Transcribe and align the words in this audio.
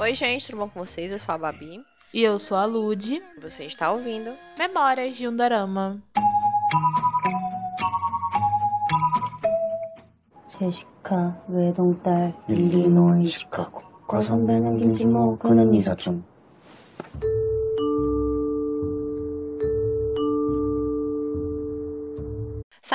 Oi, 0.00 0.14
gente, 0.14 0.46
tudo 0.46 0.58
bom 0.58 0.68
com 0.68 0.84
vocês? 0.84 1.10
Eu 1.10 1.18
sou 1.18 1.34
a 1.34 1.38
Babi. 1.38 1.84
E 2.12 2.22
eu 2.22 2.38
sou 2.38 2.56
a 2.56 2.64
Lud. 2.64 3.22
Você 3.40 3.64
está 3.64 3.90
ouvindo 3.90 4.32
Memórias 4.58 5.16
de 5.16 5.28
um 5.28 5.34
Dorama. 5.36 6.00
제시카 10.48 11.42
외동딸 11.48 12.32
일리노이 12.48 13.26
시카고 13.26 13.82
과선배는 14.06 14.78
김치모 14.78 15.38
그는 15.38 15.74
이사촌 15.74 16.24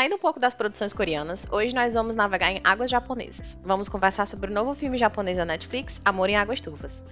Saindo 0.06 0.18
um 0.18 0.20
pouco 0.20 0.38
das 0.38 0.54
produções 0.54 0.92
coreanas, 0.92 1.48
hoje 1.50 1.74
nós 1.74 1.94
vamos 1.94 2.14
navegar 2.14 2.52
em 2.52 2.60
águas 2.62 2.88
japonesas. 2.88 3.56
Vamos 3.64 3.88
conversar 3.88 4.24
sobre 4.24 4.48
o 4.48 4.54
novo 4.54 4.72
filme 4.72 4.96
japonês 4.96 5.36
da 5.36 5.44
Netflix, 5.44 6.00
Amor 6.04 6.30
em 6.30 6.36
Águas 6.36 6.60
Turvas. 6.60 7.02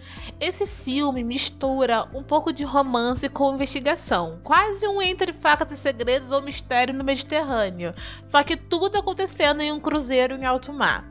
Esse 0.41 0.65
filme 0.65 1.25
mistura 1.25 2.09
um 2.15 2.23
pouco 2.23 2.53
de 2.53 2.63
romance 2.63 3.29
com 3.29 3.53
investigação, 3.53 4.39
quase 4.45 4.87
um 4.87 5.03
entre 5.03 5.33
facas 5.33 5.73
e 5.73 5.77
segredos 5.77 6.31
ou 6.31 6.41
mistério 6.41 6.95
no 6.95 7.03
Mediterrâneo, 7.03 7.93
só 8.23 8.45
que 8.45 8.57
tudo 8.57 8.97
acontecendo 8.97 9.61
em 9.61 9.73
um 9.73 9.81
cruzeiro 9.81 10.37
em 10.37 10.45
alto 10.45 10.73
mar. 10.73 11.05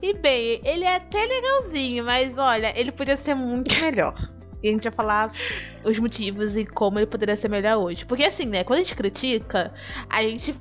E 0.00 0.14
bem, 0.14 0.62
ele 0.64 0.86
é 0.86 0.96
até 0.96 1.22
legalzinho, 1.22 2.02
mas 2.02 2.38
olha, 2.38 2.72
ele 2.74 2.90
podia 2.90 3.18
ser 3.18 3.34
muito 3.34 3.78
melhor. 3.78 4.14
E 4.62 4.70
a 4.70 4.72
gente 4.72 4.84
vai 4.84 4.92
falar 4.92 5.30
os 5.84 5.98
motivos 5.98 6.56
e 6.56 6.64
como 6.64 6.98
ele 6.98 7.06
poderia 7.06 7.36
ser 7.36 7.48
melhor 7.48 7.76
hoje. 7.76 8.06
Porque 8.06 8.24
assim, 8.24 8.46
né, 8.46 8.64
quando 8.64 8.78
a 8.78 8.82
gente 8.82 8.94
critica, 8.94 9.70
a 10.08 10.22
gente 10.22 10.54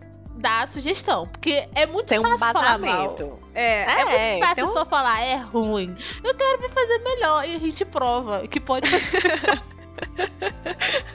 a 0.43 0.67
sugestão. 0.67 1.27
Porque 1.27 1.67
é 1.75 1.85
muito 1.85 2.07
Tem 2.07 2.19
um 2.19 2.23
fácil 2.23 2.53
falar 2.53 2.77
mal. 2.79 3.15
É, 3.53 3.83
é, 3.83 3.83
É, 3.83 4.31
muito 4.33 4.45
fácil 4.47 4.63
um- 4.65 4.67
só 4.67 4.85
falar 4.85 5.21
é 5.25 5.35
ruim. 5.35 5.95
Eu 6.23 6.33
quero 6.35 6.61
me 6.61 6.69
fazer 6.69 6.97
melhor 6.99 7.47
e 7.47 7.55
a 7.55 7.59
gente 7.59 7.83
prova 7.85 8.47
que 8.47 8.59
pode 8.59 8.89
fazer. 8.89 9.21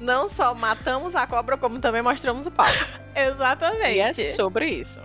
Não 0.00 0.26
só 0.28 0.52
matamos 0.54 1.14
a 1.14 1.26
cobra, 1.26 1.56
como 1.56 1.78
também 1.78 2.02
mostramos 2.02 2.46
o 2.46 2.50
pau. 2.50 2.66
Exatamente. 3.14 3.94
E 3.96 4.00
é 4.00 4.12
sobre 4.12 4.68
isso. 4.68 5.00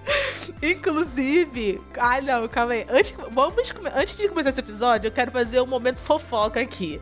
Inclusive, 0.62 1.80
ai 1.98 2.20
não, 2.20 2.46
calma 2.48 2.72
aí. 2.74 2.84
Antes, 2.90 3.14
vamos, 3.30 3.72
antes 3.94 4.16
de 4.16 4.28
começar 4.28 4.50
esse 4.50 4.60
episódio, 4.60 5.08
eu 5.08 5.12
quero 5.12 5.30
fazer 5.30 5.60
um 5.60 5.66
momento 5.66 6.00
fofoca 6.00 6.60
aqui. 6.60 7.00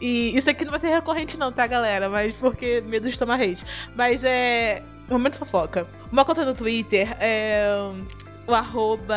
E 0.00 0.36
isso 0.36 0.50
aqui 0.50 0.64
não 0.64 0.72
vai 0.72 0.80
ser 0.80 0.88
recorrente, 0.88 1.38
não, 1.38 1.50
tá, 1.50 1.66
galera? 1.66 2.10
Mas 2.10 2.36
porque 2.36 2.82
medo 2.82 3.08
de 3.08 3.18
tomar 3.18 3.40
hate. 3.40 3.64
Mas 3.94 4.24
é. 4.24 4.82
Momento 5.08 5.38
fofoca. 5.38 5.86
Uma 6.10 6.24
conta 6.24 6.44
no 6.44 6.54
Twitter 6.54 7.16
é. 7.20 7.68
O 8.46 8.54
arroba 8.54 9.16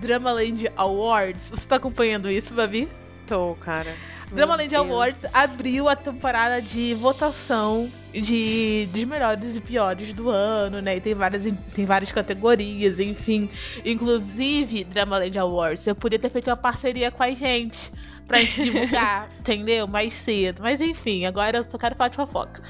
Dramaland 0.00 0.70
Awards. 0.76 1.50
Você 1.50 1.68
tá 1.68 1.76
acompanhando 1.76 2.30
isso, 2.30 2.54
Babi? 2.54 2.88
Tô, 3.26 3.56
cara. 3.60 3.92
Dramaland. 4.30 4.76
Awards 4.76 5.24
abriu 5.32 5.88
a 5.88 5.96
temporada 5.96 6.60
de 6.60 6.94
votação 6.94 7.90
de 8.12 8.88
dos 8.92 9.04
melhores 9.04 9.56
e 9.56 9.60
piores 9.60 10.12
do 10.12 10.28
ano, 10.28 10.80
né? 10.80 10.96
E 10.96 11.00
tem 11.00 11.14
várias, 11.14 11.48
tem 11.74 11.86
várias 11.86 12.12
categorias, 12.12 13.00
enfim. 13.00 13.48
Inclusive, 13.84 14.84
Dramaland 14.84 15.38
Awards, 15.38 15.86
eu 15.86 15.94
podia 15.94 16.18
ter 16.18 16.28
feito 16.28 16.48
uma 16.48 16.56
parceria 16.56 17.10
com 17.10 17.22
a 17.22 17.32
gente 17.32 17.90
pra 18.26 18.40
gente 18.40 18.64
divulgar, 18.64 19.28
entendeu? 19.40 19.86
Mais 19.86 20.12
cedo. 20.14 20.62
Mas 20.62 20.80
enfim, 20.80 21.24
agora 21.24 21.58
eu 21.58 21.64
só 21.64 21.78
quero 21.78 21.96
falar 21.96 22.08
de 22.08 22.16
fofoca. 22.16 22.62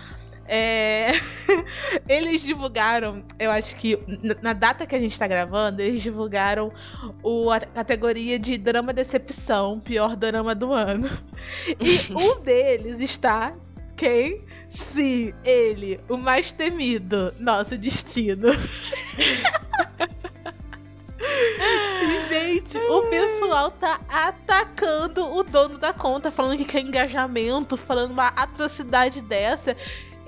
É, 0.50 1.12
eles 2.08 2.42
divulgaram, 2.42 3.22
eu 3.38 3.50
acho 3.50 3.76
que 3.76 3.98
na 4.42 4.54
data 4.54 4.86
que 4.86 4.96
a 4.96 4.98
gente 4.98 5.18
tá 5.18 5.28
gravando, 5.28 5.82
eles 5.82 6.02
divulgaram 6.02 6.72
o, 7.22 7.50
a 7.50 7.60
categoria 7.60 8.38
de 8.38 8.56
drama 8.56 8.94
decepção, 8.94 9.78
pior 9.78 10.16
drama 10.16 10.54
do 10.54 10.72
ano. 10.72 11.08
E 11.78 12.12
um 12.14 12.40
deles 12.40 13.00
está 13.00 13.54
quem? 13.98 14.44
Sim, 14.68 15.32
ele, 15.44 16.00
o 16.08 16.16
mais 16.16 16.52
temido, 16.52 17.34
nosso 17.38 17.76
destino. 17.76 18.48
E, 22.00 22.20
gente, 22.28 22.78
o 22.78 23.02
pessoal 23.08 23.70
tá 23.72 24.00
atacando 24.08 25.26
o 25.34 25.42
dono 25.42 25.78
da 25.78 25.92
conta, 25.92 26.30
falando 26.30 26.56
que 26.56 26.64
quer 26.64 26.80
engajamento, 26.80 27.76
falando 27.76 28.12
uma 28.12 28.28
atrocidade 28.28 29.20
dessa. 29.22 29.76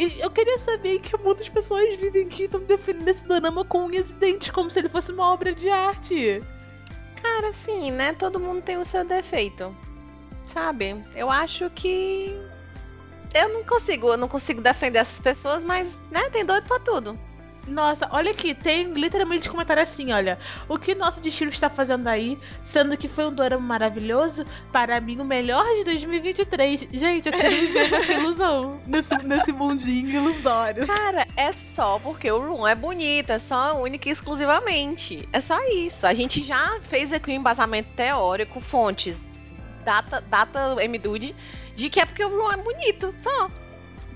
E 0.00 0.18
eu 0.18 0.30
queria 0.30 0.56
saber 0.56 0.98
que 0.98 1.14
mundo 1.18 1.42
as 1.42 1.48
pessoas 1.50 1.94
vivem 1.96 2.26
que 2.26 2.44
estão 2.44 2.58
definindo 2.62 3.10
esse 3.10 3.22
drama 3.26 3.66
com 3.66 3.84
unhas 3.84 4.12
e 4.12 4.14
dentes, 4.14 4.48
como 4.48 4.70
se 4.70 4.78
ele 4.78 4.88
fosse 4.88 5.12
uma 5.12 5.30
obra 5.30 5.52
de 5.52 5.68
arte. 5.68 6.42
Cara, 7.22 7.50
assim, 7.50 7.90
né? 7.90 8.14
Todo 8.14 8.40
mundo 8.40 8.62
tem 8.62 8.78
o 8.78 8.84
seu 8.86 9.04
defeito. 9.04 9.76
Sabe? 10.46 11.04
Eu 11.14 11.28
acho 11.28 11.68
que. 11.68 12.34
Eu 13.34 13.50
não 13.50 13.62
consigo, 13.62 14.08
eu 14.08 14.16
não 14.16 14.26
consigo 14.26 14.62
defender 14.62 15.00
essas 15.00 15.20
pessoas, 15.20 15.62
mas, 15.62 16.00
né, 16.10 16.30
tem 16.30 16.46
doido 16.46 16.66
pra 16.66 16.80
tudo. 16.80 17.18
Nossa, 17.66 18.08
olha 18.10 18.30
aqui, 18.30 18.54
tem 18.54 18.92
literalmente 18.94 19.48
comentário 19.48 19.82
assim, 19.82 20.12
olha. 20.12 20.38
O 20.68 20.78
que 20.78 20.94
nosso 20.94 21.20
destino 21.20 21.50
está 21.50 21.68
fazendo 21.68 22.08
aí, 22.08 22.38
sendo 22.60 22.96
que 22.96 23.08
foi 23.08 23.26
um 23.26 23.32
dorama 23.32 23.66
maravilhoso, 23.66 24.44
para 24.72 25.00
mim 25.00 25.20
o 25.20 25.24
melhor 25.24 25.64
de 25.76 25.84
2023. 25.84 26.88
Gente, 26.92 27.26
eu 27.26 27.32
quero 27.32 27.54
viver 27.54 27.90
nessa 27.90 28.12
ilusão, 28.12 28.80
nesse, 28.86 29.16
nesse 29.22 29.52
mundinho 29.52 30.10
ilusório. 30.10 30.86
Cara, 30.86 31.26
é 31.36 31.52
só 31.52 31.98
porque 31.98 32.30
o 32.30 32.40
Room 32.40 32.66
é 32.66 32.74
bonito, 32.74 33.30
é 33.30 33.38
só 33.38 33.80
única 33.80 34.08
e 34.08 34.12
exclusivamente. 34.12 35.28
É 35.32 35.40
só 35.40 35.58
isso. 35.68 36.06
A 36.06 36.14
gente 36.14 36.42
já 36.42 36.78
fez 36.82 37.12
aqui 37.12 37.30
um 37.30 37.34
embasamento 37.34 37.90
teórico, 37.94 38.60
fontes, 38.60 39.28
data, 39.84 40.20
data 40.20 40.76
MDude, 40.76 41.34
de 41.74 41.88
que 41.88 42.00
é 42.00 42.06
porque 42.06 42.24
o 42.24 42.28
Room 42.28 42.52
é 42.52 42.56
bonito, 42.56 43.14
só. 43.18 43.50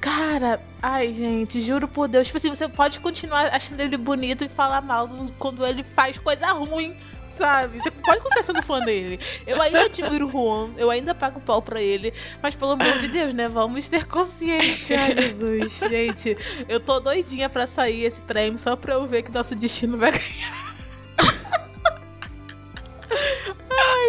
Cara, 0.04 0.60
ai, 0.82 1.14
gente, 1.14 1.62
juro 1.62 1.88
por 1.88 2.08
Deus. 2.08 2.26
Tipo 2.26 2.36
assim, 2.36 2.50
você 2.50 2.68
pode 2.68 3.00
continuar 3.00 3.46
achando 3.46 3.80
ele 3.80 3.96
bonito 3.96 4.44
e 4.44 4.50
falar 4.50 4.82
mal 4.82 5.08
quando 5.38 5.66
ele 5.66 5.82
faz 5.82 6.18
coisa 6.18 6.46
ruim, 6.48 6.94
sabe? 7.26 7.80
Você 7.80 7.90
pode 7.90 8.20
continuar 8.20 8.42
sendo 8.42 8.62
fã 8.62 8.80
dele. 8.80 9.18
Eu 9.46 9.62
ainda 9.62 9.86
admiro 9.86 10.26
o 10.26 10.30
Juan, 10.30 10.72
eu 10.76 10.90
ainda 10.90 11.14
pago 11.14 11.40
pau 11.40 11.62
pra 11.62 11.80
ele. 11.80 12.12
Mas 12.42 12.54
pelo 12.54 12.72
amor 12.72 12.98
de 12.98 13.08
Deus, 13.08 13.32
né? 13.32 13.48
Vamos 13.48 13.88
ter 13.88 14.06
consciência, 14.06 15.00
Ai, 15.00 15.14
Jesus. 15.14 15.78
Gente, 15.78 16.36
eu 16.68 16.78
tô 16.78 17.00
doidinha 17.00 17.48
pra 17.48 17.66
sair 17.66 18.04
esse 18.04 18.20
prêmio 18.20 18.58
só 18.58 18.76
pra 18.76 18.92
eu 18.92 19.06
ver 19.06 19.22
que 19.22 19.32
nosso 19.32 19.54
destino 19.54 19.96
vai 19.96 20.12
ganhar. 20.12 20.73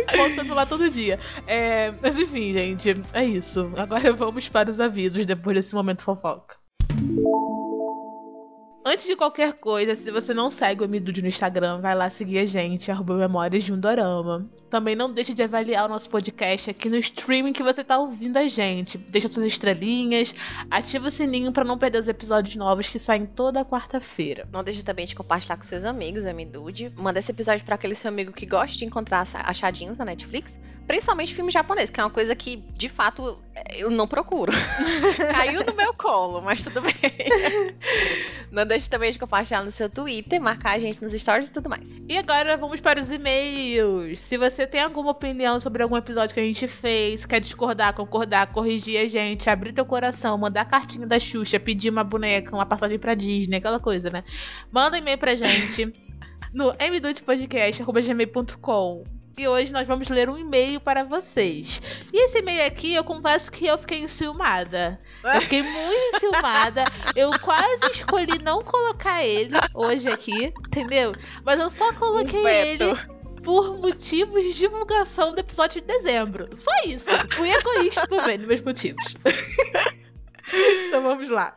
Ai, 0.08 0.18
voltando 0.18 0.54
lá 0.54 0.66
todo 0.66 0.90
dia. 0.90 1.20
É, 1.48 1.94
mas 2.02 2.18
enfim, 2.18 2.54
gente, 2.54 2.96
é 3.14 3.26
isso. 3.26 3.72
Agora 3.78 4.14
vamos 4.14 4.50
para 4.50 4.70
os 4.70 4.80
avisos 4.80 5.26
depois 5.26 5.56
desse 5.56 5.76
momento 5.76 6.04
fofoca. 6.04 6.56
Antes 8.88 9.08
de 9.08 9.16
qualquer 9.16 9.56
coisa, 9.56 9.96
se 9.96 10.12
você 10.12 10.32
não 10.32 10.52
segue 10.52 10.84
o 10.84 10.88
Midude 10.88 11.20
no 11.20 11.28
Instagram, 11.28 11.82
vai 11.82 11.96
lá 11.96 12.08
seguir 12.08 12.38
a 12.38 12.46
gente, 12.46 12.92
arroba 12.92 13.16
Memórias 13.16 13.64
de 13.64 13.74
um 13.74 13.80
Dorama. 13.80 14.48
Também 14.70 14.96
não 14.96 15.12
deixe 15.12 15.34
de 15.34 15.42
avaliar 15.42 15.88
o 15.88 15.90
nosso 15.90 16.08
podcast 16.08 16.70
aqui 16.70 16.88
no 16.88 16.96
streaming 16.98 17.52
que 17.52 17.64
você 17.64 17.84
tá 17.84 17.98
ouvindo 17.98 18.38
a 18.38 18.46
gente. 18.48 19.00
Deixa 19.00 19.28
suas 19.28 19.48
estrelinhas, 19.48 20.36
ativa 20.70 21.08
o 21.08 21.10
sininho 21.10 21.52
pra 21.52 21.64
não 21.64 21.80
perder 21.80 21.98
os 21.98 22.08
episódios 22.08 22.56
novos 22.56 22.88
que 22.88 23.00
saem 23.00 23.26
toda 23.26 23.66
quarta-feira. 23.66 24.48
Não 24.52 24.64
deixe 24.64 24.86
também 24.86 25.08
de 25.08 25.16
compartilhar 25.16 25.58
com 25.58 25.64
seus 25.64 25.84
amigos, 25.84 26.26
o 26.26 26.30
MDude. 26.30 26.94
Manda 26.96 27.18
esse 27.18 27.32
episódio 27.32 27.66
pra 27.66 27.74
aquele 27.74 27.96
seu 27.96 28.10
amigo 28.10 28.32
que 28.32 28.46
gosta 28.46 28.78
de 28.78 28.86
encontrar 28.86 29.28
achadinhos 29.46 29.98
na 29.98 30.06
Netflix. 30.06 30.60
Principalmente 30.88 31.34
filme 31.34 31.52
japonês, 31.52 31.90
que 31.90 32.00
é 32.00 32.04
uma 32.04 32.10
coisa 32.10 32.36
que, 32.36 32.58
de 32.58 32.88
fato, 32.88 33.42
eu 33.76 33.90
não 33.90 34.08
procuro. 34.08 34.52
Caiu 35.32 35.66
no 35.66 35.74
meu 35.74 35.94
colo, 35.94 36.42
mas 36.44 36.62
tudo 36.62 36.82
bem. 36.82 36.94
Não 38.52 38.66
deixe 38.66 38.90
também 38.90 39.12
de 39.12 39.18
compartilhar 39.18 39.64
no 39.64 39.72
seu 39.72 39.90
Twitter, 39.90 40.40
marcar 40.40 40.76
a 40.76 40.80
gente 40.80 41.02
nos 41.02 41.14
stories 41.14 41.48
e 41.48 41.52
tudo 41.52 41.70
mais. 41.70 41.84
E 42.08 42.16
agora 42.18 42.56
vamos 42.56 42.80
para 42.80 43.00
os 43.00 43.12
e-mails. 43.12 44.20
Se 44.20 44.38
você 44.38 44.68
tem 44.68 44.82
alguma 44.82 45.10
opinião 45.12 45.60
sobre 45.60 45.82
algum 45.82 45.98
episódio 45.98 46.34
que 46.34 46.40
a 46.40 46.44
gente 46.44 46.68
fez, 46.68 47.26
quer 47.26 47.40
discordar, 47.40 47.94
concordar, 47.94 48.52
corrigir 48.52 49.00
a 49.00 49.08
gente, 49.08 49.50
abrir 49.50 49.74
teu 49.74 49.86
coração, 49.86 50.38
mandar 50.38 50.66
cartinha 50.66 51.08
da 51.08 51.18
Xuxa, 51.18 51.60
pedir 51.60 51.90
uma 51.90 52.04
boneca, 52.04 52.56
uma 52.56 52.66
passagem 52.66 53.00
pra 53.00 53.16
Disney, 53.16 53.58
aquela 53.58 53.80
coisa, 53.80 54.12
né? 54.12 54.24
Manda 54.72 54.98
um 54.98 55.00
e-mail 55.00 55.18
pra 55.18 55.36
gente 55.36 55.92
no 56.54 56.72
mdutepodcast.gmail.com 56.80 59.25
e 59.38 59.48
hoje 59.48 59.74
nós 59.74 59.88
vamos 59.88 60.10
ler 60.10 60.30
um 60.30 60.38
e-mail 60.38 60.80
para 60.80 61.04
vocês. 61.04 61.82
E 62.12 62.26
esse 62.26 62.40
e-mail 62.40 62.66
aqui, 62.66 62.94
eu 62.94 63.04
confesso 63.04 63.52
que 63.52 63.66
eu 63.68 63.78
fiquei 63.78 64.00
enciumada. 64.00 64.98
Eu 65.24 65.42
fiquei 65.42 65.62
muito 65.62 66.16
enciumada. 66.16 66.86
Eu 67.16 67.32
quase 67.40 67.90
escolhi 67.92 68.40
não 68.42 68.62
colocar 68.64 69.24
ele 69.24 69.56
hoje 69.74 70.10
aqui, 70.10 70.54
entendeu? 70.68 71.14
Mas 71.44 71.60
eu 71.60 71.70
só 71.70 71.92
coloquei 71.94 72.42
Um 72.42 72.48
ele 72.48 72.96
por 73.44 73.78
motivos 73.80 74.42
de 74.42 74.54
divulgação 74.54 75.34
do 75.34 75.40
episódio 75.40 75.82
de 75.82 75.88
dezembro. 75.88 76.50
Só 76.54 76.72
isso. 76.86 77.12
Fui 77.34 77.52
egoísta 77.52 78.08
também, 78.08 78.38
nos 78.38 78.48
meus 78.48 78.62
motivos. 78.62 79.16
então 80.88 81.04
vamos 81.04 81.30
lá. 81.30 81.56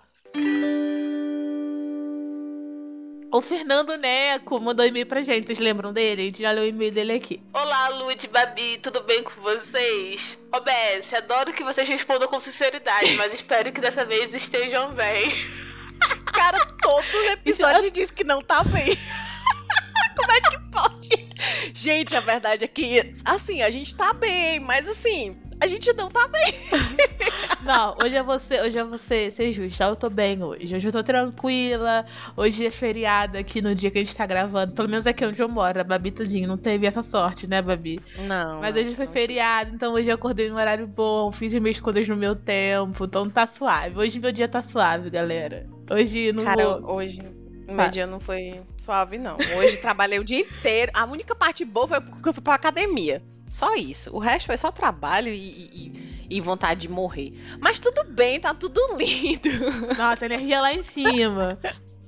O 3.30 3.42
Fernando 3.42 3.94
Neco 3.98 4.58
mandou 4.58 4.86
e-mail 4.86 5.04
pra 5.04 5.20
gente. 5.20 5.46
Vocês 5.46 5.58
lembram 5.58 5.92
dele? 5.92 6.22
A 6.22 6.24
gente 6.24 6.42
já 6.42 6.50
leu 6.50 6.64
o 6.64 6.66
e-mail 6.66 6.90
dele 6.90 7.12
aqui. 7.12 7.42
Olá, 7.52 7.88
Lud, 7.88 8.26
Babi, 8.28 8.78
tudo 8.78 9.02
bem 9.02 9.22
com 9.22 9.38
vocês? 9.42 10.38
OBS, 10.50 11.12
adoro 11.12 11.52
que 11.52 11.62
vocês 11.62 11.86
respondam 11.86 12.26
com 12.26 12.40
sinceridade, 12.40 13.12
mas 13.16 13.34
espero 13.34 13.70
que 13.70 13.82
dessa 13.82 14.02
vez 14.06 14.34
estejam 14.34 14.94
bem. 14.94 15.28
Cara, 16.32 16.58
todo 16.80 17.24
episódio 17.30 17.90
diz 17.90 18.10
que 18.10 18.24
não 18.24 18.40
tá 18.40 18.64
bem. 18.64 18.96
Como 20.16 20.32
é 20.32 20.40
que 20.40 20.58
pode? 20.70 21.28
Gente, 21.74 22.16
a 22.16 22.20
verdade 22.20 22.64
é 22.64 22.68
que, 22.68 23.12
assim, 23.26 23.60
a 23.60 23.68
gente 23.68 23.94
tá 23.94 24.14
bem, 24.14 24.58
mas 24.58 24.88
assim, 24.88 25.36
a 25.60 25.66
gente 25.66 25.92
não 25.92 26.08
tá 26.08 26.26
bem. 26.28 26.54
Não, 27.62 27.96
hoje 28.02 28.14
é 28.16 28.22
você, 28.22 28.60
hoje 28.62 28.78
é 28.78 28.84
você 28.84 29.30
ser 29.30 29.52
justa. 29.52 29.84
Eu 29.84 29.96
tô 29.96 30.08
bem 30.08 30.42
hoje. 30.42 30.76
Hoje 30.76 30.88
eu 30.88 30.92
tô 30.92 31.02
tranquila. 31.02 32.04
Hoje 32.36 32.66
é 32.66 32.70
feriado 32.70 33.36
aqui 33.36 33.60
no 33.60 33.74
dia 33.74 33.90
que 33.90 33.98
a 33.98 34.04
gente 34.04 34.16
tá 34.16 34.24
gravando. 34.26 34.72
Pelo 34.74 34.88
menos 34.88 35.06
aqui 35.06 35.24
onde 35.24 35.40
eu 35.42 35.48
moro. 35.48 35.80
A 35.80 35.84
Babi 35.84 36.10
tadinho 36.10 36.46
não 36.46 36.56
teve 36.56 36.86
essa 36.86 37.02
sorte, 37.02 37.48
né, 37.48 37.60
Babi? 37.60 38.00
Não. 38.26 38.60
Mas 38.60 38.76
hoje 38.76 38.94
foi 38.94 39.06
feriado, 39.06 39.74
então 39.74 39.92
hoje 39.92 40.08
eu 40.10 40.14
acordei 40.14 40.48
num 40.48 40.56
horário 40.56 40.86
bom, 40.86 41.32
fiz 41.32 41.54
as 41.54 41.60
minhas 41.60 41.80
coisas 41.80 42.08
no 42.08 42.16
meu 42.16 42.34
tempo, 42.36 43.04
então 43.04 43.28
tá 43.28 43.46
suave. 43.46 43.98
Hoje 43.98 44.20
meu 44.20 44.30
dia 44.32 44.46
tá 44.48 44.62
suave, 44.62 45.10
galera. 45.10 45.66
Hoje 45.90 46.32
não 46.32 46.44
Cara, 46.44 46.78
vou. 46.78 46.94
hoje 46.96 47.22
Tá. 47.66 47.74
meu 47.74 47.88
dia 47.90 48.06
não 48.06 48.18
foi 48.18 48.62
suave, 48.78 49.18
não. 49.18 49.36
Hoje 49.58 49.76
trabalhei 49.78 50.18
o 50.18 50.24
dia 50.24 50.40
inteiro. 50.40 50.90
A 50.94 51.04
única 51.04 51.34
parte 51.34 51.64
boa 51.66 51.86
foi 51.86 52.00
porque 52.00 52.28
eu 52.28 52.32
fui 52.32 52.42
pra 52.42 52.54
academia. 52.54 53.22
Só 53.48 53.74
isso. 53.74 54.14
O 54.14 54.18
resto 54.18 54.46
foi 54.46 54.56
só 54.56 54.70
trabalho 54.70 55.28
e, 55.28 55.34
e- 55.34 56.26
e 56.30 56.40
vontade 56.40 56.82
de 56.82 56.88
morrer. 56.88 57.32
Mas 57.60 57.80
tudo 57.80 58.04
bem, 58.04 58.38
tá 58.38 58.52
tudo 58.54 58.80
lindo. 58.98 59.48
Nossa, 59.96 60.26
energia 60.26 60.60
lá 60.60 60.72
em 60.74 60.82
cima. 60.82 61.58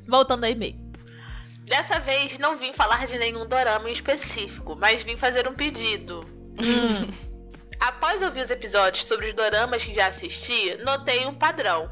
Voltando 0.07 0.45
ao 0.45 0.51
e-mail. 0.51 0.77
Dessa 1.65 1.99
vez 2.01 2.39
não 2.39 2.57
vim 2.57 2.73
falar 2.73 3.07
de 3.07 3.17
nenhum 3.19 3.47
dorama 3.47 3.89
em 3.89 3.93
específico, 3.93 4.77
mas 4.77 5.03
vim 5.03 5.17
fazer 5.17 5.47
um 5.49 5.55
pedido. 5.55 6.21
Hum, 6.59 7.11
Após 7.79 8.21
ouvir 8.21 8.45
os 8.45 8.51
episódios 8.51 9.07
sobre 9.07 9.29
os 9.29 9.33
doramas 9.35 9.83
que 9.83 9.95
já 9.95 10.09
assisti, 10.09 10.77
notei 10.85 11.25
um 11.27 11.35
padrão. 11.35 11.89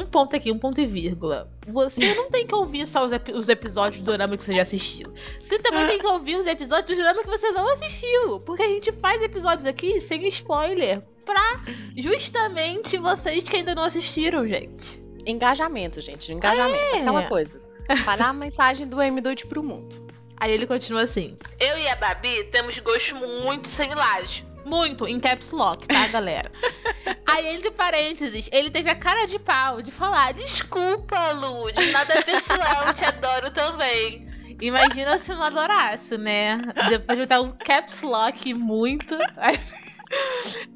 Um 0.00 0.06
ponto 0.06 0.34
aqui, 0.34 0.50
um 0.50 0.58
ponto 0.58 0.80
e 0.80 0.86
vírgula. 0.86 1.50
Você 1.68 2.14
não 2.14 2.30
tem 2.30 2.46
que 2.46 2.54
ouvir 2.54 2.86
só 2.86 3.04
os, 3.06 3.12
epi- 3.12 3.32
os 3.32 3.48
episódios 3.48 4.02
do 4.02 4.12
drama 4.12 4.36
que 4.36 4.44
você 4.44 4.54
já 4.56 4.62
assistiu. 4.62 5.12
Você 5.40 5.58
também 5.58 5.86
tem 5.86 5.98
que 5.98 6.06
ouvir 6.06 6.36
os 6.36 6.46
episódios 6.46 6.96
do 6.98 7.02
drama 7.02 7.22
que 7.22 7.28
você 7.30 7.50
não 7.52 7.68
assistiu. 7.72 8.40
Porque 8.40 8.62
a 8.62 8.68
gente 8.68 8.90
faz 8.92 9.22
episódios 9.22 9.66
aqui 9.66 10.00
sem 10.00 10.26
spoiler. 10.28 11.02
Pra 11.24 11.60
justamente 11.96 12.96
vocês 12.98 13.44
que 13.44 13.56
ainda 13.56 13.74
não 13.74 13.84
assistiram, 13.84 14.46
gente. 14.48 15.04
Engajamento, 15.26 16.00
gente. 16.00 16.32
Engajamento. 16.32 16.76
É. 16.96 17.00
Aquela 17.00 17.22
coisa. 17.24 17.60
Espalhar 17.88 18.28
a 18.30 18.32
mensagem 18.32 18.86
do 18.88 18.96
M2 18.96 19.46
pro 19.46 19.62
mundo. 19.62 20.08
Aí 20.38 20.50
ele 20.52 20.66
continua 20.66 21.02
assim. 21.02 21.36
Eu 21.58 21.76
e 21.78 21.86
a 21.86 21.94
Babi 21.96 22.44
temos 22.44 22.78
gostos 22.78 23.12
muito 23.44 23.68
similares. 23.68 24.42
Muito, 24.64 25.06
em 25.08 25.18
caps 25.18 25.50
lock, 25.52 25.86
tá, 25.86 26.06
galera? 26.08 26.50
Aí, 27.26 27.46
entre 27.54 27.70
parênteses, 27.70 28.48
ele 28.52 28.70
teve 28.70 28.90
a 28.90 28.94
cara 28.94 29.26
de 29.26 29.38
pau 29.38 29.80
de 29.82 29.90
falar. 29.90 30.32
de- 30.32 30.42
Desculpa, 30.44 31.30
Lud, 31.32 31.74
nada 31.92 32.22
pessoal, 32.22 32.92
te 32.94 33.04
adoro 33.04 33.50
também. 33.52 34.28
Imagina 34.60 35.16
se 35.16 35.32
eu 35.32 35.36
não 35.36 35.44
adorasse, 35.44 36.18
né? 36.18 36.60
Depois 36.88 37.18
de 37.18 37.24
botar 37.24 37.40
um 37.40 37.50
caps 37.52 38.02
lock 38.02 38.52
muito. 38.52 39.16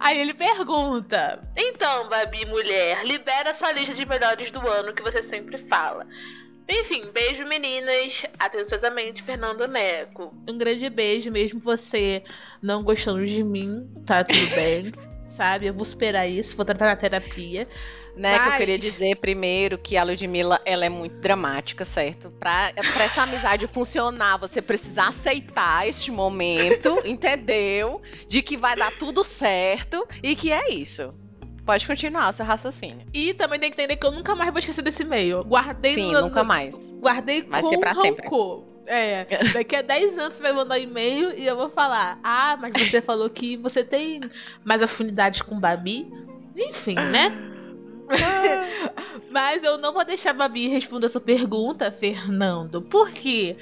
Aí 0.00 0.18
ele 0.20 0.32
pergunta. 0.32 1.42
Então, 1.56 2.08
Babi, 2.08 2.46
mulher, 2.46 3.04
libera 3.04 3.52
sua 3.52 3.72
lista 3.72 3.92
de 3.94 4.06
melhores 4.06 4.50
do 4.50 4.66
ano 4.66 4.94
que 4.94 5.02
você 5.02 5.20
sempre 5.22 5.58
fala. 5.58 6.06
Enfim, 6.68 7.04
beijo 7.12 7.44
meninas. 7.46 8.24
Atenciosamente, 8.38 9.22
Fernando 9.22 9.66
Neco. 9.68 10.34
Um 10.48 10.56
grande 10.56 10.88
beijo, 10.88 11.30
mesmo 11.30 11.60
você 11.60 12.22
não 12.62 12.82
gostando 12.82 13.24
de 13.26 13.42
mim, 13.44 13.86
tá 14.06 14.24
tudo 14.24 14.46
bem. 14.54 14.92
Sabe? 15.28 15.66
Eu 15.66 15.74
vou 15.74 15.84
superar 15.84 16.28
isso, 16.30 16.56
vou 16.56 16.64
tratar 16.64 16.86
na 16.86 16.96
terapia. 16.96 17.66
Né, 18.16 18.34
que 18.38 18.44
eu 18.44 18.48
Mas- 18.50 18.56
queria 18.58 18.78
dizer 18.78 19.18
primeiro 19.18 19.76
que 19.76 19.96
a 19.96 20.04
Ludmilla, 20.04 20.60
ela 20.64 20.84
é 20.84 20.88
muito 20.88 21.16
dramática, 21.20 21.84
certo? 21.84 22.30
Pra, 22.30 22.72
pra 22.72 23.02
essa 23.04 23.22
amizade 23.24 23.66
funcionar, 23.66 24.36
você 24.38 24.62
precisa 24.62 25.02
aceitar 25.08 25.88
este 25.88 26.12
momento, 26.12 26.96
entendeu? 27.04 28.00
De 28.28 28.40
que 28.40 28.56
vai 28.56 28.76
dar 28.76 28.92
tudo 28.92 29.24
certo 29.24 30.06
e 30.22 30.36
que 30.36 30.52
é 30.52 30.70
isso. 30.72 31.12
Pode 31.64 31.86
continuar 31.86 32.30
o 32.30 32.32
seu 32.32 32.44
raciocínio. 32.44 33.06
E 33.12 33.32
também 33.34 33.58
tem 33.58 33.70
que 33.70 33.80
entender 33.80 33.96
que 33.96 34.06
eu 34.06 34.12
nunca 34.12 34.34
mais 34.34 34.50
vou 34.50 34.58
esquecer 34.58 34.82
desse 34.82 35.02
e-mail. 35.02 35.42
Guardei 35.42 35.94
Sim, 35.94 36.12
no, 36.12 36.22
nunca 36.22 36.44
mais. 36.44 36.92
Guardei 37.00 37.42
Vai 37.42 37.62
com 37.62 37.70
ser 37.70 37.78
pra 37.78 37.94
sempre. 37.94 38.24
rancor. 38.24 38.64
É, 38.86 39.24
daqui 39.54 39.76
a 39.76 39.82
10 39.82 40.18
anos 40.18 40.34
você 40.34 40.42
vai 40.42 40.52
mandar 40.52 40.74
um 40.74 40.82
e-mail 40.82 41.32
e 41.38 41.46
eu 41.46 41.56
vou 41.56 41.70
falar: 41.70 42.18
Ah, 42.22 42.58
mas 42.60 42.72
você 42.76 43.00
falou 43.00 43.30
que 43.30 43.56
você 43.56 43.82
tem 43.82 44.20
mais 44.62 44.82
afinidade 44.82 45.42
com 45.42 45.58
Babi. 45.58 46.12
Enfim, 46.54 46.94
né? 46.94 47.32
Mas 49.30 49.62
eu 49.62 49.78
não 49.78 49.92
vou 49.92 50.04
deixar 50.04 50.30
a 50.30 50.34
Babi 50.34 50.68
responder 50.68 51.06
essa 51.06 51.20
pergunta, 51.20 51.90
Fernando, 51.90 52.82
porque 52.82 53.56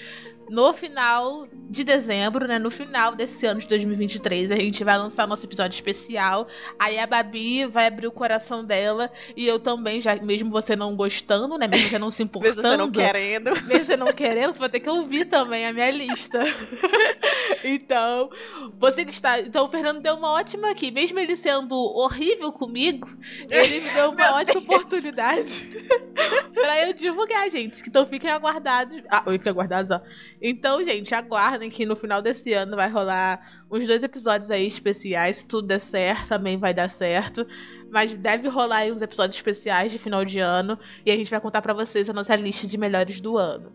no 0.48 0.72
final 0.72 1.46
de 1.70 1.84
dezembro, 1.84 2.46
né, 2.46 2.58
no 2.58 2.70
final 2.70 3.14
desse 3.14 3.46
ano 3.46 3.60
de 3.60 3.68
2023, 3.68 4.50
a 4.50 4.56
gente 4.56 4.84
vai 4.84 4.98
lançar 4.98 5.26
nosso 5.26 5.46
episódio 5.46 5.74
especial. 5.74 6.46
Aí 6.78 6.98
a 6.98 7.06
Babi 7.06 7.64
vai 7.66 7.86
abrir 7.86 8.06
o 8.06 8.12
coração 8.12 8.64
dela 8.64 9.10
e 9.36 9.46
eu 9.46 9.58
também, 9.58 10.00
já 10.00 10.14
mesmo 10.16 10.50
você 10.50 10.76
não 10.76 10.94
gostando, 10.94 11.56
né, 11.56 11.66
mesmo 11.66 11.88
você 11.88 11.98
não 11.98 12.10
se 12.10 12.22
Mesmo 12.32 12.38
importando, 12.38 12.68
você 12.68 12.76
não 12.76 12.90
querendo. 12.90 13.50
mesmo 13.66 13.84
você 13.84 13.96
não 13.96 14.12
querendo, 14.12 14.52
você 14.52 14.58
vai 14.58 14.68
ter 14.68 14.80
que 14.80 14.90
ouvir 14.90 15.24
também 15.24 15.66
a 15.66 15.72
minha 15.72 15.90
lista. 15.90 16.40
então, 17.64 18.30
você 18.78 19.04
que 19.04 19.12
está. 19.12 19.40
Então, 19.40 19.64
o 19.64 19.68
Fernando 19.68 20.00
deu 20.00 20.14
uma 20.14 20.30
ótima 20.30 20.70
aqui. 20.70 20.90
Mesmo 20.90 21.18
ele 21.18 21.36
sendo 21.36 21.74
horrível 21.74 22.52
comigo, 22.52 23.08
ele 23.48 23.80
me 23.80 23.90
deu 23.90 24.10
uma 24.12 24.36
ótima 24.36 24.60
oportunidade 24.60 25.70
pra 26.54 26.86
eu 26.86 26.92
divulgar, 26.92 27.48
gente. 27.50 27.82
Então, 27.86 28.04
fiquem 28.06 28.30
aguardados. 28.30 29.00
Ah, 29.08 29.22
fiquem 29.22 29.50
aguardados, 29.50 29.90
ó. 29.90 30.00
Então, 30.40 30.82
gente, 30.82 31.14
aguardem 31.14 31.70
que 31.70 31.86
no 31.86 31.96
final 31.96 32.20
desse 32.20 32.52
ano 32.52 32.76
vai 32.76 32.88
rolar 32.88 33.40
uns 33.70 33.86
dois 33.86 34.02
episódios 34.02 34.50
aí 34.50 34.66
especiais. 34.66 35.38
Se 35.38 35.46
tudo 35.46 35.68
der 35.68 35.80
certo, 35.80 36.28
também 36.28 36.58
vai 36.58 36.74
dar 36.74 36.88
certo. 36.88 37.46
Mas 37.90 38.14
deve 38.14 38.48
rolar 38.48 38.78
aí 38.78 38.92
uns 38.92 39.02
episódios 39.02 39.36
especiais 39.36 39.92
de 39.92 39.98
final 39.98 40.24
de 40.24 40.40
ano. 40.40 40.78
E 41.04 41.10
a 41.10 41.16
gente 41.16 41.30
vai 41.30 41.40
contar 41.40 41.62
pra 41.62 41.74
vocês 41.74 42.08
a 42.08 42.12
nossa 42.12 42.34
lista 42.36 42.66
de 42.66 42.78
melhores 42.78 43.20
do 43.20 43.36
ano. 43.36 43.72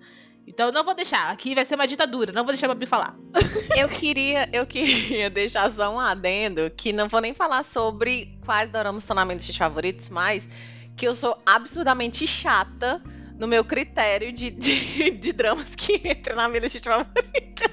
Então 0.47 0.71
não 0.71 0.83
vou 0.83 0.95
deixar, 0.95 1.29
aqui 1.29 1.53
vai 1.53 1.65
ser 1.65 1.75
uma 1.75 1.85
ditadura, 1.85 2.31
não 2.31 2.45
vou 2.45 2.53
deixar 2.53 2.67
a 2.67 2.69
Babi 2.69 2.85
falar. 2.85 3.17
Eu 3.77 3.89
queria, 3.89 4.49
eu 4.51 4.65
queria 4.65 5.29
deixar 5.29 5.69
só 5.69 5.93
um 5.93 5.99
adendo, 5.99 6.71
que 6.75 6.91
não 6.91 7.07
vou 7.07 7.21
nem 7.21 7.33
falar 7.33 7.63
sobre 7.63 8.39
quais 8.43 8.71
doramas 8.71 9.05
lista 9.05 9.53
de 9.53 9.59
favoritos, 9.59 10.09
mas 10.09 10.49
que 10.95 11.07
eu 11.07 11.15
sou 11.15 11.37
absurdamente 11.45 12.25
chata 12.25 12.99
no 13.37 13.47
meu 13.47 13.63
critério 13.63 14.33
de, 14.33 14.49
de, 14.49 15.11
de 15.11 15.31
dramas 15.31 15.75
que 15.75 16.01
entram 16.03 16.35
na 16.35 16.47
minha 16.47 16.61
lista 16.61 16.79
de 16.79 16.85
favoritos. 16.85 17.67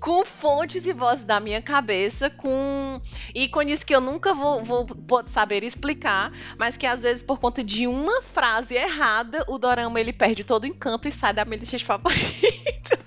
Com 0.00 0.24
fontes 0.24 0.86
e 0.86 0.92
vozes 0.92 1.24
da 1.24 1.40
minha 1.40 1.62
cabeça, 1.62 2.30
com 2.30 3.00
ícones 3.34 3.84
que 3.84 3.94
eu 3.94 4.00
nunca 4.00 4.34
vou, 4.34 4.64
vou, 4.64 4.86
saber 5.26 5.64
explicar, 5.64 6.32
mas 6.58 6.76
que 6.76 6.86
às 6.86 7.00
vezes 7.00 7.22
por 7.22 7.38
conta 7.38 7.62
de 7.62 7.86
uma 7.86 8.22
frase 8.22 8.74
errada, 8.74 9.44
o 9.48 9.58
dorama 9.58 10.00
ele 10.00 10.12
perde 10.12 10.44
todo 10.44 10.64
o 10.64 10.66
encanto 10.66 11.08
e 11.08 11.12
sai 11.12 11.32
da 11.32 11.44
minha 11.44 11.58
lista 11.58 11.76
de 11.76 11.84
favoritos. 11.84 12.20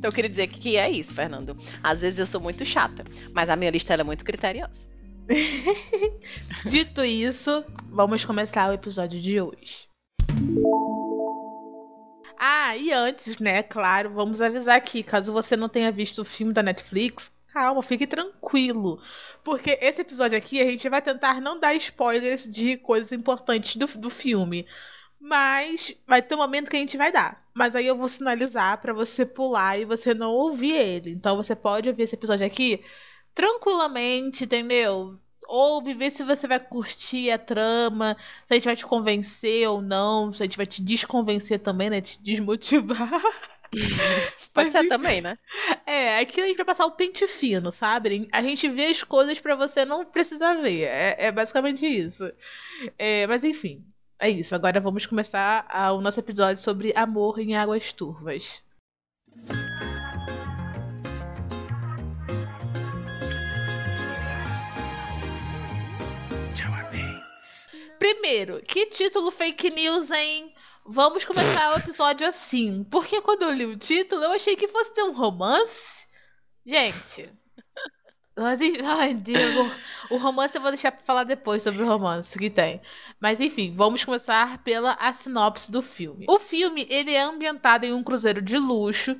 Então 0.00 0.08
eu 0.08 0.14
queria 0.14 0.30
dizer 0.30 0.46
que 0.46 0.78
é 0.78 0.90
isso, 0.90 1.14
Fernando. 1.14 1.54
Às 1.82 2.00
vezes 2.00 2.18
eu 2.18 2.24
sou 2.24 2.40
muito 2.40 2.64
chata, 2.64 3.04
mas 3.34 3.50
a 3.50 3.56
minha 3.56 3.70
lista 3.70 3.92
é 3.92 4.02
muito 4.02 4.24
criteriosa. 4.24 4.88
Dito 6.64 7.04
isso, 7.04 7.62
vamos 7.90 8.24
começar 8.24 8.70
o 8.70 8.72
episódio 8.72 9.20
de 9.20 9.38
hoje. 9.42 9.90
Ah, 12.42 12.74
e 12.76 12.90
antes, 12.90 13.38
né, 13.38 13.62
claro, 13.62 14.10
vamos 14.10 14.40
avisar 14.40 14.76
aqui, 14.76 15.02
caso 15.02 15.30
você 15.32 15.56
não 15.56 15.68
tenha 15.68 15.92
visto 15.92 16.22
o 16.22 16.24
filme 16.24 16.52
da 16.54 16.62
Netflix, 16.62 17.30
calma, 17.48 17.82
fique 17.82 18.06
tranquilo. 18.06 18.98
Porque 19.44 19.78
esse 19.80 20.00
episódio 20.00 20.38
aqui 20.38 20.60
a 20.60 20.64
gente 20.64 20.88
vai 20.88 21.02
tentar 21.02 21.40
não 21.40 21.60
dar 21.60 21.74
spoilers 21.74 22.48
de 22.48 22.78
coisas 22.78 23.12
importantes 23.12 23.76
do, 23.76 23.86
do 23.98 24.08
filme. 24.10 24.66
Mas 25.20 25.94
vai 26.06 26.22
ter 26.22 26.34
um 26.34 26.38
momento 26.38 26.70
que 26.70 26.76
a 26.76 26.80
gente 26.80 26.96
vai 26.96 27.12
dar. 27.12 27.44
Mas 27.54 27.76
aí 27.76 27.86
eu 27.86 27.96
vou 27.96 28.08
sinalizar 28.08 28.80
pra 28.80 28.94
você 28.94 29.26
pular 29.26 29.78
e 29.78 29.84
você 29.84 30.14
não 30.14 30.30
ouvir 30.32 30.72
ele. 30.72 31.10
Então 31.10 31.36
você 31.36 31.54
pode 31.54 31.88
ouvir 31.90 32.04
esse 32.04 32.14
episódio 32.16 32.46
aqui 32.46 32.82
tranquilamente, 33.34 34.44
entendeu? 34.44 35.14
Ouve, 35.48 35.94
vê 35.94 36.10
se 36.10 36.22
você 36.22 36.46
vai 36.46 36.60
curtir 36.60 37.30
a 37.30 37.38
trama, 37.38 38.16
se 38.44 38.52
a 38.52 38.56
gente 38.56 38.64
vai 38.66 38.76
te 38.76 38.86
convencer 38.86 39.68
ou 39.68 39.80
não, 39.82 40.30
se 40.32 40.42
a 40.42 40.46
gente 40.46 40.56
vai 40.56 40.66
te 40.66 40.82
desconvencer 40.82 41.58
também, 41.58 41.90
né? 41.90 42.00
Te 42.00 42.22
desmotivar. 42.22 43.10
Pode 44.52 44.70
ser 44.70 44.88
também, 44.88 45.20
né? 45.20 45.38
É, 45.86 46.18
aqui 46.18 46.40
a 46.40 46.46
gente 46.46 46.56
vai 46.56 46.66
passar 46.66 46.86
o 46.86 46.92
pente 46.92 47.26
fino, 47.26 47.70
sabe? 47.70 48.28
A 48.32 48.42
gente 48.42 48.68
vê 48.68 48.86
as 48.86 49.02
coisas 49.02 49.38
pra 49.40 49.54
você 49.54 49.84
não 49.84 50.04
precisar 50.04 50.54
ver. 50.54 50.82
É, 50.84 51.26
é 51.26 51.32
basicamente 51.32 51.86
isso. 51.86 52.30
É, 52.98 53.26
mas 53.26 53.44
enfim. 53.44 53.84
É 54.18 54.28
isso, 54.28 54.54
agora 54.54 54.80
vamos 54.80 55.06
começar 55.06 55.64
a- 55.68 55.92
o 55.92 56.00
nosso 56.00 56.20
episódio 56.20 56.60
sobre 56.60 56.92
amor 56.94 57.38
em 57.38 57.56
águas 57.56 57.90
turvas. 57.92 58.62
Primeiro, 68.00 68.60
que 68.62 68.86
título 68.86 69.30
fake 69.30 69.70
news, 69.70 70.10
hein? 70.10 70.52
Vamos 70.84 71.24
começar 71.24 71.72
o 71.74 71.78
episódio 71.78 72.26
assim. 72.26 72.82
Porque 72.90 73.20
quando 73.20 73.42
eu 73.42 73.52
li 73.52 73.64
o 73.66 73.76
título, 73.76 74.24
eu 74.24 74.32
achei 74.32 74.56
que 74.56 74.66
fosse 74.66 74.92
ter 74.92 75.04
um 75.04 75.12
romance. 75.12 76.08
Gente. 76.66 77.30
En- 78.38 78.84
ai, 78.86 79.14
Deus. 79.14 79.54
O, 80.10 80.14
o 80.14 80.18
romance 80.18 80.56
eu 80.56 80.62
vou 80.62 80.70
deixar 80.70 80.92
pra 80.92 81.04
falar 81.04 81.24
depois 81.24 81.62
sobre 81.62 81.82
o 81.82 81.86
romance 81.86 82.38
que 82.38 82.48
tem. 82.48 82.80
Mas 83.20 83.38
enfim, 83.38 83.72
vamos 83.74 84.04
começar 84.04 84.58
pela 84.64 84.94
a 84.94 85.12
sinopse 85.12 85.70
do 85.70 85.82
filme. 85.82 86.24
O 86.28 86.38
filme, 86.38 86.86
ele 86.90 87.12
é 87.12 87.20
ambientado 87.22 87.84
em 87.84 87.92
um 87.92 88.02
cruzeiro 88.02 88.40
de 88.40 88.56
luxo. 88.56 89.16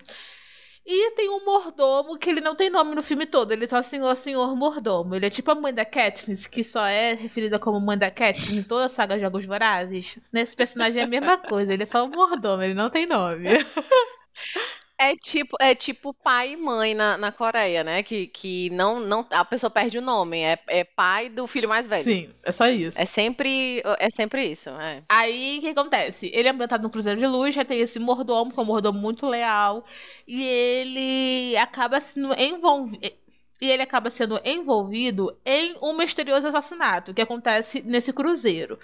E 0.84 1.10
tem 1.12 1.28
um 1.28 1.44
mordomo 1.44 2.18
que 2.18 2.30
ele 2.30 2.40
não 2.40 2.54
tem 2.54 2.70
nome 2.70 2.94
no 2.94 3.02
filme 3.02 3.26
todo, 3.26 3.52
ele 3.52 3.64
é 3.64 3.66
só 3.66 3.82
senhor, 3.82 4.14
senhor 4.16 4.56
mordomo. 4.56 5.14
Ele 5.14 5.26
é 5.26 5.30
tipo 5.30 5.50
a 5.50 5.54
mãe 5.54 5.72
da 5.72 5.84
Katniss, 5.84 6.46
que 6.46 6.64
só 6.64 6.84
é 6.86 7.14
referida 7.14 7.58
como 7.58 7.80
mãe 7.80 7.96
da 7.98 8.10
Katniss 8.10 8.52
em 8.52 8.62
toda 8.62 8.86
a 8.86 8.88
saga 8.88 9.18
Jogos 9.18 9.44
Vorazes. 9.44 10.18
Nesse 10.32 10.56
personagem 10.56 11.02
é 11.02 11.04
a 11.04 11.08
mesma 11.08 11.38
coisa, 11.38 11.72
ele 11.72 11.82
é 11.82 11.86
só 11.86 12.04
um 12.04 12.08
mordomo, 12.08 12.62
ele 12.62 12.74
não 12.74 12.90
tem 12.90 13.06
nome. 13.06 13.44
É 15.02 15.16
tipo, 15.16 15.56
é 15.58 15.74
tipo 15.74 16.12
pai 16.12 16.52
e 16.52 16.56
mãe 16.58 16.92
na, 16.92 17.16
na 17.16 17.32
Coreia, 17.32 17.82
né? 17.82 18.02
Que, 18.02 18.26
que 18.26 18.68
não, 18.68 19.00
não, 19.00 19.26
a 19.30 19.46
pessoa 19.46 19.70
perde 19.70 19.96
o 19.96 20.02
nome. 20.02 20.40
É, 20.40 20.58
é 20.66 20.84
pai 20.84 21.30
do 21.30 21.46
filho 21.46 21.66
mais 21.66 21.86
velho. 21.86 22.04
Sim, 22.04 22.28
é 22.44 22.52
só 22.52 22.68
isso. 22.68 23.00
É 23.00 23.06
sempre, 23.06 23.82
é 23.98 24.10
sempre 24.10 24.44
isso. 24.44 24.68
É. 24.68 25.02
Aí, 25.08 25.56
o 25.56 25.60
que 25.62 25.68
acontece? 25.68 26.30
Ele 26.34 26.48
é 26.48 26.50
ambientado 26.50 26.82
no 26.82 26.90
Cruzeiro 26.90 27.18
de 27.18 27.26
Luz, 27.26 27.54
já 27.54 27.64
tem 27.64 27.80
esse 27.80 27.98
mordomo, 27.98 28.52
que 28.52 28.60
é 28.60 28.62
um 28.62 28.66
mordomo 28.66 28.98
muito 28.98 29.26
leal, 29.26 29.82
e 30.28 30.44
ele 30.44 31.56
acaba 31.56 31.98
sendo 31.98 32.38
envolvido. 32.38 33.10
E 33.58 33.70
ele 33.70 33.82
acaba 33.82 34.10
sendo 34.10 34.38
envolvido 34.44 35.34
em 35.46 35.76
um 35.80 35.94
misterioso 35.94 36.46
assassinato 36.46 37.14
que 37.14 37.22
acontece 37.22 37.80
nesse 37.86 38.12
cruzeiro. 38.12 38.78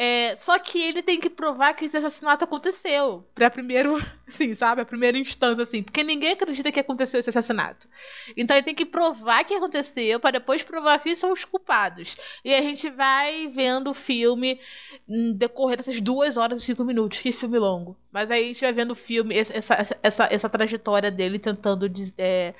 É, 0.00 0.36
só 0.36 0.56
que 0.60 0.80
ele 0.80 1.02
tem 1.02 1.18
que 1.18 1.28
provar 1.28 1.74
que 1.74 1.84
esse 1.84 1.96
assassinato 1.96 2.44
aconteceu. 2.44 3.26
Pra 3.34 3.50
primeiro, 3.50 3.96
assim, 4.28 4.54
sabe? 4.54 4.80
A 4.80 4.84
primeira 4.84 5.18
instância, 5.18 5.64
assim. 5.64 5.82
Porque 5.82 6.04
ninguém 6.04 6.30
acredita 6.32 6.70
que 6.70 6.78
aconteceu 6.78 7.18
esse 7.18 7.30
assassinato. 7.30 7.88
Então 8.36 8.56
ele 8.56 8.64
tem 8.64 8.76
que 8.76 8.86
provar 8.86 9.44
que 9.44 9.54
aconteceu 9.54 10.20
para 10.20 10.38
depois 10.38 10.62
provar 10.62 11.00
que 11.00 11.16
são 11.16 11.32
os 11.32 11.44
culpados. 11.44 12.14
E 12.44 12.54
a 12.54 12.62
gente 12.62 12.88
vai 12.90 13.48
vendo 13.48 13.90
o 13.90 13.94
filme 13.94 14.60
no 15.08 15.34
decorrer 15.34 15.78
dessas 15.78 16.00
duas 16.00 16.36
horas 16.36 16.62
e 16.62 16.64
cinco 16.64 16.84
minutos. 16.84 17.18
Que 17.18 17.32
filme 17.32 17.58
longo. 17.58 17.96
Mas 18.12 18.30
aí 18.30 18.44
a 18.44 18.46
gente 18.46 18.60
vai 18.60 18.72
vendo 18.72 18.92
o 18.92 18.94
filme, 18.94 19.36
essa, 19.36 19.74
essa, 19.74 19.98
essa, 20.00 20.28
essa 20.30 20.48
trajetória 20.48 21.10
dele 21.10 21.40
tentando 21.40 21.90
é, 22.16 22.54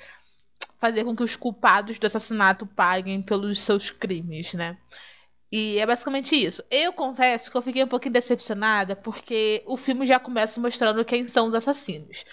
fazer 0.77 1.05
com 1.05 1.15
que 1.15 1.23
os 1.23 1.37
culpados 1.37 1.97
do 1.97 2.05
assassinato 2.05 2.65
paguem 2.65 3.21
pelos 3.21 3.59
seus 3.59 3.89
crimes, 3.91 4.53
né? 4.53 4.77
E 5.51 5.79
é 5.79 5.85
basicamente 5.85 6.35
isso. 6.35 6.63
Eu 6.69 6.93
confesso 6.93 7.49
que 7.49 7.57
eu 7.57 7.61
fiquei 7.61 7.83
um 7.83 7.87
pouquinho 7.87 8.13
decepcionada 8.13 8.95
porque 8.95 9.63
o 9.65 9.75
filme 9.75 10.05
já 10.05 10.19
começa 10.19 10.61
mostrando 10.61 11.03
quem 11.03 11.25
são 11.27 11.47
os 11.47 11.55
assassinos. 11.55 12.23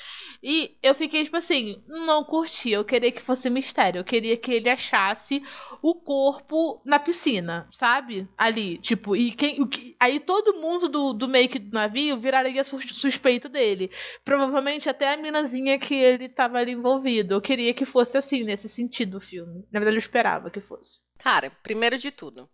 E 0.42 0.76
eu 0.82 0.94
fiquei, 0.94 1.25
tipo 1.25 1.37
assim, 1.37 1.82
não 1.88 2.23
curti. 2.23 2.70
Eu 2.70 2.85
queria 2.85 3.11
que 3.11 3.20
fosse 3.20 3.49
mistério. 3.49 4.00
Eu 4.00 4.04
queria 4.04 4.37
que 4.37 4.52
ele 4.52 4.68
achasse 4.68 5.42
o 5.82 5.94
corpo 5.94 6.80
na 6.85 6.99
piscina, 6.99 7.66
sabe? 7.70 8.28
Ali, 8.37 8.76
tipo, 8.78 9.16
e 9.16 9.32
quem. 9.32 9.61
O 9.62 9.66
que, 9.66 9.96
aí 9.99 10.20
todo 10.20 10.54
mundo 10.61 10.88
do, 10.88 11.12
do 11.14 11.26
make 11.28 11.58
do 11.58 11.73
navio 11.75 12.18
viraria 12.18 12.62
sus- 12.62 12.99
suspeito 12.99 13.49
dele. 13.49 13.90
Provavelmente 14.25 14.88
até 14.88 15.12
a 15.12 15.16
minazinha 15.16 15.78
que 15.78 15.94
ele 15.94 16.28
tava 16.28 16.58
ali 16.58 16.73
envolvido. 16.73 17.35
Eu 17.35 17.40
queria 17.40 17.73
que 17.73 17.85
fosse 17.85 18.16
assim, 18.18 18.44
nesse 18.44 18.68
sentido 18.68 19.16
o 19.16 19.20
filme. 19.20 19.64
Na 19.73 19.80
verdade, 19.80 19.96
eu 19.96 20.00
esperava 20.00 20.50
que 20.50 20.61
fosse. 20.61 21.02
Cara, 21.18 21.50
primeiro 21.62 21.99
de 21.99 22.11
tudo, 22.11 22.49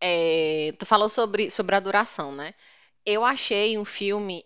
é, 0.00 0.74
tu 0.78 0.86
falou 0.86 1.08
sobre, 1.08 1.50
sobre 1.50 1.76
a 1.76 1.80
duração, 1.80 2.32
né? 2.32 2.54
Eu 3.04 3.24
achei 3.24 3.78
um 3.78 3.84
filme 3.84 4.44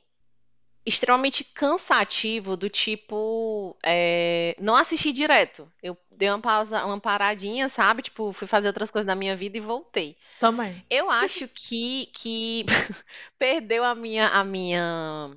extremamente 0.86 1.44
cansativo, 1.44 2.56
do 2.56 2.68
tipo, 2.68 3.76
é, 3.82 4.54
não 4.60 4.76
assisti 4.76 5.12
direto. 5.12 5.70
Eu 5.82 5.96
dei 6.10 6.28
uma 6.28 6.40
pausa, 6.40 6.84
uma 6.84 7.00
paradinha, 7.00 7.68
sabe? 7.68 8.02
Tipo, 8.02 8.32
fui 8.32 8.46
fazer 8.46 8.68
outras 8.68 8.90
coisas 8.90 9.06
na 9.06 9.14
minha 9.14 9.34
vida 9.34 9.56
e 9.56 9.60
voltei. 9.60 10.16
Também. 10.38 10.84
Eu 10.90 11.10
acho 11.10 11.48
que, 11.48 12.06
que 12.12 12.66
perdeu 13.38 13.82
a 13.82 13.94
minha, 13.94 14.28
a 14.28 14.44
minha. 14.44 15.34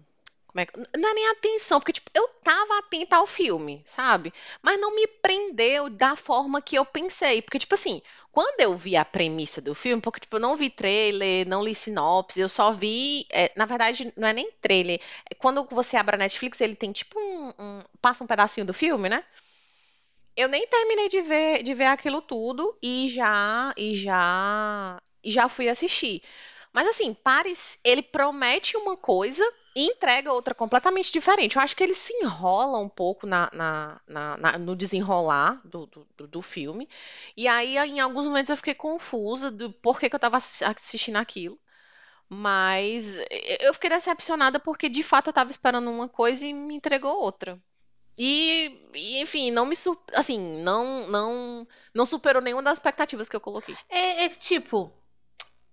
Como 0.47 0.59
é 0.59 0.65
que. 0.65 0.77
Não 0.97 1.09
é 1.09 1.13
nem 1.13 1.29
atenção, 1.29 1.79
porque, 1.79 1.93
tipo, 1.93 2.12
eu 2.13 2.27
tava 2.43 2.79
atenta 2.79 3.15
ao 3.15 3.25
filme, 3.25 3.81
sabe? 3.86 4.33
Mas 4.62 4.79
não 4.79 4.93
me 4.93 5.07
prendeu 5.07 5.89
da 5.89 6.17
forma 6.17 6.62
que 6.62 6.75
eu 6.75 6.83
pensei. 6.83 7.41
Porque, 7.41 7.59
tipo 7.59 7.74
assim, 7.74 8.01
quando 8.38 8.62
eu 8.62 8.75
vi 8.77 8.96
a 8.96 9.03
premissa 9.03 9.60
do 9.60 9.74
filme, 9.74 10.00
porque, 10.00 10.20
tipo, 10.20 10.36
eu 10.36 10.39
não 10.39 10.56
vi 10.56 10.70
trailer, 10.70 11.48
não 11.48 11.63
li 11.63 11.74
sinopse, 11.74 12.39
eu 12.39 12.48
só 12.48 12.72
vi. 12.72 13.25
é, 13.32 13.51
na 13.56 13.65
verdade, 13.65 14.13
não 14.15 14.27
é 14.27 14.34
nem 14.34 14.51
trailer. 14.62 15.01
É 15.29 15.34
Quando 15.34 15.65
você 15.72 15.98
abre 15.98 16.15
a 16.15 16.20
Netflix, 16.20 16.62
ele 16.62 16.75
tem 16.75 16.91
tipo 16.91 17.20
um, 17.20 17.50
um- 17.58 17.84
Passa 18.00 18.24
um 18.24 18.27
pedacinho 18.27 18.67
do 18.67 18.74
filme, 18.75 19.10
né? 19.10 19.24
Eu 20.36 20.48
nem 20.48 20.67
terminei 20.67 21.08
de 21.10 21.22
ver, 21.22 21.63
de 21.63 21.74
ver 21.74 21.86
aquilo 21.86 22.22
tudo 22.22 22.77
e 22.82 23.10
já 23.10 23.74
e 23.75 23.96
já 23.96 24.98
e 25.24 25.32
já 25.32 25.50
fui 25.50 25.67
assistir. 25.67 26.22
Mas 26.72 26.88
assim, 26.88 27.13
Paris, 27.13 27.79
ele 27.84 28.03
promete 28.03 28.77
uma 28.77 28.96
coisa 28.96 29.44
e 29.77 29.86
entrega 29.88 30.34
outra 30.34 30.55
completamente 30.55 31.12
diferente. 31.12 31.55
Eu 31.55 31.62
acho 31.62 31.75
que 31.75 31.84
ele 31.84 31.93
se 31.93 32.13
enrola 32.24 32.79
um 32.79 32.89
pouco 32.89 33.27
na, 33.27 33.50
na- 34.07 34.38
na- 34.38 34.57
no 34.57 34.75
desenrolar 34.75 35.62
do, 35.65 35.86
do, 35.86 36.07
do- 36.27 36.41
filme. 36.41 36.88
E 37.36 37.48
aí, 37.48 37.77
em 37.77 38.00
alguns 38.00 38.25
momentos, 38.27 38.50
eu 38.50 38.57
fiquei 38.57 38.74
confusa 38.74 39.51
do 39.51 39.72
porquê 39.72 40.10
que 40.10 40.15
eu 40.15 40.19
tava 40.19 40.38
assi- 40.38 40.63
assistindo 40.65 41.17
aquilo. 41.17 41.60
Mas 42.29 43.17
eu 43.62 43.74
fiquei 43.74 43.89
decepcionada 43.89 44.60
porque, 44.60 44.89
de 44.89 45.01
fato, 45.03 45.27
eu 45.27 45.34
tava 45.34 45.51
esperando 45.51 45.89
uma 45.89 46.10
coisa 46.10 46.46
e 46.46 46.53
me 46.53 46.75
entregou 46.75 47.15
outra. 47.15 47.57
E, 48.17 48.89
e, 48.96 49.22
enfim, 49.22 49.51
não 49.51 49.65
me 49.65 49.75
assim, 50.13 50.39
não 50.63 51.07
não 51.07 51.67
não 51.93 52.05
superou 52.05 52.41
nenhuma 52.41 52.63
das 52.63 52.77
expectativas 52.77 53.29
que 53.29 53.36
eu 53.36 53.41
coloquei. 53.41 53.75
É, 53.89 54.25
é 54.25 54.29
tipo, 54.29 54.91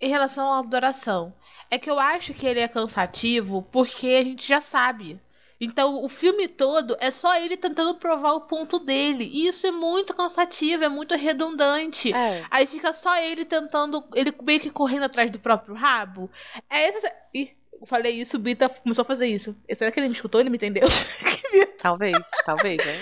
em 0.04 0.08
relação 0.08 0.52
à 0.52 0.58
adoração, 0.58 1.34
é 1.70 1.78
que 1.78 1.90
eu 1.90 1.99
acho 1.99 2.34
que 2.34 2.46
ele 2.46 2.61
é 2.61 2.68
cansativo 2.68 3.62
porque 3.73 4.06
a 4.08 4.25
gente 4.25 4.46
já 4.46 4.61
sabe. 4.61 5.20
Então, 5.61 6.04
o 6.04 6.08
filme 6.08 6.46
todo 6.46 6.96
é 7.00 7.11
só 7.11 7.34
ele 7.37 7.56
tentando 7.56 7.94
provar 7.94 8.34
o 8.34 8.42
ponto 8.42 8.78
dele. 8.78 9.30
E 9.32 9.46
isso 9.46 9.66
é 9.66 9.70
muito 9.70 10.12
cansativo, 10.12 10.84
é 10.84 10.88
muito 10.88 11.14
redundante. 11.14 12.12
É. 12.12 12.44
Aí 12.50 12.66
fica 12.66 12.92
só 12.92 13.16
ele 13.16 13.44
tentando, 13.44 14.04
ele 14.14 14.34
meio 14.42 14.61
que 14.61 14.68
correndo 14.68 15.04
atrás 15.04 15.30
do 15.30 15.38
próprio 15.38 15.75
rabo. 15.75 16.30
É 16.68 16.88
esse. 16.88 17.11
Ih, 17.32 17.56
eu 17.80 17.87
falei 17.87 18.12
isso, 18.12 18.37
o 18.37 18.40
Bita 18.40 18.68
começou 18.68 19.02
a 19.02 19.06
fazer 19.06 19.26
isso. 19.26 19.56
Será 19.75 19.90
que 19.90 20.00
ele 20.00 20.08
me 20.08 20.14
escutou? 20.14 20.40
Ele 20.40 20.50
me 20.50 20.56
entendeu? 20.56 20.87
Talvez, 21.78 22.16
talvez, 22.46 22.84
né? 22.84 22.99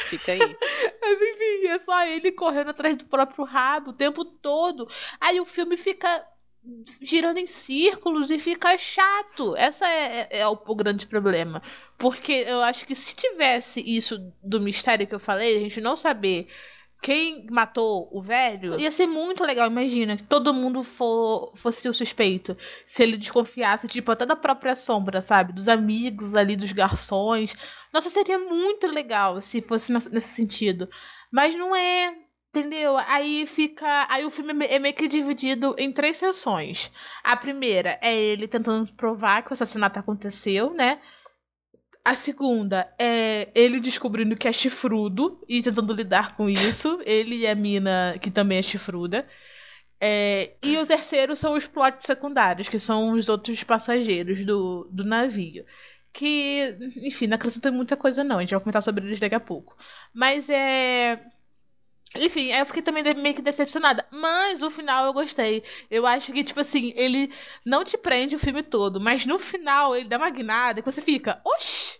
Fica 0.00 0.32
aí. 0.32 0.38
Mas 1.00 1.22
enfim, 1.22 1.66
é 1.68 1.78
só 1.78 2.06
ele 2.06 2.32
correndo 2.32 2.70
atrás 2.70 2.96
do 2.96 3.04
próprio 3.04 3.44
rabo 3.44 3.90
o 3.90 3.94
tempo 3.94 4.24
todo. 4.24 4.88
Aí 5.20 5.40
o 5.40 5.44
filme 5.44 5.76
fica 5.76 6.08
girando 7.02 7.38
em 7.38 7.46
círculos 7.46 8.30
e 8.30 8.38
fica 8.38 8.76
chato. 8.78 9.56
Essa 9.56 9.86
é, 9.86 10.28
é- 10.30 10.38
é 10.40 10.46
o, 10.48 10.56
grande 10.74 11.06
problema. 11.06 11.60
Porque 11.98 12.44
eu 12.46 12.60
acho 12.62 12.86
que 12.86 12.94
se 12.94 13.14
tivesse 13.14 13.80
isso 13.80 14.32
do 14.42 14.60
mistério 14.60 15.06
que 15.06 15.14
eu 15.14 15.20
falei, 15.20 15.56
a 15.56 15.60
gente 15.60 15.80
não 15.80 15.96
saber 15.96 16.48
quem 17.02 17.46
matou 17.50 18.08
o 18.10 18.20
velho, 18.22 18.80
ia 18.80 18.90
ser 18.90 19.06
muito 19.06 19.44
legal. 19.44 19.66
Imagina 19.68 20.16
que 20.16 20.24
todo 20.24 20.52
mundo 20.54 20.82
for, 20.82 21.52
fosse 21.54 21.88
o 21.88 21.92
suspeito. 21.92 22.56
Se 22.84 23.02
ele 23.02 23.16
desconfiasse, 23.16 23.86
tipo, 23.86 24.10
até 24.10 24.26
da 24.26 24.34
própria 24.34 24.74
sombra, 24.74 25.20
sabe? 25.20 25.52
Dos 25.52 25.68
amigos 25.68 26.34
ali, 26.34 26.56
dos 26.56 26.72
garçons. 26.72 27.54
Nossa, 27.92 28.10
seria 28.10 28.38
muito 28.38 28.86
legal 28.88 29.40
se 29.40 29.60
fosse 29.62 29.92
nesse 29.92 30.28
sentido. 30.28 30.88
Mas 31.30 31.54
não 31.54 31.74
é. 31.76 32.25
Entendeu? 32.56 32.96
Aí 32.96 33.44
fica. 33.46 34.06
Aí 34.08 34.24
o 34.24 34.30
filme 34.30 34.64
é 34.64 34.76
é 34.76 34.78
meio 34.78 34.94
que 34.94 35.06
dividido 35.06 35.74
em 35.78 35.92
três 35.92 36.16
sessões. 36.16 36.90
A 37.22 37.36
primeira 37.36 37.98
é 38.00 38.16
ele 38.16 38.48
tentando 38.48 38.90
provar 38.94 39.42
que 39.42 39.50
o 39.50 39.52
assassinato 39.52 39.98
aconteceu, 39.98 40.72
né? 40.72 40.98
A 42.02 42.14
segunda 42.14 42.90
é 42.98 43.50
ele 43.54 43.78
descobrindo 43.78 44.36
que 44.36 44.48
é 44.48 44.52
chifrudo 44.52 45.38
e 45.46 45.62
tentando 45.62 45.92
lidar 45.92 46.34
com 46.34 46.48
isso. 46.48 46.98
Ele 47.04 47.36
e 47.40 47.46
a 47.46 47.54
mina, 47.54 48.16
que 48.22 48.30
também 48.30 48.58
é 48.58 48.62
chifruda. 48.62 49.26
É, 50.00 50.56
e 50.62 50.78
o 50.78 50.86
terceiro 50.86 51.36
são 51.36 51.54
os 51.54 51.66
plots 51.66 52.06
secundários, 52.06 52.68
que 52.68 52.78
são 52.78 53.12
os 53.12 53.28
outros 53.28 53.62
passageiros 53.64 54.44
do, 54.46 54.88
do 54.90 55.04
navio. 55.04 55.64
Que, 56.12 56.76
enfim, 57.02 57.26
não 57.26 57.34
acrescentam 57.36 57.72
muita 57.72 57.96
coisa, 57.96 58.24
não. 58.24 58.38
A 58.38 58.40
gente 58.40 58.52
vai 58.52 58.60
comentar 58.60 58.82
sobre 58.82 59.04
eles 59.06 59.18
daqui 59.20 59.34
a 59.34 59.40
pouco. 59.40 59.76
Mas 60.14 60.48
é. 60.48 61.22
Enfim, 62.20 62.52
aí 62.52 62.60
eu 62.60 62.66
fiquei 62.66 62.82
também 62.82 63.02
meio 63.14 63.34
que 63.34 63.42
decepcionada. 63.42 64.06
Mas 64.10 64.62
o 64.62 64.70
final 64.70 65.06
eu 65.06 65.12
gostei. 65.12 65.62
Eu 65.90 66.06
acho 66.06 66.32
que, 66.32 66.42
tipo 66.44 66.60
assim, 66.60 66.92
ele 66.96 67.30
não 67.64 67.84
te 67.84 67.96
prende 67.98 68.36
o 68.36 68.38
filme 68.38 68.62
todo, 68.62 69.00
mas 69.00 69.26
no 69.26 69.38
final 69.38 69.94
ele 69.96 70.08
dá 70.08 70.16
uma 70.16 70.30
guinada 70.30 70.80
que 70.82 70.90
você 70.90 71.00
fica, 71.02 71.40
oxi, 71.44 71.98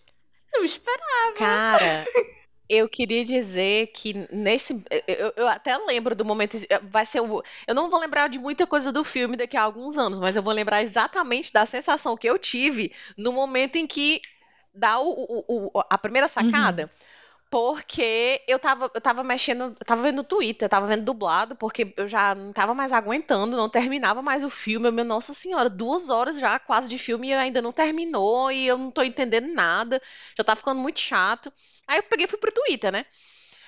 não 0.53 0.63
esperava. 0.63 1.35
Cara, 1.37 2.05
eu 2.69 2.89
queria 2.89 3.23
dizer 3.23 3.87
que 3.93 4.13
nesse. 4.31 4.73
Eu, 5.07 5.33
eu- 5.37 5.47
até 5.47 5.77
lembro 5.77 6.15
do 6.15 6.25
momento. 6.25 6.57
Vai 6.83 7.05
ser 7.05 7.21
o. 7.21 7.41
Eu 7.65 7.75
não 7.75 7.89
vou 7.89 7.99
lembrar 7.99 8.27
de 8.29 8.39
muita 8.39 8.67
coisa 8.67 8.91
do 8.91 9.03
filme 9.03 9.37
daqui 9.37 9.55
a 9.55 9.61
alguns 9.63 9.97
anos, 9.97 10.19
mas 10.19 10.35
eu 10.35 10.43
vou 10.43 10.53
lembrar 10.53 10.83
exatamente 10.83 11.51
da 11.53 11.65
sensação 11.65 12.17
que 12.17 12.29
eu 12.29 12.37
tive 12.37 12.93
no 13.17 13.31
momento 13.31 13.77
em 13.77 13.87
que 13.87 14.21
dá 14.73 14.99
o, 14.99 15.09
o- 15.09 15.69
o- 15.73 15.83
a 15.89 15.97
primeira 15.97 16.27
sacada. 16.27 16.91
Porque 17.49 18.41
eu 18.45 18.59
tava, 18.59 18.91
eu 18.93 18.99
tava 18.99 19.23
mexendo, 19.23 19.75
eu 19.79 19.85
tava 19.85 20.01
vendo 20.01 20.17
no 20.17 20.23
Twitter, 20.23 20.65
eu 20.65 20.69
tava 20.69 20.85
vendo 20.85 21.03
dublado, 21.03 21.55
porque 21.55 21.93
eu 21.95 22.07
já 22.07 22.35
não 22.35 22.51
tava 22.51 22.73
mais 22.73 22.91
aguentando, 22.91 23.55
não 23.55 23.69
terminava 23.69 24.21
mais 24.21 24.43
o 24.43 24.49
filme. 24.49 24.87
Eu, 24.87 24.91
meu, 24.91 25.05
nossa 25.05 25.33
senhora, 25.33 25.69
duas 25.69 26.09
horas 26.09 26.37
já 26.39 26.59
quase 26.59 26.89
de 26.89 26.97
filme 26.97 27.29
e 27.29 27.33
ainda 27.33 27.61
não 27.61 27.71
terminou, 27.71 28.51
e 28.51 28.67
eu 28.67 28.77
não 28.77 28.91
tô 28.91 29.01
entendendo 29.01 29.47
nada, 29.53 30.01
já 30.37 30.43
tá 30.43 30.55
ficando 30.57 30.81
muito 30.81 30.99
chato. 30.99 31.51
Aí 31.87 31.99
eu 31.99 32.03
peguei 32.03 32.25
e 32.25 32.27
fui 32.27 32.37
pro 32.37 32.51
Twitter, 32.51 32.91
né? 32.91 33.05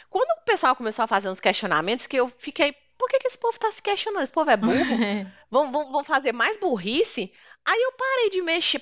Quando 0.10 0.30
o 0.32 0.44
pessoal 0.44 0.76
começou 0.76 1.04
a 1.04 1.08
fazer 1.08 1.30
uns 1.30 1.40
questionamentos, 1.40 2.06
que 2.06 2.18
eu 2.18 2.28
fiquei, 2.28 2.76
por 2.98 3.08
que 3.08 3.20
que 3.20 3.28
esse 3.28 3.38
povo 3.38 3.58
tá 3.58 3.72
se 3.72 3.82
questionando? 3.82 4.24
Esse 4.24 4.34
povo 4.34 4.50
é 4.50 4.58
burro? 4.58 4.76
Vão, 5.52 5.72
vão, 5.72 5.92
vão 5.92 6.04
fazer 6.04 6.32
mais 6.32 6.60
burrice? 6.60 7.34
Aí 7.70 7.82
eu 7.84 7.92
parei 7.92 8.30
de 8.32 8.42
mexer, 8.42 8.82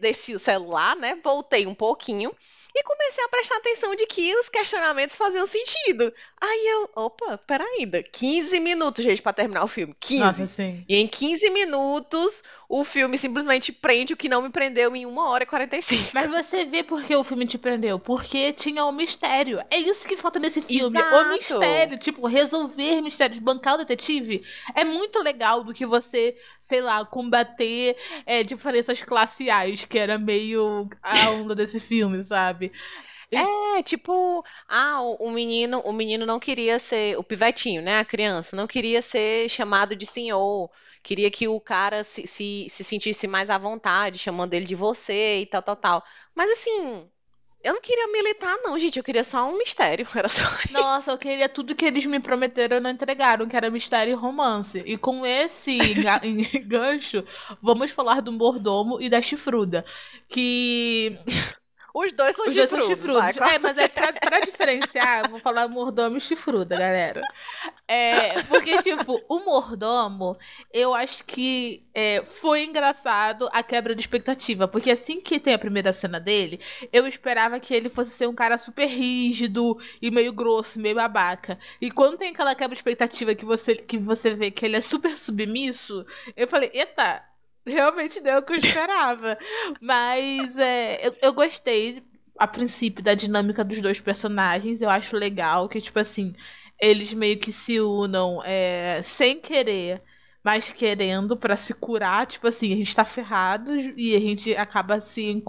desci 0.00 0.34
o 0.34 0.38
celular, 0.38 0.96
né? 0.96 1.16
Voltei 1.22 1.68
um 1.68 1.74
pouquinho 1.74 2.34
e 2.74 2.82
comecei 2.82 3.22
a 3.22 3.28
prestar 3.28 3.56
atenção 3.58 3.94
de 3.94 4.06
que 4.06 4.34
os 4.36 4.48
questionamentos 4.48 5.14
faziam 5.14 5.46
sentido. 5.46 6.12
Aí 6.40 6.66
eu, 6.66 6.90
opa, 6.96 7.38
peraí, 7.46 7.68
ainda 7.80 8.02
15 8.02 8.58
minutos, 8.58 9.04
gente, 9.04 9.22
pra 9.22 9.32
terminar 9.32 9.62
o 9.62 9.68
filme. 9.68 9.94
15. 10.00 10.20
Nossa, 10.24 10.46
sim. 10.46 10.84
E 10.88 10.96
em 10.96 11.06
15 11.06 11.50
minutos, 11.50 12.42
o 12.68 12.82
filme 12.82 13.18
simplesmente 13.18 13.70
prende 13.70 14.14
o 14.14 14.16
que 14.16 14.28
não 14.28 14.40
me 14.40 14.48
prendeu 14.48 14.96
em 14.96 15.04
1 15.04 15.18
hora 15.18 15.44
e 15.44 15.46
45. 15.46 16.10
Mas 16.14 16.30
você 16.30 16.64
vê 16.64 16.82
por 16.82 17.04
que 17.04 17.14
o 17.14 17.22
filme 17.22 17.46
te 17.46 17.58
prendeu? 17.58 17.98
Porque 17.98 18.52
tinha 18.54 18.84
um 18.86 18.92
mistério. 18.92 19.62
É 19.70 19.76
isso 19.78 20.08
que 20.08 20.16
falta 20.16 20.40
nesse 20.40 20.62
filme. 20.62 20.98
O 20.98 21.00
Exato. 21.00 21.28
mistério. 21.34 21.98
Tipo, 21.98 22.26
resolver 22.26 23.02
mistérios. 23.02 23.38
Bancar 23.38 23.74
o 23.74 23.78
detetive 23.78 24.42
é 24.74 24.82
muito 24.82 25.22
legal 25.22 25.62
do 25.62 25.74
que 25.74 25.84
você, 25.84 26.34
sei 26.58 26.80
lá, 26.80 27.04
combater 27.04 27.91
é, 28.26 28.42
diferenças 28.42 29.02
classiais, 29.02 29.84
que 29.84 29.98
era 29.98 30.18
meio 30.18 30.88
a 31.02 31.30
onda 31.30 31.54
desse 31.54 31.80
filme, 31.80 32.22
sabe? 32.22 32.72
É, 33.34 33.82
tipo, 33.82 34.44
ah, 34.68 35.00
o, 35.00 35.28
o 35.28 35.30
menino, 35.30 35.80
o 35.80 35.92
menino 35.92 36.26
não 36.26 36.38
queria 36.38 36.78
ser, 36.78 37.18
o 37.18 37.24
pivetinho, 37.24 37.80
né, 37.80 37.98
a 37.98 38.04
criança, 38.04 38.54
não 38.54 38.66
queria 38.66 39.00
ser 39.00 39.48
chamado 39.48 39.96
de 39.96 40.04
senhor, 40.04 40.70
queria 41.02 41.30
que 41.30 41.48
o 41.48 41.58
cara 41.58 42.04
se, 42.04 42.26
se, 42.26 42.66
se 42.68 42.84
sentisse 42.84 43.26
mais 43.26 43.48
à 43.48 43.56
vontade, 43.56 44.18
chamando 44.18 44.52
ele 44.52 44.66
de 44.66 44.74
você 44.74 45.40
e 45.40 45.46
tal, 45.46 45.62
tal, 45.62 45.76
tal. 45.76 46.04
Mas 46.34 46.50
assim, 46.50 47.10
eu 47.62 47.74
não 47.74 47.80
queria 47.80 48.08
militar, 48.08 48.58
não, 48.62 48.78
gente, 48.78 48.98
eu 48.98 49.04
queria 49.04 49.24
só 49.24 49.48
um 49.48 49.58
mistério, 49.58 50.06
era 50.14 50.28
só 50.28 50.42
Nossa, 50.68 51.10
eu 51.12 51.18
queria 51.18 51.48
tudo 51.48 51.74
que 51.74 51.84
eles 51.84 52.06
me 52.06 52.18
prometeram 52.20 52.76
e 52.78 52.80
não 52.80 52.90
entregaram, 52.90 53.46
que 53.48 53.56
era 53.56 53.70
mistério 53.70 54.12
e 54.12 54.14
romance. 54.14 54.82
E 54.86 54.96
com 54.96 55.24
esse 55.26 55.94
ga- 55.94 56.20
gancho, 56.66 57.22
vamos 57.60 57.90
falar 57.90 58.20
do 58.22 58.32
mordomo 58.32 59.00
e 59.00 59.08
da 59.08 59.20
chifruda. 59.20 59.84
Que 60.28 61.18
Os 61.94 62.12
dois 62.12 62.34
são 62.34 62.46
Os 62.46 62.54
dois 62.54 62.70
são 62.70 62.80
chifrudos, 62.80 63.20
vai, 63.20 63.32
chifrudos. 63.32 63.54
É, 63.54 63.58
mas 63.58 63.76
é 63.78 63.88
pra, 63.88 64.12
pra 64.12 64.40
diferenciar, 64.40 65.28
vou 65.30 65.38
falar 65.38 65.68
mordomo 65.68 66.16
e 66.16 66.20
chifruda, 66.20 66.76
galera. 66.76 67.22
É, 67.86 68.42
porque, 68.44 68.80
tipo, 68.82 69.20
o 69.28 69.40
mordomo, 69.40 70.36
eu 70.72 70.94
acho 70.94 71.24
que 71.24 71.86
é, 71.94 72.24
foi 72.24 72.64
engraçado 72.64 73.48
a 73.52 73.62
quebra 73.62 73.94
de 73.94 74.00
expectativa. 74.00 74.66
Porque 74.66 74.90
assim 74.90 75.20
que 75.20 75.38
tem 75.38 75.52
a 75.54 75.58
primeira 75.58 75.92
cena 75.92 76.18
dele, 76.18 76.58
eu 76.92 77.06
esperava 77.06 77.60
que 77.60 77.74
ele 77.74 77.88
fosse 77.88 78.10
ser 78.10 78.26
um 78.26 78.34
cara 78.34 78.56
super 78.56 78.86
rígido 78.86 79.76
e 80.00 80.10
meio 80.10 80.32
grosso, 80.32 80.80
meio 80.80 80.96
babaca. 80.96 81.58
E 81.80 81.90
quando 81.90 82.16
tem 82.16 82.28
aquela 82.30 82.54
quebra 82.54 82.74
de 82.74 82.78
expectativa 82.78 83.34
que 83.34 83.44
você, 83.44 83.74
que 83.74 83.98
você 83.98 84.34
vê 84.34 84.50
que 84.50 84.64
ele 84.64 84.76
é 84.76 84.80
super 84.80 85.16
submisso, 85.16 86.04
eu 86.36 86.48
falei, 86.48 86.70
eita. 86.72 87.22
Realmente 87.66 88.20
deu 88.20 88.38
o 88.38 88.42
que 88.42 88.52
eu 88.52 88.56
esperava. 88.56 89.38
Mas 89.80 90.58
é, 90.58 91.06
eu, 91.06 91.16
eu 91.22 91.32
gostei, 91.32 92.02
a 92.38 92.46
princípio, 92.46 93.02
da 93.02 93.14
dinâmica 93.14 93.64
dos 93.64 93.80
dois 93.80 94.00
personagens. 94.00 94.82
Eu 94.82 94.90
acho 94.90 95.16
legal 95.16 95.68
que, 95.68 95.80
tipo 95.80 95.98
assim, 95.98 96.34
eles 96.80 97.12
meio 97.14 97.38
que 97.38 97.52
se 97.52 97.80
unam 97.80 98.42
é, 98.44 99.00
sem 99.04 99.38
querer, 99.40 100.02
mas 100.42 100.70
querendo 100.70 101.36
pra 101.36 101.56
se 101.56 101.74
curar. 101.74 102.26
Tipo 102.26 102.48
assim, 102.48 102.72
a 102.72 102.76
gente 102.76 102.94
tá 102.96 103.04
ferrado 103.04 103.72
e 103.96 104.16
a 104.16 104.20
gente 104.20 104.54
acaba 104.56 105.00
se 105.00 105.42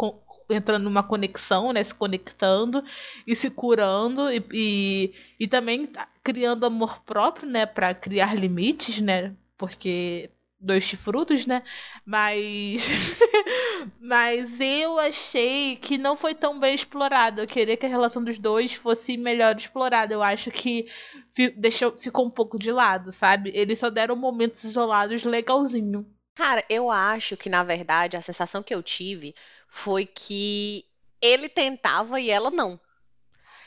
entrando 0.50 0.84
numa 0.84 1.04
conexão, 1.04 1.74
né? 1.74 1.84
Se 1.84 1.96
conectando 1.96 2.84
e 3.26 3.36
se 3.36 3.50
curando 3.50 4.32
e, 4.32 4.46
e, 4.54 5.14
e 5.40 5.48
também 5.48 5.90
criando 6.24 6.66
amor 6.66 7.02
próprio, 7.02 7.50
né? 7.50 7.66
Pra 7.66 7.94
criar 7.96 8.36
limites, 8.36 9.02
né? 9.02 9.34
Porque 9.58 10.30
dois 10.64 10.84
chifrudos, 10.84 11.46
né? 11.46 11.62
Mas. 12.06 12.90
Mas 14.00 14.60
eu 14.62 14.98
achei 15.00 15.76
que 15.76 15.98
não 15.98 16.16
foi 16.16 16.34
tão 16.34 16.60
bem 16.60 16.74
explorado. 16.74 17.42
Eu 17.42 17.48
queria 17.48 17.76
que 17.78 17.86
a 17.86 17.90
relação 17.90 18.24
dos 18.24 18.38
dois 18.40 18.74
fosse 18.74 19.18
melhor 19.18 19.56
explorada. 19.56 20.14
Eu 20.14 20.24
acho 20.24 20.52
que 20.52 20.86
fi- 21.32 21.50
deixou, 21.58 21.96
ficou 21.98 22.26
um 22.26 22.30
pouco 22.30 22.58
de 22.58 22.72
lado, 22.72 23.12
sabe? 23.12 23.52
Eles 23.54 23.80
só 23.80 23.90
deram 23.90 24.16
momentos 24.16 24.64
isolados 24.64 25.24
legalzinho. 25.24 26.06
Cara, 26.36 26.64
eu 26.70 26.90
acho 26.90 27.38
que, 27.38 27.50
na 27.50 27.64
verdade, 27.64 28.18
a 28.18 28.22
sensação 28.22 28.64
que 28.64 28.74
eu 28.74 28.82
tive 28.82 29.36
foi 29.68 30.06
que 30.06 30.86
ele 31.22 31.48
tentava 31.48 32.20
e 32.20 32.30
ela 32.30 32.50
não. 32.52 32.80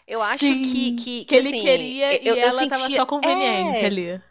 Eu 0.06 0.22
acho 0.22 0.38
que, 0.38 0.48
Sim, 0.58 0.96
que, 0.96 1.24
Que 1.24 1.34
ele 1.36 1.48
assim, 1.48 1.62
queria 1.62 2.14
eu, 2.24 2.34
e 2.34 2.38
eu 2.38 2.48
ela 2.48 2.66
tava 2.68 2.84
sentia- 2.84 2.96
só 3.00 3.06
conveniente 3.06 3.82
é, 3.82 3.86
ali. 3.86 4.22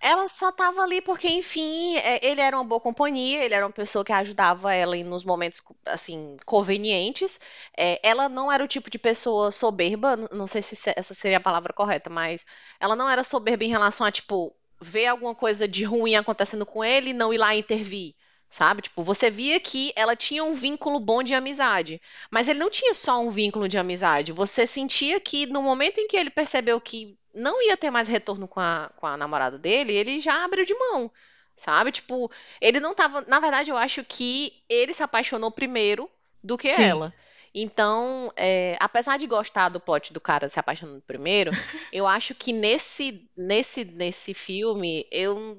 Ela 0.00 0.28
só 0.28 0.50
tava 0.50 0.82
ali 0.82 1.00
porque, 1.02 1.28
enfim, 1.28 1.96
é, 1.98 2.24
ele 2.26 2.40
era 2.40 2.56
uma 2.56 2.64
boa 2.64 2.80
companhia, 2.80 3.44
ele 3.44 3.54
era 3.54 3.66
uma 3.66 3.72
pessoa 3.72 4.04
que 4.04 4.12
ajudava 4.12 4.72
ela 4.74 4.96
nos 5.04 5.24
momentos, 5.24 5.60
assim, 5.86 6.36
convenientes. 6.46 7.38
É, 7.76 8.00
ela 8.02 8.28
não 8.28 8.50
era 8.50 8.64
o 8.64 8.68
tipo 8.68 8.90
de 8.90 8.98
pessoa 8.98 9.50
soberba, 9.50 10.16
não 10.32 10.46
sei 10.46 10.62
se 10.62 10.74
se- 10.76 10.94
essa 10.96 11.14
seria 11.14 11.36
a 11.38 11.40
palavra 11.40 11.72
correta, 11.72 12.08
mas 12.10 12.44
ela 12.80 12.96
não 12.96 13.08
era 13.08 13.22
soberba 13.24 13.64
em 13.64 13.68
relação 13.68 14.06
a, 14.06 14.10
tipo, 14.12 14.54
ver 14.80 15.06
alguma 15.06 15.34
coisa 15.34 15.68
de 15.68 15.84
ruim 15.84 16.14
acontecendo 16.16 16.64
com 16.66 16.82
ele 16.84 17.10
e 17.10 17.12
não 17.12 17.32
ir 17.32 17.38
lá 17.38 17.54
intervir. 17.54 18.14
Sabe? 18.48 18.82
Tipo, 18.82 19.04
você 19.04 19.30
via 19.30 19.60
que 19.60 19.92
ela 19.94 20.16
tinha 20.16 20.42
um 20.42 20.54
vínculo 20.54 20.98
bom 20.98 21.22
de 21.22 21.34
amizade. 21.34 22.00
Mas 22.30 22.48
ele 22.48 22.58
não 22.58 22.68
tinha 22.70 22.92
só 22.94 23.20
um 23.20 23.30
vínculo 23.30 23.68
de 23.68 23.78
amizade. 23.78 24.32
Você 24.32 24.66
sentia 24.66 25.20
que 25.20 25.46
no 25.46 25.62
momento 25.62 25.98
em 25.98 26.08
que 26.08 26.16
ele 26.16 26.30
percebeu 26.30 26.80
que 26.80 27.16
não 27.34 27.62
ia 27.62 27.76
ter 27.76 27.90
mais 27.90 28.08
retorno 28.08 28.46
com 28.48 28.60
a, 28.60 28.90
com 28.96 29.06
a 29.06 29.16
namorada 29.16 29.58
dele, 29.58 29.92
ele 29.92 30.20
já 30.20 30.44
abriu 30.44 30.64
de 30.64 30.74
mão. 30.74 31.10
Sabe? 31.56 31.92
Tipo, 31.92 32.30
ele 32.60 32.80
não 32.80 32.94
tava. 32.94 33.20
Na 33.28 33.38
verdade, 33.38 33.70
eu 33.70 33.76
acho 33.76 34.02
que 34.04 34.54
ele 34.68 34.94
se 34.94 35.02
apaixonou 35.02 35.50
primeiro 35.50 36.10
do 36.42 36.56
que 36.56 36.68
Sim. 36.68 36.82
ela. 36.82 37.12
Então, 37.54 38.32
é, 38.36 38.76
apesar 38.80 39.18
de 39.18 39.26
gostar 39.26 39.68
do 39.68 39.80
plot 39.80 40.12
do 40.12 40.20
cara 40.20 40.48
se 40.48 40.58
apaixonando 40.58 41.02
primeiro, 41.06 41.50
eu 41.92 42.06
acho 42.06 42.34
que 42.34 42.52
nesse, 42.52 43.28
nesse, 43.36 43.84
nesse 43.84 44.32
filme, 44.32 45.06
eu 45.10 45.58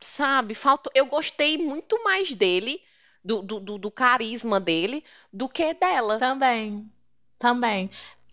sabe, 0.00 0.54
faltou. 0.54 0.92
Eu 0.94 1.06
gostei 1.06 1.58
muito 1.58 2.02
mais 2.04 2.34
dele, 2.34 2.80
do, 3.24 3.42
do, 3.42 3.60
do- 3.60 3.78
do 3.78 3.90
carisma 3.90 4.60
dele, 4.60 5.04
do 5.32 5.48
que 5.48 5.74
dela. 5.74 6.18
Também. 6.18 6.90
Também. 7.38 7.90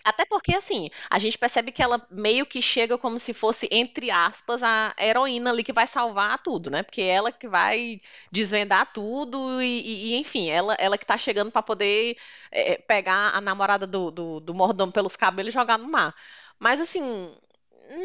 Até 0.07 0.23
porque, 0.23 0.53
assim, 0.55 0.89
a 1.09 1.17
gente 1.17 1.35
percebe 1.37 1.71
que 1.71 1.81
ela 1.81 2.05
meio 2.11 2.45
que 2.45 2.61
chega 2.61 2.95
como 2.97 3.17
se 3.17 3.33
fosse, 3.33 3.67
entre 3.71 4.11
aspas, 4.11 4.61
a 4.61 4.93
heroína 4.99 5.49
ali 5.49 5.63
que 5.63 5.73
vai 5.73 5.87
salvar 5.87 6.37
tudo, 6.43 6.69
né? 6.69 6.83
Porque 6.83 7.01
ela 7.01 7.31
que 7.31 7.47
vai 7.47 7.99
desvendar 8.31 8.93
tudo 8.93 9.61
e, 9.63 10.13
e- 10.13 10.15
enfim, 10.17 10.47
ela, 10.49 10.75
ela 10.79 10.95
que 10.97 11.05
tá 11.07 11.17
chegando 11.17 11.51
pra 11.51 11.63
poder 11.63 12.17
é, 12.51 12.77
pegar 12.77 13.35
a 13.35 13.41
namorada 13.41 13.87
do, 13.87 14.11
do, 14.11 14.39
do 14.39 14.53
mordomo 14.53 14.91
pelos 14.91 15.15
cabelos 15.15 15.51
e 15.53 15.57
jogar 15.57 15.79
no 15.79 15.89
mar. 15.91 16.13
Mas, 16.59 16.79
assim, 16.79 17.35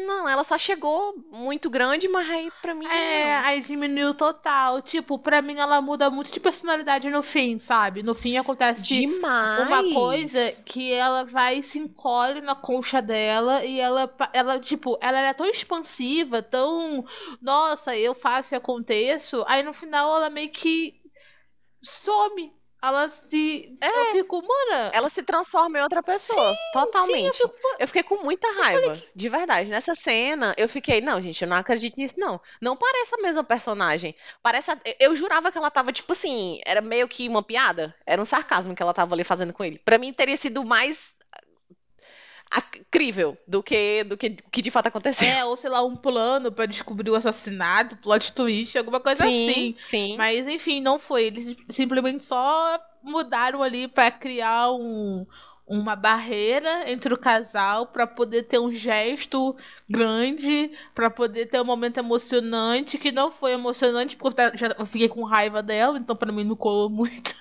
não, 0.05 0.27
ela 0.27 0.43
só 0.43 0.57
chegou 0.57 1.15
muito 1.31 1.69
grande, 1.69 2.07
mas 2.07 2.29
aí 2.29 2.51
pra 2.61 2.75
mim. 2.75 2.85
É, 2.85 3.37
não. 3.37 3.45
aí 3.45 3.61
diminuiu 3.61 4.13
total. 4.13 4.81
Tipo, 4.81 5.17
pra 5.17 5.41
mim 5.41 5.57
ela 5.57 5.81
muda 5.81 6.09
muito 6.09 6.31
de 6.31 6.39
personalidade 6.39 7.09
no 7.09 7.21
fim, 7.23 7.57
sabe? 7.57 8.03
No 8.03 8.13
fim 8.13 8.37
acontece 8.37 8.83
Demais. 8.83 9.67
uma 9.67 9.93
coisa 9.93 10.51
que 10.65 10.91
ela 10.93 11.23
vai 11.23 11.61
se 11.61 11.79
encolhe 11.79 12.41
na 12.41 12.55
concha 12.55 13.01
dela 13.01 13.63
e 13.65 13.79
ela, 13.79 14.13
ela 14.33 14.59
tipo, 14.59 14.97
ela 15.01 15.19
era 15.19 15.33
tão 15.33 15.45
expansiva, 15.45 16.41
tão, 16.41 17.03
nossa, 17.41 17.95
eu 17.97 18.13
faço 18.13 18.53
e 18.53 18.57
aconteço. 18.57 19.43
Aí 19.47 19.63
no 19.63 19.73
final 19.73 20.15
ela 20.15 20.29
meio 20.29 20.49
que 20.49 20.93
some. 21.81 22.53
Ela 22.81 23.07
se. 23.09 23.73
É. 23.81 23.87
Eu 23.87 24.05
fico, 24.13 24.41
mana. 24.41 24.89
Ela 24.93 25.09
se 25.09 25.23
transforma 25.23 25.77
em 25.77 25.81
outra 25.81 26.01
pessoa. 26.01 26.59
totalmente. 26.71 27.19
Sim, 27.19 27.27
eu 27.27 27.33
fico, 27.33 27.53
Eu 27.79 27.87
fiquei 27.87 28.03
com 28.03 28.23
muita 28.23 28.47
raiva, 28.53 28.97
de 29.15 29.29
verdade. 29.29 29.69
Nessa 29.69 29.93
cena, 29.95 30.53
eu 30.57 30.67
fiquei, 30.67 31.01
não, 31.01 31.21
gente, 31.21 31.41
eu 31.43 31.47
não 31.47 31.57
acredito 31.57 31.97
nisso, 31.97 32.15
não. 32.17 32.39
Não 32.61 32.75
parece 32.75 33.13
a 33.15 33.21
mesma 33.21 33.43
personagem. 33.43 34.15
Parece. 34.41 34.71
a- 34.71 34.79
Eu 34.99 35.15
jurava 35.15 35.51
que 35.51 35.57
ela 35.57 35.69
tava, 35.71 35.91
tipo 35.91 36.11
assim, 36.11 36.59
era 36.65 36.81
meio 36.81 37.07
que 37.07 37.27
uma 37.27 37.43
piada. 37.43 37.93
Era 38.05 38.21
um 38.21 38.25
sarcasmo 38.25 38.75
que 38.75 38.81
ela 38.81 38.93
tava 38.93 39.13
ali 39.15 39.23
fazendo 39.23 39.53
com 39.53 39.63
ele. 39.63 39.79
Pra 39.79 39.97
mim, 39.97 40.11
teria 40.13 40.37
sido 40.37 40.63
mais 40.65 41.15
crível 42.89 43.37
do 43.47 43.63
que 43.63 44.03
do 44.03 44.17
que, 44.17 44.31
que 44.51 44.61
de 44.61 44.69
fato 44.69 44.87
aconteceu. 44.87 45.27
É, 45.27 45.45
ou 45.45 45.55
sei 45.55 45.69
lá, 45.69 45.81
um 45.81 45.95
plano 45.95 46.51
pra 46.51 46.65
descobrir 46.65 47.09
o 47.09 47.15
assassinato, 47.15 47.97
plot 47.97 48.33
twist, 48.33 48.77
alguma 48.77 48.99
coisa 48.99 49.23
assim. 49.23 49.53
sim, 49.53 49.75
sim. 49.77 50.15
Mas 50.17 50.47
enfim, 50.47 50.81
não 50.81 50.99
foi. 50.99 51.23
Eles 51.23 51.55
simplesmente 51.69 52.23
só 52.23 52.79
mudaram 53.01 53.63
ali 53.63 53.87
pra 53.87 54.11
criar 54.11 54.71
um, 54.71 55.25
uma 55.65 55.95
barreira 55.95 56.91
entre 56.91 57.13
o 57.13 57.17
casal 57.17 57.87
pra 57.87 58.05
poder 58.05 58.43
ter 58.43 58.59
um 58.59 58.73
gesto 58.73 59.55
grande, 59.89 60.69
pra 60.93 61.09
poder 61.09 61.45
ter 61.45 61.61
um 61.61 61.65
momento 61.65 61.97
emocionante, 61.97 62.97
que 62.97 63.11
não 63.11 63.31
foi 63.31 63.53
emocionante 63.53 64.17
porque 64.17 64.41
eu 64.41 64.57
já 64.57 64.85
fiquei 64.85 65.07
com 65.07 65.23
raiva 65.23 65.63
dela, 65.63 65.97
então 65.97 66.15
pra 66.15 66.31
mim 66.31 66.43
não 66.43 66.55
colou 66.57 66.89
muito. 66.89 67.33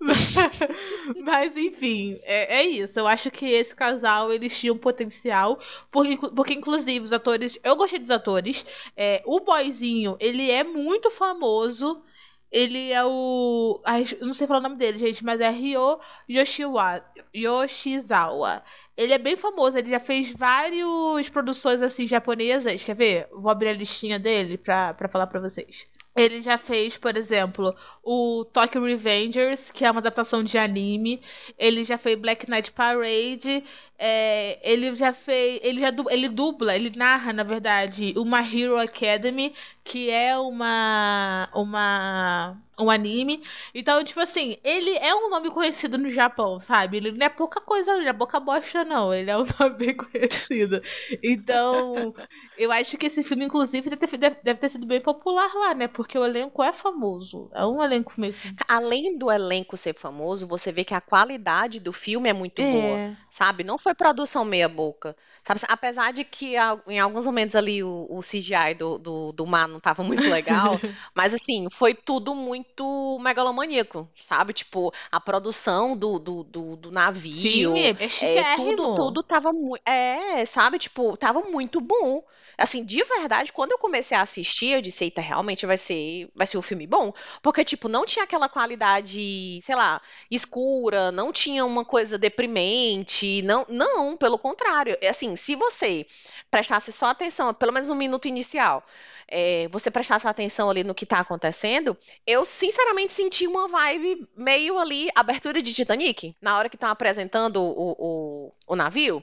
Mas 1.24 1.56
enfim, 1.56 2.18
é, 2.22 2.60
é 2.60 2.62
isso. 2.66 2.98
Eu 2.98 3.06
acho 3.06 3.30
que 3.30 3.46
esse 3.46 3.74
casal 3.74 4.32
eles 4.32 4.58
tinham 4.58 4.76
potencial, 4.76 5.58
porque, 5.90 6.16
porque 6.34 6.54
inclusive 6.54 7.04
os 7.04 7.12
atores, 7.12 7.58
eu 7.62 7.76
gostei 7.76 7.98
dos 7.98 8.10
atores. 8.10 8.64
É, 8.96 9.22
o 9.26 9.40
boyzinho, 9.40 10.16
ele 10.20 10.50
é 10.50 10.64
muito 10.64 11.10
famoso. 11.10 12.02
Ele 12.50 12.90
é 12.92 13.04
o. 13.04 13.78
Ai, 13.84 14.06
não 14.22 14.32
sei 14.32 14.46
falar 14.46 14.60
o 14.60 14.62
nome 14.62 14.76
dele, 14.76 14.96
gente, 14.96 15.22
mas 15.22 15.38
é 15.38 15.50
Ryo 15.50 15.98
Yoshiwa, 16.30 17.04
Yoshizawa. 17.36 18.62
Ele 18.96 19.12
é 19.12 19.18
bem 19.18 19.36
famoso, 19.36 19.76
ele 19.76 19.90
já 19.90 20.00
fez 20.00 20.32
várias 20.32 21.28
produções 21.28 21.82
assim 21.82 22.06
japonesas. 22.06 22.82
Quer 22.82 22.94
ver? 22.96 23.28
Vou 23.32 23.50
abrir 23.50 23.68
a 23.68 23.72
listinha 23.74 24.18
dele 24.18 24.56
pra, 24.56 24.94
pra 24.94 25.10
falar 25.10 25.26
pra 25.26 25.40
vocês. 25.40 25.86
Ele 26.20 26.40
já 26.40 26.58
fez, 26.58 26.98
por 26.98 27.16
exemplo, 27.16 27.74
o 28.02 28.44
Tokyo 28.52 28.82
Revengers, 28.84 29.70
que 29.70 29.84
é 29.84 29.90
uma 29.90 30.00
adaptação 30.00 30.42
de 30.42 30.58
anime. 30.58 31.20
Ele 31.58 31.84
já 31.84 31.96
fez 31.98 32.18
Black 32.18 32.50
Knight 32.50 32.72
Parade. 32.72 33.62
é, 33.98 34.58
ele 34.62 34.94
já 34.94 35.12
fez. 35.12 35.60
Ele 35.62 35.80
já 35.80 35.88
ele 36.10 36.28
dubla, 36.28 36.74
ele 36.74 36.92
narra, 36.96 37.32
na 37.32 37.42
verdade, 37.42 38.14
uma 38.16 38.40
Hero 38.40 38.78
Academy, 38.78 39.52
que 39.84 40.10
é 40.10 40.36
uma. 40.38 41.48
uma 41.54 42.56
um 42.80 42.90
anime. 42.90 43.42
Então, 43.74 44.04
tipo 44.04 44.20
assim, 44.20 44.56
ele 44.62 44.90
é 44.98 45.12
um 45.12 45.28
nome 45.30 45.50
conhecido 45.50 45.98
no 45.98 46.08
Japão, 46.08 46.60
sabe? 46.60 46.98
Ele 46.98 47.10
não 47.10 47.26
é 47.26 47.28
pouca 47.28 47.60
coisa, 47.60 47.96
não 47.96 48.06
é 48.06 48.12
pouca 48.12 48.38
bosta, 48.38 48.84
não. 48.84 49.12
Ele 49.12 49.28
é 49.30 49.36
um 49.36 49.44
nome 49.58 49.76
bem 49.76 49.96
conhecido. 49.96 50.80
Então, 51.22 52.12
eu 52.56 52.70
acho 52.72 52.96
que 52.96 53.06
esse 53.06 53.22
filme, 53.22 53.44
inclusive, 53.44 53.88
deve 53.90 54.18
ter, 54.18 54.40
deve- 54.42 54.60
ter 54.60 54.68
sido 54.68 54.86
bem 54.86 55.00
popular 55.00 55.52
lá, 55.54 55.74
né? 55.74 55.88
O 56.16 56.24
elenco 56.24 56.62
é 56.62 56.72
famoso. 56.72 57.50
É 57.52 57.66
um 57.66 57.82
elenco 57.82 58.12
mesmo. 58.16 58.54
Além 58.68 59.18
do 59.18 59.30
elenco 59.30 59.76
ser 59.76 59.94
famoso, 59.94 60.46
você 60.46 60.70
vê 60.70 60.84
que 60.84 60.94
a 60.94 61.00
qualidade 61.00 61.80
do 61.80 61.92
filme 61.92 62.28
é 62.28 62.32
muito 62.32 62.62
boa. 62.62 62.98
É. 62.98 63.16
sabe? 63.28 63.64
Não 63.64 63.76
foi 63.76 63.94
produção 63.94 64.44
meia 64.44 64.68
boca, 64.68 65.16
sabe? 65.42 65.60
Apesar 65.68 66.12
de 66.12 66.24
que 66.24 66.54
em 66.86 67.00
alguns 67.00 67.26
momentos 67.26 67.56
ali 67.56 67.82
o, 67.82 68.06
o 68.08 68.20
CGI 68.20 68.74
do, 68.78 68.98
do, 68.98 69.32
do 69.32 69.46
mar 69.46 69.66
não 69.66 69.80
tava 69.80 70.02
muito 70.02 70.28
legal, 70.30 70.78
mas 71.14 71.34
assim, 71.34 71.66
foi 71.70 71.94
tudo 71.94 72.34
muito 72.34 73.18
megalomaníaco, 73.20 74.08
sabe? 74.16 74.52
Tipo, 74.52 74.92
a 75.10 75.20
produção 75.20 75.96
do, 75.96 76.18
do, 76.18 76.44
do, 76.44 76.76
do 76.76 76.90
navio, 76.90 77.34
Sim, 77.34 77.78
é, 77.78 77.90
é 77.90 78.56
tudo, 78.56 78.94
tudo 78.94 79.22
tava 79.22 79.52
muito, 79.52 79.82
é, 79.84 80.44
sabe? 80.46 80.78
Tipo, 80.78 81.16
tava 81.16 81.42
muito 81.42 81.80
bom. 81.80 82.22
Assim, 82.58 82.84
de 82.84 83.02
verdade, 83.04 83.52
quando 83.52 83.72
eu 83.72 83.78
comecei 83.78 84.16
a 84.16 84.22
assistir, 84.22 84.72
eu 84.72 84.82
disse, 84.82 85.04
eita, 85.04 85.20
realmente 85.20 85.64
vai 85.64 85.76
ser, 85.76 86.28
vai 86.34 86.46
ser 86.46 86.58
um 86.58 86.62
filme 86.62 86.86
bom, 86.86 87.12
porque 87.40 87.64
tipo, 87.64 87.88
não 87.88 88.04
tinha 88.04 88.24
aquela 88.24 88.48
qualidade, 88.48 89.60
sei 89.62 89.74
lá, 89.76 90.00
escura, 90.30 91.12
não 91.12 91.32
tinha 91.32 91.64
uma 91.64 91.84
coisa 91.84 92.18
deprimente, 92.18 93.42
não, 93.42 93.64
não, 93.68 94.16
pelo 94.16 94.38
contrário. 94.38 94.96
É 95.00 95.08
Assim, 95.08 95.36
se 95.36 95.54
você 95.54 96.04
prestasse 96.50 96.92
só 96.92 97.06
atenção, 97.06 97.52
pelo 97.54 97.72
menos 97.72 97.88
no 97.88 97.94
minuto 97.94 98.28
inicial, 98.28 98.84
é, 99.28 99.68
você 99.68 99.90
prestasse 99.90 100.26
atenção 100.26 100.70
ali 100.70 100.82
no 100.82 100.94
que 100.94 101.04
tá 101.06 101.20
acontecendo, 101.20 101.96
eu 102.26 102.44
sinceramente 102.44 103.12
senti 103.12 103.46
uma 103.46 103.68
vibe 103.68 104.26
meio 104.36 104.78
ali, 104.78 105.08
abertura 105.14 105.60
de 105.60 105.72
Titanic, 105.72 106.34
na 106.40 106.56
hora 106.56 106.68
que 106.68 106.76
estão 106.76 106.88
apresentando 106.88 107.60
o, 107.62 107.96
o, 107.98 108.52
o 108.66 108.76
navio. 108.76 109.22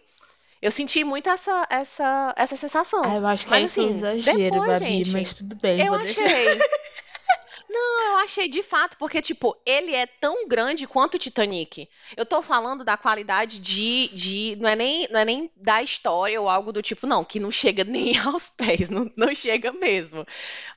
Eu 0.66 0.72
senti 0.72 1.04
muito 1.04 1.30
essa, 1.30 1.68
essa, 1.70 2.34
essa 2.36 2.56
sensação. 2.56 3.04
Ah, 3.06 3.18
eu 3.18 3.28
acho 3.28 3.46
que 3.46 3.52
Mas, 3.52 3.78
aí 3.78 3.84
foi 3.84 3.84
assim, 3.84 3.94
exagero, 3.94 4.56
depois, 4.56 4.80
Babi, 4.80 4.86
gente, 4.86 5.12
mas 5.12 5.34
tudo 5.36 5.56
bem. 5.58 5.80
Eu 5.80 5.94
vou 5.94 6.00
deixar. 6.00 6.26
achei. 6.26 6.58
Não, 7.70 8.14
eu 8.14 8.18
achei 8.18 8.48
de 8.48 8.64
fato, 8.64 8.98
porque, 8.98 9.22
tipo, 9.22 9.56
ele 9.64 9.94
é 9.94 10.08
tão 10.08 10.48
grande 10.48 10.88
quanto 10.88 11.16
o 11.16 11.20
Titanic. 11.20 11.88
Eu 12.18 12.26
tô 12.26 12.42
falando 12.42 12.84
da 12.84 12.98
qualidade 12.98 13.60
de, 13.60 14.10
de 14.12 14.58
não 14.60 14.68
é 14.68 14.76
nem, 14.76 15.08
não 15.12 15.20
é 15.20 15.26
nem 15.26 15.52
da 15.56 15.84
história 15.84 16.42
ou 16.42 16.50
algo 16.50 16.72
do 16.72 16.82
tipo, 16.82 17.06
não, 17.06 17.24
que 17.24 17.40
não 17.40 17.52
chega 17.52 17.84
nem 17.86 18.18
aos 18.18 18.50
pés, 18.50 18.90
não, 18.90 19.12
não 19.16 19.36
chega 19.36 19.72
mesmo. 19.72 20.26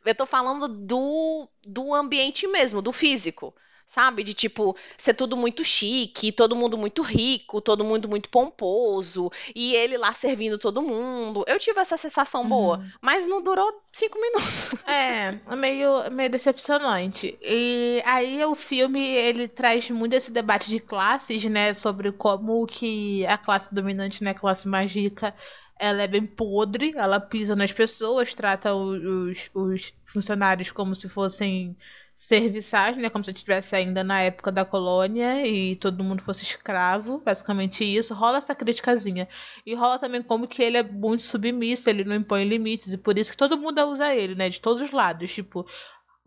Eu 0.04 0.14
tô 0.14 0.26
falando 0.26 0.68
do, 0.68 1.48
do 1.64 1.94
ambiente 1.94 2.46
mesmo, 2.46 2.82
do 2.82 2.92
físico. 2.92 3.54
Sabe? 3.88 4.22
De 4.22 4.34
tipo, 4.34 4.76
ser 4.98 5.14
tudo 5.14 5.34
muito 5.34 5.64
chique, 5.64 6.30
todo 6.30 6.54
mundo 6.54 6.76
muito 6.76 7.00
rico, 7.00 7.58
todo 7.58 7.82
mundo 7.82 8.06
muito 8.06 8.28
pomposo, 8.28 9.32
e 9.54 9.74
ele 9.74 9.96
lá 9.96 10.12
servindo 10.12 10.58
todo 10.58 10.82
mundo. 10.82 11.42
Eu 11.48 11.58
tive 11.58 11.80
essa 11.80 11.96
sensação 11.96 12.46
boa, 12.46 12.84
mas 13.00 13.26
não 13.26 13.42
durou 13.42 13.72
cinco 13.90 14.20
minutos. 14.20 14.68
É, 14.88 15.38
meio, 15.54 16.10
meio 16.10 16.30
decepcionante. 16.30 17.38
E 17.42 18.02
aí 18.04 18.44
o 18.44 18.54
filme, 18.54 19.00
ele 19.00 19.46
traz 19.46 19.90
muito 19.90 20.14
esse 20.14 20.32
debate 20.32 20.68
de 20.68 20.80
classes, 20.80 21.44
né? 21.44 21.72
Sobre 21.72 22.10
como 22.12 22.66
que 22.66 23.26
a 23.26 23.38
classe 23.38 23.74
dominante, 23.74 24.24
né? 24.24 24.30
A 24.30 24.34
classe 24.34 24.66
mais 24.66 24.92
rica, 24.92 25.34
ela 25.78 26.02
é 26.02 26.06
bem 26.06 26.26
podre. 26.26 26.92
Ela 26.96 27.20
pisa 27.20 27.54
nas 27.54 27.72
pessoas, 27.72 28.34
trata 28.34 28.74
os, 28.74 29.50
os 29.54 29.94
funcionários 30.04 30.70
como 30.70 30.94
se 30.94 31.08
fossem 31.08 31.76
serviçais, 32.18 32.96
né? 32.96 33.08
Como 33.08 33.24
se 33.24 33.30
estivesse 33.30 33.76
ainda 33.76 34.02
na 34.02 34.20
época 34.20 34.50
da 34.50 34.64
colônia 34.64 35.46
e 35.46 35.76
todo 35.76 36.02
mundo 36.02 36.20
fosse 36.20 36.42
escravo. 36.42 37.22
Basicamente 37.24 37.84
isso. 37.84 38.12
Rola 38.12 38.38
essa 38.38 38.56
criticazinha. 38.56 39.28
E 39.64 39.72
rola 39.72 40.00
também 40.00 40.20
como 40.20 40.48
que 40.48 40.60
ele 40.60 40.78
é 40.78 40.82
muito 40.82 41.22
submisso, 41.22 41.88
ele 41.88 42.02
não 42.02 42.16
impõe 42.16 42.44
limites, 42.44 42.92
e 42.92 42.98
por 42.98 43.16
isso 43.16 43.30
que 43.30 43.36
todo 43.36 43.56
mundo 43.56 43.80
usa 43.86 44.12
ele, 44.12 44.34
né? 44.34 44.48
De 44.48 44.60
todos 44.60 44.82
os 44.82 44.90
lados. 44.90 45.32
Tipo, 45.32 45.64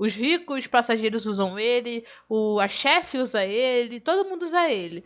os 0.02 0.16
ricos 0.16 0.66
passageiros 0.66 1.28
usam 1.28 1.60
ele, 1.60 2.04
o, 2.28 2.60
a 2.60 2.68
chefe 2.68 3.20
usa 3.20 3.46
ele, 3.46 4.00
todo 4.00 4.28
mundo 4.28 4.42
usa 4.42 4.68
ele. 4.68 5.04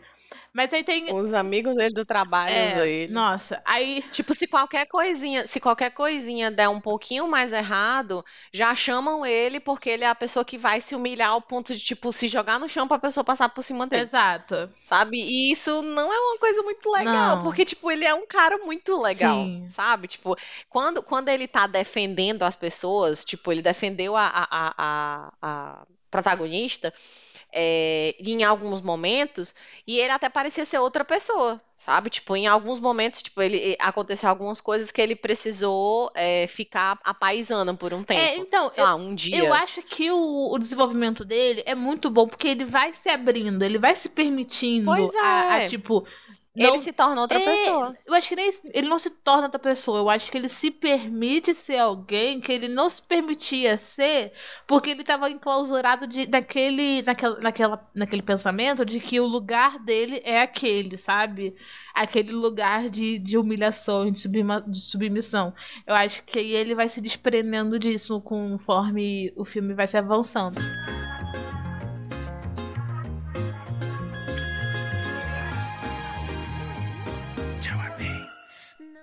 Mas 0.56 0.72
aí 0.72 0.82
tem. 0.82 1.14
Os 1.14 1.34
amigos 1.34 1.74
dele 1.74 1.92
do 1.92 2.02
trabalho 2.04 2.50
é, 2.50 2.68
usam 2.68 2.84
ele. 2.84 3.12
Nossa, 3.12 3.60
aí. 3.66 4.02
Tipo, 4.10 4.34
se 4.34 4.46
qualquer 4.46 4.86
coisinha, 4.86 5.46
se 5.46 5.60
qualquer 5.60 5.90
coisinha 5.90 6.50
der 6.50 6.68
um 6.70 6.80
pouquinho 6.80 7.28
mais 7.28 7.52
errado, 7.52 8.24
já 8.50 8.74
chamam 8.74 9.24
ele 9.26 9.60
porque 9.60 9.90
ele 9.90 10.04
é 10.04 10.08
a 10.08 10.14
pessoa 10.14 10.46
que 10.46 10.56
vai 10.56 10.80
se 10.80 10.94
humilhar 10.94 11.28
ao 11.28 11.42
ponto 11.42 11.74
de, 11.74 11.80
tipo, 11.80 12.10
se 12.10 12.26
jogar 12.26 12.58
no 12.58 12.70
chão 12.70 12.88
pra 12.88 12.98
pessoa 12.98 13.22
passar 13.22 13.50
por 13.50 13.60
cima 13.60 13.86
dele, 13.86 14.02
Exato. 14.02 14.70
sabe? 14.72 15.18
E 15.18 15.52
isso 15.52 15.82
não 15.82 16.10
é 16.10 16.18
uma 16.18 16.38
coisa 16.38 16.62
muito 16.62 16.90
legal, 16.90 17.36
Não. 17.36 17.42
porque, 17.42 17.64
tipo, 17.64 17.90
ele 17.90 18.06
é 18.06 18.14
um 18.14 18.26
cara 18.26 18.56
muito 18.58 18.98
legal, 18.98 19.44
Sim. 19.44 19.68
sabe? 19.68 20.08
Tipo, 20.08 20.36
quando, 20.70 21.02
quando 21.02 21.28
ele 21.28 21.46
tá 21.46 21.66
defendendo 21.66 22.44
as 22.44 22.56
pessoas, 22.56 23.26
tipo, 23.26 23.52
ele 23.52 23.60
defendeu 23.60 24.16
a, 24.16 24.26
a, 24.26 24.46
a, 24.50 24.74
a, 24.86 25.32
a 25.42 25.86
protagonista, 26.10 26.92
é, 27.52 28.14
em 28.18 28.42
alguns 28.44 28.82
momentos, 28.82 29.54
e 29.86 29.98
ele 29.98 30.10
até 30.10 30.28
parecia 30.28 30.64
ser 30.64 30.78
outra 30.78 31.04
pessoa, 31.04 31.60
sabe? 31.74 32.10
Tipo, 32.10 32.36
em 32.36 32.46
alguns 32.46 32.80
momentos, 32.80 33.22
tipo, 33.22 33.40
ele 33.40 33.76
aconteceu 33.78 34.28
algumas 34.28 34.60
coisas 34.60 34.90
que 34.90 35.00
ele 35.00 35.16
precisou 35.16 36.10
é, 36.14 36.46
ficar 36.46 36.98
apaisando 37.04 37.74
por 37.74 37.94
um 37.94 38.02
tempo. 38.02 38.20
É, 38.20 38.36
então, 38.36 38.70
Sei 38.74 38.82
lá, 38.82 38.94
um 38.94 39.14
dia. 39.14 39.38
Eu 39.38 39.54
acho 39.54 39.82
que 39.82 40.10
o, 40.10 40.52
o 40.52 40.58
desenvolvimento 40.58 41.24
dele 41.24 41.62
é 41.64 41.74
muito 41.74 42.10
bom, 42.10 42.28
porque 42.28 42.48
ele 42.48 42.64
vai 42.64 42.92
se 42.92 43.08
abrindo, 43.08 43.62
ele 43.62 43.78
vai 43.78 43.94
se 43.94 44.10
permitindo 44.10 44.86
Pois 44.86 45.14
a, 45.14 45.52
a, 45.52 45.62
é. 45.62 45.66
Tipo. 46.56 46.66
Ele 46.66 46.76
não- 46.76 46.78
se 46.78 46.92
torna 46.92 47.20
outra 47.20 47.38
É, 47.38 47.40
pessoa. 47.44 47.94
Eu 48.06 48.14
acho 48.14 48.28
que 48.28 48.36
nem, 48.36 48.50
ele 48.74 48.88
não 48.88 48.98
se 48.98 49.10
torna 49.10 49.44
outra 49.44 49.58
pessoa. 49.58 49.98
Eu 49.98 50.10
acho 50.10 50.30
que 50.30 50.38
ele 50.38 50.48
se 50.48 50.70
permite 50.70 51.52
ser 51.54 51.78
alguém 51.78 52.40
que 52.40 52.52
ele 52.52 52.68
não 52.68 52.88
se 52.88 53.02
permitia 53.02 53.76
ser, 53.76 54.32
porque 54.66 54.90
ele 54.90 55.02
estava 55.02 55.30
enclausurado 55.30 56.06
de, 56.06 56.28
naquele, 56.28 57.02
naquela, 57.02 57.40
naquela, 57.40 57.90
naquele 57.94 58.22
pensamento 58.22 58.84
de 58.84 59.00
que 59.00 59.20
o 59.20 59.26
lugar 59.26 59.78
dele 59.78 60.20
é 60.24 60.40
aquele, 60.42 60.96
sabe? 60.96 61.54
Aquele 61.94 62.32
lugar 62.32 62.88
de, 62.90 63.18
de 63.18 63.36
humilhação, 63.38 64.10
de, 64.10 64.28
de 64.68 64.80
submissão. 64.80 65.52
Eu 65.86 65.94
acho 65.94 66.22
que 66.24 66.38
aí 66.38 66.52
ele 66.54 66.74
vai 66.74 66.88
se 66.88 67.00
desprendendo 67.00 67.78
disso 67.78 68.20
conforme 68.20 69.32
o 69.36 69.44
filme 69.44 69.74
vai 69.74 69.86
se 69.86 69.96
avançando. 69.96 70.58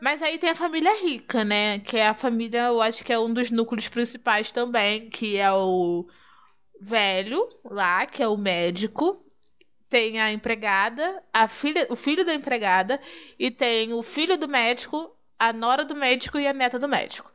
Mas 0.03 0.21
aí 0.21 0.37
tem 0.37 0.49
a 0.49 0.55
família 0.55 0.93
rica, 1.01 1.45
né? 1.45 1.79
Que 1.79 1.95
é 1.95 2.07
a 2.09 2.13
família, 2.13 2.63
eu 2.65 2.81
acho 2.81 3.05
que 3.05 3.13
é 3.13 3.17
um 3.17 3.33
dos 3.33 3.49
núcleos 3.49 3.87
principais 3.87 4.51
também, 4.51 5.09
que 5.09 5.37
é 5.37 5.49
o 5.53 6.05
velho 6.81 7.47
lá, 7.63 8.05
que 8.05 8.21
é 8.21 8.27
o 8.27 8.35
médico. 8.35 9.25
Tem 9.87 10.19
a 10.19 10.29
empregada, 10.33 11.23
a 11.31 11.47
filha, 11.47 11.87
o 11.89 11.95
filho 11.95 12.25
da 12.25 12.33
empregada, 12.33 12.99
e 13.39 13.49
tem 13.49 13.93
o 13.93 14.03
filho 14.03 14.37
do 14.37 14.49
médico, 14.49 15.15
a 15.39 15.53
nora 15.53 15.85
do 15.85 15.95
médico 15.95 16.37
e 16.37 16.47
a 16.47 16.53
neta 16.53 16.77
do 16.77 16.89
médico. 16.89 17.31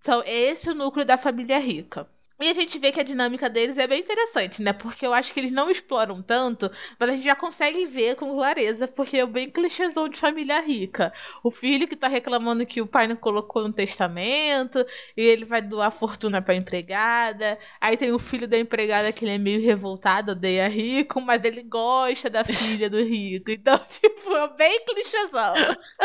Então, 0.00 0.20
esse 0.26 0.68
é 0.68 0.72
o 0.72 0.74
núcleo 0.74 1.06
da 1.06 1.16
família 1.16 1.58
rica. 1.60 2.10
E 2.40 2.48
a 2.48 2.54
gente 2.54 2.78
vê 2.78 2.92
que 2.92 3.00
a 3.00 3.02
dinâmica 3.02 3.50
deles 3.50 3.78
é 3.78 3.86
bem 3.86 3.98
interessante, 4.00 4.62
né? 4.62 4.72
Porque 4.72 5.04
eu 5.04 5.12
acho 5.12 5.34
que 5.34 5.40
eles 5.40 5.50
não 5.50 5.68
exploram 5.68 6.22
tanto, 6.22 6.70
mas 6.98 7.10
a 7.10 7.12
gente 7.12 7.24
já 7.24 7.34
consegue 7.34 7.84
ver 7.84 8.14
com 8.14 8.32
clareza, 8.32 8.86
porque 8.86 9.16
é 9.18 9.26
bem 9.26 9.48
clichêzão 9.48 10.08
de 10.08 10.16
família 10.16 10.60
rica. 10.60 11.12
O 11.42 11.50
filho 11.50 11.88
que 11.88 11.96
tá 11.96 12.06
reclamando 12.06 12.64
que 12.64 12.80
o 12.80 12.86
pai 12.86 13.08
não 13.08 13.16
colocou 13.16 13.62
no 13.66 13.72
testamento, 13.72 14.78
e 15.16 15.22
ele 15.22 15.44
vai 15.44 15.60
doar 15.60 15.90
fortuna 15.90 16.40
pra 16.40 16.54
empregada. 16.54 17.58
Aí 17.80 17.96
tem 17.96 18.12
o 18.12 18.18
filho 18.20 18.46
da 18.46 18.56
empregada 18.58 19.12
que 19.12 19.24
ele 19.24 19.32
é 19.32 19.38
meio 19.38 19.60
revoltado, 19.60 20.30
odeia 20.32 20.68
rico, 20.68 21.20
mas 21.20 21.44
ele 21.44 21.64
gosta 21.64 22.30
da 22.30 22.44
filha 22.44 22.88
do 22.88 23.02
rico. 23.02 23.50
Então, 23.50 23.76
tipo, 23.88 24.32
é 24.36 24.48
bem 24.56 24.84
clichêzão. 24.84 25.54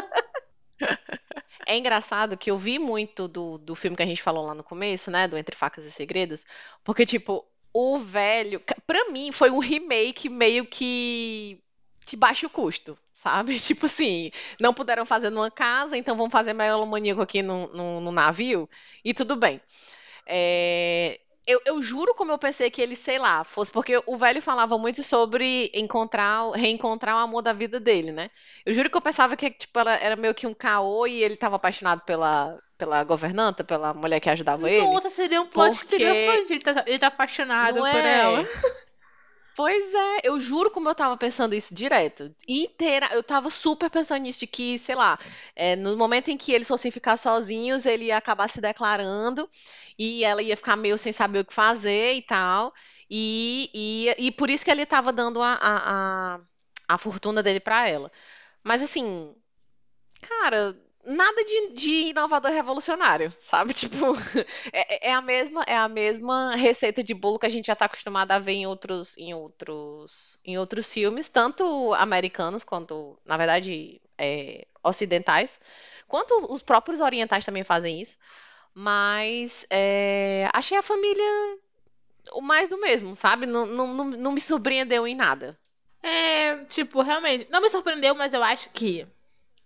É 1.65 1.77
engraçado 1.77 2.37
que 2.37 2.51
eu 2.51 2.57
vi 2.57 2.79
muito 2.79 3.27
do, 3.27 3.57
do 3.57 3.75
filme 3.75 3.95
que 3.95 4.03
a 4.03 4.05
gente 4.05 4.21
falou 4.21 4.45
lá 4.45 4.53
no 4.53 4.63
começo, 4.63 5.11
né? 5.11 5.27
Do 5.27 5.37
Entre 5.37 5.55
Facas 5.55 5.85
e 5.85 5.91
Segredos, 5.91 6.45
porque, 6.83 7.05
tipo, 7.05 7.45
o 7.73 7.97
velho. 7.97 8.61
Pra 8.85 9.09
mim, 9.09 9.31
foi 9.31 9.49
um 9.49 9.59
remake 9.59 10.29
meio 10.29 10.65
que 10.65 11.61
de 12.05 12.15
baixo 12.15 12.49
custo, 12.49 12.97
sabe? 13.11 13.57
Tipo 13.59 13.85
assim, 13.85 14.31
não 14.59 14.73
puderam 14.73 15.05
fazer 15.05 15.29
numa 15.29 15.49
casa, 15.49 15.97
então 15.97 16.15
vamos 16.15 16.31
fazer 16.31 16.53
megalomaníaco 16.53 17.21
aqui 17.21 17.41
no, 17.41 17.67
no, 17.73 18.01
no 18.01 18.11
navio, 18.11 18.69
e 19.03 19.13
tudo 19.13 19.35
bem. 19.35 19.61
É, 20.25 21.19
eu, 21.45 21.59
eu, 21.65 21.81
juro 21.81 22.13
como 22.13 22.31
eu 22.31 22.37
pensei 22.37 22.69
que 22.69 22.81
ele, 22.81 22.95
sei 22.95 23.19
lá, 23.19 23.43
fosse 23.43 23.71
porque 23.71 24.01
o 24.05 24.17
velho 24.17 24.41
falava 24.41 24.77
muito 24.77 25.03
sobre 25.03 25.69
encontrar, 25.73 26.51
reencontrar 26.51 27.15
o 27.15 27.19
amor 27.19 27.41
da 27.41 27.53
vida 27.53 27.79
dele, 27.79 28.11
né? 28.11 28.29
Eu 28.65 28.73
juro 28.73 28.89
que 28.89 28.97
eu 28.97 29.01
pensava 29.01 29.35
que 29.35 29.51
tipo, 29.51 29.77
era, 29.79 29.95
era 29.95 30.15
meio 30.15 30.33
que 30.33 30.47
um 30.47 30.53
caô 30.53 31.05
e 31.05 31.23
ele 31.23 31.33
estava 31.33 31.57
apaixonado 31.57 32.01
pela, 32.01 32.57
pela 32.77 33.03
governanta, 33.03 33.63
pela 33.63 33.93
mulher 33.93 34.19
que 34.19 34.29
ajudava 34.29 34.69
ele. 34.69 34.85
Nossa, 34.85 35.09
seria 35.09 35.41
um 35.41 35.47
plot 35.47 35.77
porque... 35.77 35.95
interessante. 35.95 36.53
Ele 36.53 36.61
tá, 36.61 36.83
ele 36.87 36.99
tá 36.99 37.07
apaixonado 37.07 37.75
Não 37.75 37.81
por 37.81 37.99
é? 37.99 38.19
ela. 38.19 38.45
Pois 39.55 39.93
é, 39.93 40.21
eu 40.23 40.39
juro 40.39 40.71
como 40.71 40.89
eu 40.89 40.95
tava 40.95 41.15
pensando 41.15 41.53
isso 41.53 41.75
direto. 41.75 42.33
Inteira, 42.47 43.09
eu 43.13 43.21
tava 43.21 43.49
super 43.51 43.89
pensando 43.89 44.23
nisso, 44.23 44.39
de 44.41 44.47
que, 44.47 44.79
sei 44.79 44.95
lá, 44.95 45.19
é, 45.55 45.75
no 45.75 45.95
momento 45.95 46.29
em 46.29 46.37
que 46.37 46.51
eles 46.51 46.67
fossem 46.67 46.89
ficar 46.91 47.17
sozinhos, 47.17 47.85
ele 47.85 48.05
ia 48.05 48.17
acabar 48.17 48.49
se 48.49 48.59
declarando 48.59 49.47
e 49.97 50.23
ela 50.23 50.41
ia 50.41 50.57
ficar 50.57 50.75
meio 50.75 50.97
sem 50.97 51.11
saber 51.13 51.39
o 51.39 51.45
que 51.45 51.53
fazer 51.53 52.13
e 52.15 52.21
tal. 52.23 52.73
E, 53.09 53.69
e, 54.17 54.27
e 54.27 54.31
por 54.31 54.49
isso 54.49 54.65
que 54.65 54.71
ele 54.71 54.85
tava 54.87 55.13
dando 55.13 55.39
a, 55.41 55.53
a, 55.53 56.35
a, 56.37 56.39
a 56.87 56.97
fortuna 56.97 57.43
dele 57.43 57.59
pra 57.59 57.87
ela. 57.87 58.11
Mas 58.63 58.81
assim, 58.81 59.35
cara, 60.21 60.75
nada 61.05 61.43
de, 61.43 61.73
de 61.73 61.91
inovador 62.09 62.51
revolucionário, 62.51 63.31
sabe? 63.37 63.73
Tipo, 63.83 64.13
é, 64.71 65.09
é, 65.09 65.13
a 65.13 65.21
mesma 65.21 65.63
é 65.67 65.75
a 65.77 65.87
mesma 65.87 66.55
receita 66.55 67.03
de 67.03 67.13
bolo 67.13 67.39
que 67.39 67.45
a 67.45 67.49
gente 67.49 67.67
já 67.67 67.73
está 67.73 67.85
acostumado 67.85 68.31
a 68.31 68.39
ver 68.39 68.53
em 68.53 68.67
outros 68.67 69.17
em 69.17 69.33
outros 69.33 70.39
em 70.45 70.57
outros 70.57 70.91
filmes, 70.91 71.27
tanto 71.27 71.93
americanos 71.95 72.63
quanto, 72.63 73.17
na 73.25 73.37
verdade, 73.37 74.01
é, 74.17 74.65
ocidentais, 74.83 75.59
quanto 76.07 76.33
os 76.53 76.63
próprios 76.63 77.01
orientais 77.01 77.45
também 77.45 77.63
fazem 77.63 78.01
isso. 78.01 78.17
Mas 78.75 79.67
é, 79.69 80.49
achei 80.53 80.77
a 80.77 80.81
família 80.81 81.59
o 82.31 82.41
mais 82.41 82.69
do 82.69 82.79
mesmo, 82.79 83.15
sabe? 83.15 83.45
Não, 83.45 83.65
não, 83.65 84.05
não 84.05 84.31
me 84.31 84.41
surpreendeu 84.41 85.05
em 85.07 85.15
nada. 85.15 85.57
É, 86.01 86.57
tipo, 86.65 87.01
realmente, 87.01 87.47
não 87.49 87.61
me 87.61 87.69
surpreendeu, 87.69 88.15
mas 88.15 88.33
eu 88.33 88.43
acho 88.43 88.69
que 88.71 89.07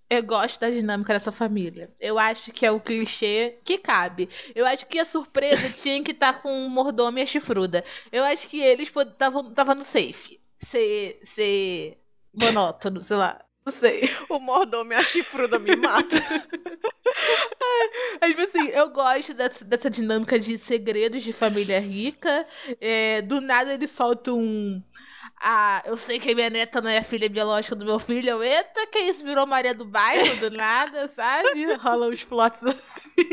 eu 0.10 0.24
gosto 0.24 0.60
da 0.60 0.70
dinâmica 0.70 1.14
dessa 1.14 1.32
família. 1.32 1.92
Eu 2.00 2.18
acho 2.18 2.52
que 2.52 2.66
é 2.66 2.72
o 2.72 2.80
clichê 2.80 3.58
que 3.64 3.78
cabe. 3.78 4.30
Eu 4.56 4.66
acho 4.66 4.86
que 4.88 5.00
a 5.00 5.06
surpresa 5.06 5.70
tinha 5.74 6.02
que 6.04 6.12
estar 6.12 6.34
tá 6.34 6.40
com 6.40 6.66
o 6.66 6.70
mordomo 6.70 7.18
e 7.18 7.22
a 7.22 7.26
chifruda. 7.26 7.84
Eu 8.12 8.24
acho 8.24 8.48
que 8.48 8.62
eles 8.62 8.92
estavam 8.96 9.76
no 9.76 9.84
safe. 9.84 10.40
Ser, 10.56 11.20
ser 11.22 11.98
monótono, 12.34 13.02
sei 13.02 13.18
lá. 13.18 13.40
Não 13.66 13.72
sei. 13.72 14.10
O 14.30 14.40
mordomo 14.40 14.94
e 14.94 14.96
a 14.96 15.04
chifruda 15.04 15.60
me 15.60 15.76
matam. 15.76 16.20
Mas, 18.22 18.30
tipo 18.30 18.42
assim, 18.42 18.70
eu 18.70 18.90
gosto 18.90 19.34
dessa, 19.34 19.66
dessa 19.66 19.90
dinâmica 19.90 20.40
de 20.40 20.58
segredos 20.58 21.22
de 21.22 21.34
família 21.34 21.80
rica. 21.80 22.48
É, 22.80 23.22
do 23.22 23.42
nada 23.42 23.74
ele 23.74 23.88
solta 23.88 24.32
um 24.32 24.82
ah, 25.40 25.84
eu 25.86 25.96
sei 25.96 26.20
que 26.20 26.32
a 26.32 26.36
minha 26.36 26.50
neta 26.50 26.82
não 26.82 26.90
é 26.90 27.02
filha 27.04 27.30
biológica 27.30 27.76
do 27.76 27.86
meu 27.86 28.00
filho. 28.00 28.30
Eu, 28.30 28.44
eita, 28.44 28.88
que 28.88 29.00
isso 29.00 29.24
virou 29.24 29.46
Maria 29.46 29.74
do 29.74 29.86
Bairro 29.86 30.36
do 30.38 30.50
nada, 30.50 31.08
sabe? 31.08 31.74
Rolam 31.78 32.12
os 32.12 32.24
plots 32.24 32.66
assim. 32.66 33.28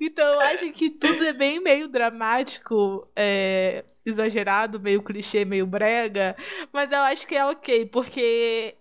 Então 0.00 0.24
eu 0.24 0.40
acho 0.40 0.70
que 0.72 0.90
tudo 0.90 1.24
é 1.24 1.32
bem 1.32 1.60
meio 1.60 1.88
dramático, 1.88 3.08
é, 3.16 3.84
exagerado, 4.06 4.80
meio 4.80 5.02
clichê, 5.02 5.44
meio 5.44 5.66
brega. 5.66 6.36
Mas 6.72 6.92
eu 6.92 6.98
acho 7.00 7.26
que 7.26 7.34
é 7.34 7.44
ok, 7.44 7.86
porque 7.86 8.76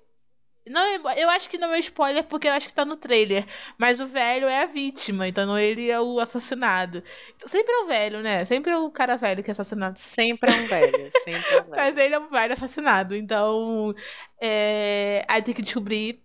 não, 0.71 1.11
eu 1.11 1.29
acho 1.29 1.49
que 1.49 1.57
não 1.57 1.73
é 1.73 1.79
spoiler 1.79 2.23
porque 2.23 2.47
eu 2.47 2.53
acho 2.53 2.67
que 2.67 2.73
tá 2.73 2.85
no 2.85 2.95
trailer. 2.95 3.45
Mas 3.77 3.99
o 3.99 4.07
velho 4.07 4.47
é 4.47 4.63
a 4.63 4.65
vítima, 4.65 5.27
então 5.27 5.57
ele 5.57 5.89
é 5.89 5.99
o 5.99 6.19
assassinado. 6.19 7.03
Então, 7.35 7.47
sempre 7.47 7.71
é 7.73 7.81
o 7.81 7.85
velho, 7.85 8.21
né? 8.21 8.45
Sempre 8.45 8.71
é 8.71 8.77
o 8.77 8.89
cara 8.89 9.17
velho 9.17 9.43
que 9.43 9.51
é 9.51 9.53
assassinado. 9.53 9.99
Sempre 9.99 10.51
é 10.51 10.55
um 10.55 10.67
velho, 10.67 11.11
sempre 11.23 11.55
é 11.55 11.61
um 11.61 11.63
velho. 11.63 11.75
mas 11.75 11.97
ele 11.97 12.15
é 12.15 12.19
um 12.19 12.27
velho 12.27 12.53
assassinado. 12.53 13.15
Então, 13.15 13.93
é... 14.41 15.25
aí 15.27 15.41
tem 15.41 15.53
que 15.53 15.61
descobrir. 15.61 16.23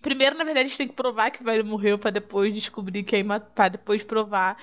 Primeiro, 0.00 0.36
na 0.36 0.44
verdade, 0.44 0.66
a 0.66 0.68
gente 0.68 0.78
tem 0.78 0.88
que 0.88 0.94
provar 0.94 1.30
que 1.30 1.42
o 1.42 1.44
velho 1.44 1.64
morreu 1.64 1.98
para 1.98 2.10
depois 2.10 2.52
descobrir 2.52 3.04
quem 3.04 3.22
matar, 3.22 3.68
depois 3.68 4.02
provar 4.02 4.56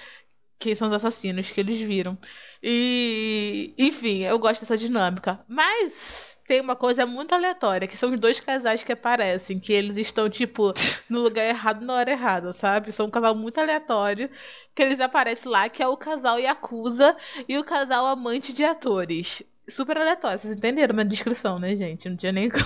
quem 0.60 0.76
são 0.76 0.89
os 0.89 0.93
assassinos 0.93 1.50
que 1.50 1.60
eles 1.60 1.80
viram. 1.80 2.17
E, 2.62 3.74
enfim, 3.78 4.24
eu 4.24 4.38
gosto 4.38 4.62
dessa 4.62 4.78
dinâmica. 4.78 5.39
Mas 5.48 6.41
tem 6.45 6.60
uma 6.60 6.76
coisa 6.76 7.06
muito 7.06 7.34
aleatória, 7.34 7.88
que 7.88 7.95
são 7.95 8.13
os 8.13 8.19
dois 8.19 8.39
casais 8.41 8.84
que 8.84 8.91
aparecem, 8.91 9.58
que 9.58 9.72
eles 9.72 9.98
estão, 9.98 10.30
tipo, 10.30 10.74
no 11.10 11.22
lugar 11.22 11.45
errado 11.45 11.86
na 11.86 11.93
hora 11.93 12.12
errada, 12.12 12.52
sabe? 12.52 12.91
São 12.91 13.08
um 13.08 13.10
casal 13.10 13.34
muito 13.34 13.60
aleatório, 13.60 14.30
que 14.76 14.84
eles 14.84 15.00
aparecem 15.00 15.50
lá, 15.50 15.69
que 15.69 15.82
é 15.82 15.88
o 15.88 15.95
casal 15.95 16.38
Yakuza 16.38 17.15
e 17.48 17.58
o 17.58 17.63
casal 17.63 18.06
amante 18.06 18.52
de 18.52 18.65
atores. 18.65 19.41
Super 19.67 19.98
aleatório, 19.98 20.39
vocês 20.39 20.56
entenderam 20.56 20.93
minha 20.93 21.06
descrição, 21.06 21.58
né, 21.60 21.76
gente? 21.76 22.10
Não 22.10 22.17
tinha 22.17 22.32
nem 22.32 22.50
como. 22.50 22.63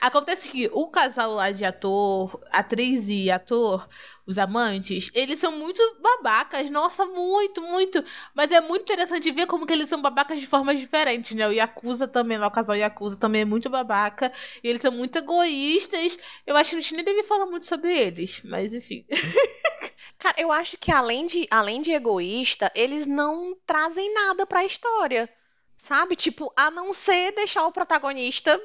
Acontece 0.00 0.50
que 0.50 0.70
o 0.72 0.88
casal 0.88 1.32
lá 1.32 1.50
de 1.50 1.64
ator, 1.64 2.40
atriz 2.50 3.08
e 3.08 3.30
ator, 3.30 3.88
os 4.26 4.38
amantes, 4.38 5.10
eles 5.14 5.40
são 5.40 5.52
muito 5.52 5.82
babacas, 6.00 6.70
nossa, 6.70 7.06
muito, 7.06 7.62
muito. 7.62 8.04
Mas 8.34 8.52
é 8.52 8.60
muito 8.60 8.82
interessante 8.82 9.30
ver 9.30 9.46
como 9.46 9.66
que 9.66 9.72
eles 9.72 9.88
são 9.88 10.00
babacas 10.00 10.40
de 10.40 10.46
formas 10.46 10.78
diferentes, 10.78 11.34
né? 11.34 11.48
O 11.48 11.52
Yakuza 11.52 12.06
também, 12.06 12.38
o 12.38 12.50
casal 12.50 12.76
Yakuza 12.76 13.18
também 13.18 13.40
é 13.42 13.44
muito 13.44 13.70
babaca. 13.70 14.30
E 14.62 14.68
eles 14.68 14.82
são 14.82 14.92
muito 14.92 15.18
egoístas. 15.18 16.18
Eu 16.46 16.56
acho 16.56 16.70
que 16.70 16.76
a 16.76 16.80
gente 16.80 16.94
nem 16.94 17.04
deve 17.04 17.22
falar 17.22 17.46
muito 17.46 17.66
sobre 17.66 17.90
eles, 17.98 18.42
mas 18.44 18.74
enfim. 18.74 19.04
Cara, 20.18 20.34
eu 20.38 20.50
acho 20.52 20.76
que 20.76 20.92
além 20.92 21.26
de, 21.26 21.46
além 21.50 21.80
de 21.80 21.92
egoísta, 21.92 22.70
eles 22.74 23.06
não 23.06 23.56
trazem 23.64 24.12
nada 24.12 24.46
pra 24.46 24.64
história. 24.64 25.28
Sabe? 25.76 26.16
Tipo, 26.16 26.52
a 26.56 26.70
não 26.70 26.92
ser 26.92 27.32
deixar 27.32 27.64
o 27.66 27.72
protagonista 27.72 28.60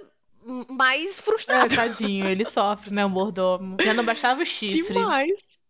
mais 0.69 1.19
frustrado. 1.19 1.73
É, 1.73 1.77
tadinho, 1.77 2.27
ele 2.27 2.45
sofre, 2.45 2.93
né? 2.93 3.05
O 3.05 3.09
mordomo. 3.09 3.77
Já 3.83 3.93
não 3.93 4.03
baixava 4.03 4.41
o 4.41 4.45
chifre. 4.45 4.93
Demais. 4.93 5.61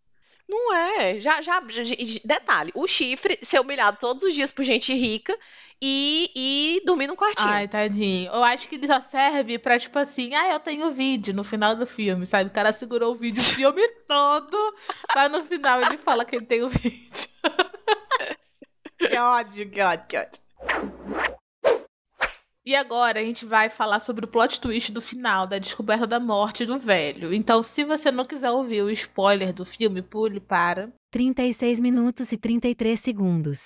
Não 0.48 0.76
é. 0.76 1.20
Já, 1.20 1.42
já, 1.42 1.64
já, 1.68 1.84
detalhe, 2.26 2.72
o 2.76 2.86
chifre 2.86 3.40
ser 3.42 3.60
humilhado 3.60 3.98
todos 4.00 4.24
os 4.24 4.34
dias 4.34 4.52
por 4.52 4.64
gente 4.64 4.94
rica 4.94 5.38
e, 5.82 6.30
e 6.36 6.82
dormir 6.86 7.08
num 7.08 7.16
quartinho. 7.16 7.50
Ai, 7.50 7.68
tadinho. 7.68 8.32
Eu 8.32 8.44
acho 8.44 8.68
que 8.68 8.76
ele 8.76 8.88
só 8.88 9.00
serve 9.00 9.58
pra, 9.58 9.80
tipo 9.80 9.98
assim, 9.98 10.34
ah, 10.36 10.50
eu 10.50 10.60
tenho 10.60 10.92
vídeo 10.92 11.34
no 11.34 11.44
final 11.44 11.76
do 11.76 11.88
filme, 11.88 12.26
sabe? 12.26 12.50
O 12.50 12.54
cara 12.54 12.72
segurou 12.74 13.12
o 13.12 13.16
vídeo 13.16 13.42
o 13.42 13.46
filme 13.46 13.88
todo, 14.06 14.76
mas 15.16 15.32
no 15.32 15.42
final 15.42 15.82
ele 15.82 15.98
fala 15.98 16.26
que 16.26 16.36
ele 16.36 16.46
tem 16.46 16.62
o 16.62 16.70
vídeo. 16.70 17.30
que 18.98 19.18
ódio, 19.18 19.70
que 19.70 19.82
ódio, 19.82 20.08
que 20.08 20.18
ódio. 20.18 20.44
E 22.66 22.76
agora 22.76 23.20
a 23.20 23.24
gente 23.24 23.46
vai 23.46 23.70
falar 23.70 24.00
sobre 24.00 24.24
o 24.24 24.28
plot 24.28 24.62
twist 24.62 24.92
do 24.94 25.02
final, 25.02 25.46
da 25.46 25.60
descoberta 25.60 26.08
da 26.08 26.20
morte 26.20 26.66
do 26.66 26.80
velho. 26.80 27.34
Então, 27.34 27.62
se 27.62 27.84
você 27.84 28.10
não 28.10 28.24
quiser 28.24 28.52
ouvir 28.52 28.82
o 28.82 28.90
spoiler 28.90 29.52
do 29.52 29.66
filme, 29.66 30.02
pule 30.02 30.40
para 30.40 30.90
36 31.12 31.82
minutos 31.82 32.32
e 32.32 32.38
33 32.38 32.98
segundos. 32.98 33.66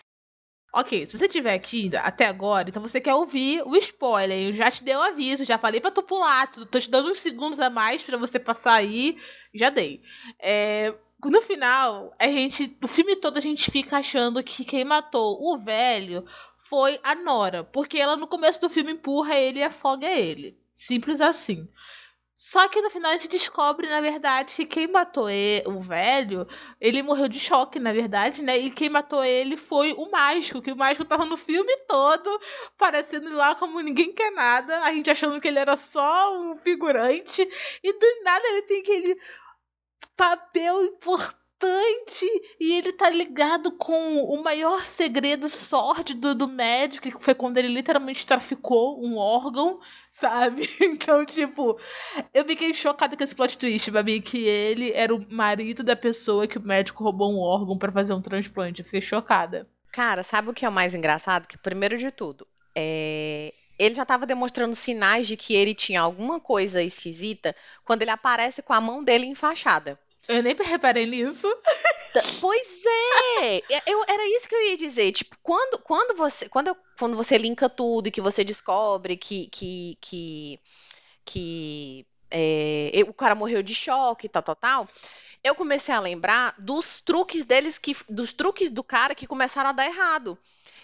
Ok, 0.73 1.07
se 1.07 1.17
você 1.17 1.27
tiver 1.27 1.53
aqui 1.53 1.89
até 1.97 2.25
agora, 2.25 2.69
então 2.69 2.81
você 2.81 2.99
quer 2.99 3.13
ouvir 3.13 3.61
o 3.65 3.75
spoiler. 3.77 4.47
Eu 4.47 4.51
já 4.51 4.69
te 4.69 4.83
dei 4.83 4.95
o 4.95 5.01
aviso, 5.01 5.45
já 5.45 5.57
falei 5.57 5.79
pra 5.79 5.91
tu 5.91 6.03
pular. 6.03 6.47
Tô 6.47 6.79
te 6.79 6.89
dando 6.89 7.09
uns 7.09 7.19
segundos 7.19 7.59
a 7.59 7.69
mais 7.69 8.03
para 8.03 8.17
você 8.17 8.37
passar 8.39 8.73
aí. 8.73 9.15
Já 9.53 9.69
dei. 9.69 10.01
É, 10.39 10.93
no 11.25 11.41
final, 11.41 12.13
a 12.19 12.27
gente. 12.27 12.75
O 12.83 12.87
filme 12.87 13.15
todo 13.15 13.37
a 13.37 13.41
gente 13.41 13.71
fica 13.71 13.97
achando 13.97 14.43
que 14.43 14.63
quem 14.63 14.83
matou 14.83 15.37
o 15.41 15.57
velho 15.57 16.23
foi 16.69 16.99
a 17.03 17.15
Nora. 17.15 17.63
Porque 17.63 17.97
ela 17.97 18.15
no 18.15 18.27
começo 18.27 18.61
do 18.61 18.69
filme 18.69 18.91
empurra 18.91 19.35
ele 19.35 19.59
e 19.59 19.63
afoga 19.63 20.07
ele. 20.07 20.59
Simples 20.71 21.21
assim. 21.21 21.67
Só 22.39 22.67
que 22.67 22.79
no 22.83 22.89
final 22.91 23.09
a 23.09 23.13
gente 23.15 23.29
descobre, 23.29 23.89
na 23.89 23.99
verdade, 23.99 24.53
que 24.53 24.65
quem 24.67 24.87
matou 24.87 25.27
ele, 25.27 25.67
o 25.67 25.79
velho, 25.81 26.45
ele 26.79 27.01
morreu 27.01 27.27
de 27.27 27.39
choque, 27.39 27.79
na 27.79 27.91
verdade, 27.91 28.43
né? 28.43 28.55
E 28.55 28.69
quem 28.69 28.91
matou 28.91 29.23
ele 29.23 29.57
foi 29.57 29.93
o 29.93 30.07
mágico, 30.11 30.61
que 30.61 30.71
o 30.71 30.75
mágico 30.75 31.03
tava 31.03 31.25
no 31.25 31.35
filme 31.35 31.75
todo, 31.87 32.29
parecendo 32.77 33.35
lá 33.35 33.55
como 33.55 33.81
ninguém 33.81 34.13
quer 34.13 34.29
nada, 34.33 34.83
a 34.83 34.93
gente 34.93 35.09
achando 35.09 35.41
que 35.41 35.47
ele 35.47 35.57
era 35.57 35.75
só 35.75 36.39
um 36.39 36.55
figurante, 36.55 37.41
e 37.83 37.91
do 37.91 38.23
nada 38.23 38.47
ele 38.49 38.61
tem 38.61 38.81
aquele 38.81 39.19
papel 40.15 40.83
importante 40.83 41.46
e 42.59 42.73
ele 42.73 42.93
tá 42.93 43.09
ligado 43.09 43.71
com 43.71 44.23
o 44.23 44.43
maior 44.43 44.83
segredo 44.83 45.49
sórdido 45.49 46.35
do 46.35 46.47
médico, 46.47 47.11
que 47.11 47.23
foi 47.23 47.33
quando 47.33 47.57
ele 47.57 47.67
literalmente 47.67 48.25
traficou 48.25 49.03
um 49.03 49.17
órgão, 49.17 49.79
sabe? 50.07 50.67
Então, 50.97 51.25
tipo, 51.25 51.79
eu 52.33 52.43
fiquei 52.45 52.73
chocada 52.73 53.15
com 53.15 53.23
esse 53.23 53.35
plot 53.35 53.57
twist, 53.57 53.91
Babi, 53.91 54.19
que 54.19 54.45
ele 54.45 54.91
era 54.93 55.13
o 55.13 55.25
marido 55.29 55.83
da 55.83 55.95
pessoa 55.95 56.47
que 56.47 56.57
o 56.57 56.61
médico 56.61 57.03
roubou 57.03 57.33
um 57.33 57.39
órgão 57.39 57.77
para 57.77 57.91
fazer 57.91 58.13
um 58.13 58.21
transplante. 58.21 58.81
Eu 58.81 58.85
fiquei 58.85 59.01
chocada. 59.01 59.69
Cara, 59.91 60.23
sabe 60.23 60.49
o 60.49 60.53
que 60.53 60.65
é 60.65 60.69
o 60.69 60.71
mais 60.71 60.95
engraçado? 60.95 61.47
Que, 61.47 61.57
primeiro 61.57 61.97
de 61.97 62.11
tudo, 62.11 62.47
é 62.75 63.51
ele 63.79 63.93
já 63.93 64.03
estava 64.03 64.25
demonstrando 64.25 64.73
sinais 64.73 65.27
de 65.27 65.37
que 65.37 65.53
ele 65.53 65.75
tinha 65.75 66.01
alguma 66.01 66.39
coisa 66.39 66.81
esquisita 66.81 67.55
quando 67.85 68.01
ele 68.01 68.11
aparece 68.11 68.63
com 68.63 68.73
a 68.73 68.81
mão 68.81 69.03
dele 69.03 69.27
enfaixada. 69.27 69.99
Eu 70.27 70.43
nem 70.43 70.55
reparei 70.55 71.05
nisso. 71.05 71.47
Pois 72.41 72.83
é! 73.41 73.61
Eu, 73.85 74.03
era 74.07 74.27
isso 74.35 74.47
que 74.47 74.55
eu 74.55 74.67
ia 74.67 74.77
dizer. 74.77 75.11
Tipo, 75.11 75.37
quando, 75.41 75.79
quando, 75.79 76.17
você, 76.17 76.49
quando, 76.49 76.75
quando 76.97 77.15
você 77.15 77.37
linka 77.37 77.69
tudo 77.69 78.07
e 78.07 78.11
que 78.11 78.21
você 78.21 78.43
descobre 78.43 79.15
que, 79.15 79.47
que, 79.47 79.97
que, 80.01 80.59
que 81.23 82.05
é, 82.31 82.91
o 83.07 83.13
cara 83.13 83.35
morreu 83.35 83.61
de 83.61 83.73
choque, 83.73 84.27
tal, 84.27 84.43
tal, 84.43 84.55
tal, 84.55 84.87
eu 85.43 85.55
comecei 85.55 85.93
a 85.93 85.99
lembrar 85.99 86.55
dos 86.57 86.99
truques 86.99 87.45
deles, 87.45 87.77
que, 87.77 87.95
dos 88.09 88.33
truques 88.33 88.69
do 88.69 88.83
cara 88.83 89.15
que 89.15 89.27
começaram 89.27 89.69
a 89.69 89.73
dar 89.73 89.85
errado. 89.85 90.37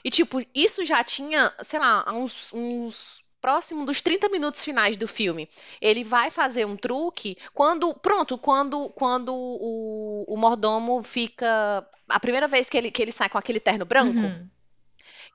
E, 0.04 0.10
tipo, 0.10 0.40
isso 0.54 0.86
já 0.86 1.04
tinha, 1.04 1.54
sei 1.62 1.80
lá, 1.80 2.06
uns, 2.14 2.52
uns 2.54 3.23
próximo 3.44 3.86
dos 3.86 4.02
30 4.02 4.30
minutos 4.30 4.64
finais 4.64 4.96
do 4.96 5.06
filme, 5.06 5.50
ele 5.82 6.02
vai 6.02 6.32
fazer 6.32 6.64
um 6.66 6.78
truque 6.78 7.38
quando, 7.54 7.94
pronto, 7.94 8.38
quando, 8.38 8.88
quando 8.92 9.36
o, 9.36 10.24
o 10.30 10.38
mordomo 10.38 11.04
fica. 11.04 11.86
A 12.08 12.20
primeira 12.22 12.48
vez 12.48 12.70
que 12.70 12.78
ele, 12.78 12.90
que 12.90 13.02
ele 13.02 13.12
sai 13.12 13.28
com 13.28 13.38
aquele 13.38 13.60
terno 13.60 13.84
branco. 13.84 14.18
Uhum. 14.18 14.50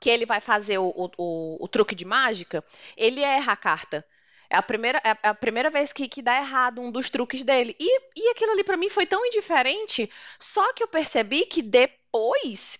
Que 0.00 0.08
ele 0.08 0.24
vai 0.24 0.40
fazer 0.40 0.78
o, 0.78 0.88
o, 0.88 1.64
o, 1.64 1.68
truque 1.68 1.94
de 1.94 2.04
mágica, 2.04 2.64
ele 2.96 3.20
erra 3.20 3.52
a 3.52 3.56
carta. 3.56 4.06
É 4.48 4.56
a 4.56 4.62
primeira, 4.62 5.02
é 5.04 5.28
a 5.28 5.34
primeira 5.34 5.70
vez 5.70 5.92
que, 5.92 6.08
que 6.08 6.22
dá 6.22 6.38
errado 6.38 6.80
um 6.80 6.90
dos 6.90 7.10
truques 7.10 7.42
dele. 7.42 7.76
E, 7.78 8.00
e 8.16 8.30
aquilo 8.30 8.52
ali 8.52 8.62
para 8.62 8.76
mim 8.76 8.88
foi 8.88 9.06
tão 9.06 9.26
indiferente, 9.26 10.08
só 10.38 10.72
que 10.72 10.84
eu 10.84 10.88
percebi 10.88 11.44
que 11.46 11.60
depois 11.60 11.97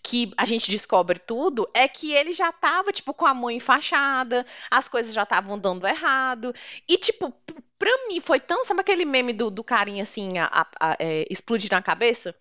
que 0.03 0.33
a 0.37 0.45
gente 0.45 0.71
descobre 0.71 1.19
tudo, 1.19 1.69
é 1.75 1.87
que 1.87 2.12
ele 2.12 2.33
já 2.33 2.51
tava, 2.51 2.93
tipo, 2.93 3.12
com 3.12 3.27
a 3.27 3.35
mão 3.35 3.51
enfaixada, 3.51 4.45
as 4.71 4.88
coisas 4.88 5.12
já 5.12 5.23
estavam 5.23 5.59
dando 5.59 5.87
errado. 5.87 6.55
E, 6.88 6.97
tipo, 6.97 7.33
pra 7.79 8.09
mim 8.09 8.21
foi 8.21 8.41
tão. 8.41 8.64
Sabe 8.64 8.81
aquele 8.81 9.05
meme 9.05 9.33
do, 9.33 9.51
do 9.51 9.62
carinha 9.62 10.03
assim, 10.03 10.38
a, 10.38 10.47
a, 10.47 10.67
a, 10.81 10.97
é, 10.99 11.25
explodir 11.31 11.71
na 11.71 11.83
cabeça? 11.83 12.35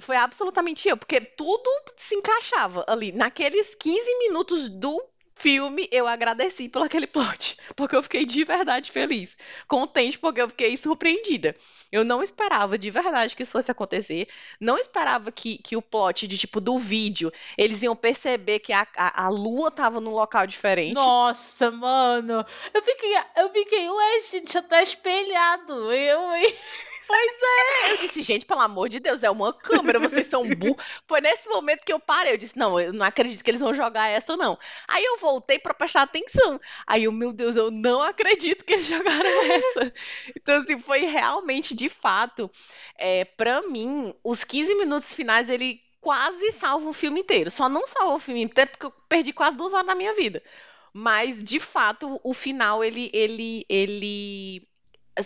Foi 0.00 0.16
absolutamente 0.16 0.88
eu, 0.88 0.96
porque 0.96 1.20
tudo 1.20 1.70
se 1.96 2.14
encaixava 2.14 2.84
ali. 2.88 3.12
Naqueles 3.12 3.74
15 3.74 4.18
minutos 4.18 4.68
do 4.68 5.02
filme, 5.40 5.88
eu 5.90 6.06
agradeci 6.06 6.68
pelo 6.68 6.84
aquele 6.84 7.06
plot, 7.06 7.56
porque 7.74 7.96
eu 7.96 8.02
fiquei 8.02 8.26
de 8.26 8.44
verdade 8.44 8.92
feliz, 8.92 9.36
contente 9.66 10.18
porque 10.18 10.42
eu 10.42 10.48
fiquei 10.48 10.76
surpreendida. 10.76 11.56
Eu 11.90 12.04
não 12.04 12.22
esperava 12.22 12.76
de 12.76 12.90
verdade 12.90 13.34
que 13.34 13.42
isso 13.42 13.52
fosse 13.52 13.70
acontecer, 13.70 14.28
não 14.60 14.76
esperava 14.76 15.32
que, 15.32 15.58
que 15.58 15.76
o 15.76 15.82
plot 15.82 16.28
de 16.28 16.36
tipo 16.36 16.60
do 16.60 16.78
vídeo, 16.78 17.32
eles 17.56 17.82
iam 17.82 17.96
perceber 17.96 18.58
que 18.60 18.72
a, 18.72 18.86
a, 18.96 19.24
a 19.24 19.28
lua 19.28 19.70
tava 19.70 20.00
num 20.00 20.12
local 20.12 20.46
diferente. 20.46 20.94
Nossa, 20.94 21.70
mano, 21.70 22.44
eu 22.74 22.82
fiquei, 22.82 23.14
eu 23.38 23.50
fiquei, 23.50 23.88
ué, 23.88 24.20
gente, 24.20 24.52
já 24.52 24.62
tá 24.62 24.82
espelhado, 24.82 25.90
eu, 25.92 26.36
hein? 26.36 26.54
Pois 27.10 27.42
é, 27.42 27.92
eu 27.92 27.96
disse, 27.96 28.22
gente, 28.22 28.46
pelo 28.46 28.60
amor 28.60 28.88
de 28.88 29.00
Deus, 29.00 29.24
é 29.24 29.30
uma 29.30 29.52
câmera, 29.52 29.98
vocês 29.98 30.28
são 30.28 30.44
burros. 30.54 30.84
Foi 31.08 31.20
nesse 31.20 31.48
momento 31.48 31.84
que 31.84 31.92
eu 31.92 31.98
parei, 31.98 32.32
eu 32.32 32.36
disse, 32.38 32.56
não, 32.56 32.78
eu 32.78 32.92
não 32.92 33.04
acredito 33.04 33.42
que 33.42 33.50
eles 33.50 33.60
vão 33.60 33.74
jogar 33.74 34.06
essa, 34.06 34.36
não. 34.36 34.56
Aí 34.86 35.04
eu 35.04 35.16
voltei 35.18 35.58
para 35.58 35.74
prestar 35.74 36.02
atenção. 36.02 36.60
Aí 36.86 37.04
eu, 37.04 37.12
meu 37.12 37.32
Deus, 37.32 37.56
eu 37.56 37.68
não 37.68 38.00
acredito 38.00 38.64
que 38.64 38.74
eles 38.74 38.86
jogaram 38.86 39.52
essa. 39.52 39.92
Então, 40.36 40.60
assim, 40.60 40.78
foi 40.78 41.00
realmente, 41.06 41.74
de 41.74 41.88
fato, 41.88 42.48
é, 42.96 43.24
para 43.24 43.60
mim, 43.62 44.14
os 44.22 44.44
15 44.44 44.72
minutos 44.76 45.12
finais, 45.12 45.50
ele 45.50 45.82
quase 46.00 46.52
salva 46.52 46.88
o 46.88 46.92
filme 46.92 47.20
inteiro. 47.22 47.50
Só 47.50 47.68
não 47.68 47.88
salva 47.88 48.14
o 48.14 48.20
filme 48.20 48.42
inteiro 48.42 48.70
porque 48.70 48.86
eu 48.86 48.92
perdi 49.08 49.32
quase 49.32 49.56
duas 49.56 49.72
horas 49.74 49.86
da 49.86 49.96
minha 49.96 50.14
vida. 50.14 50.40
Mas, 50.92 51.42
de 51.42 51.58
fato, 51.58 52.20
o 52.22 52.32
final, 52.34 52.84
ele, 52.84 53.10
ele, 53.12 53.64
ele 53.68 54.69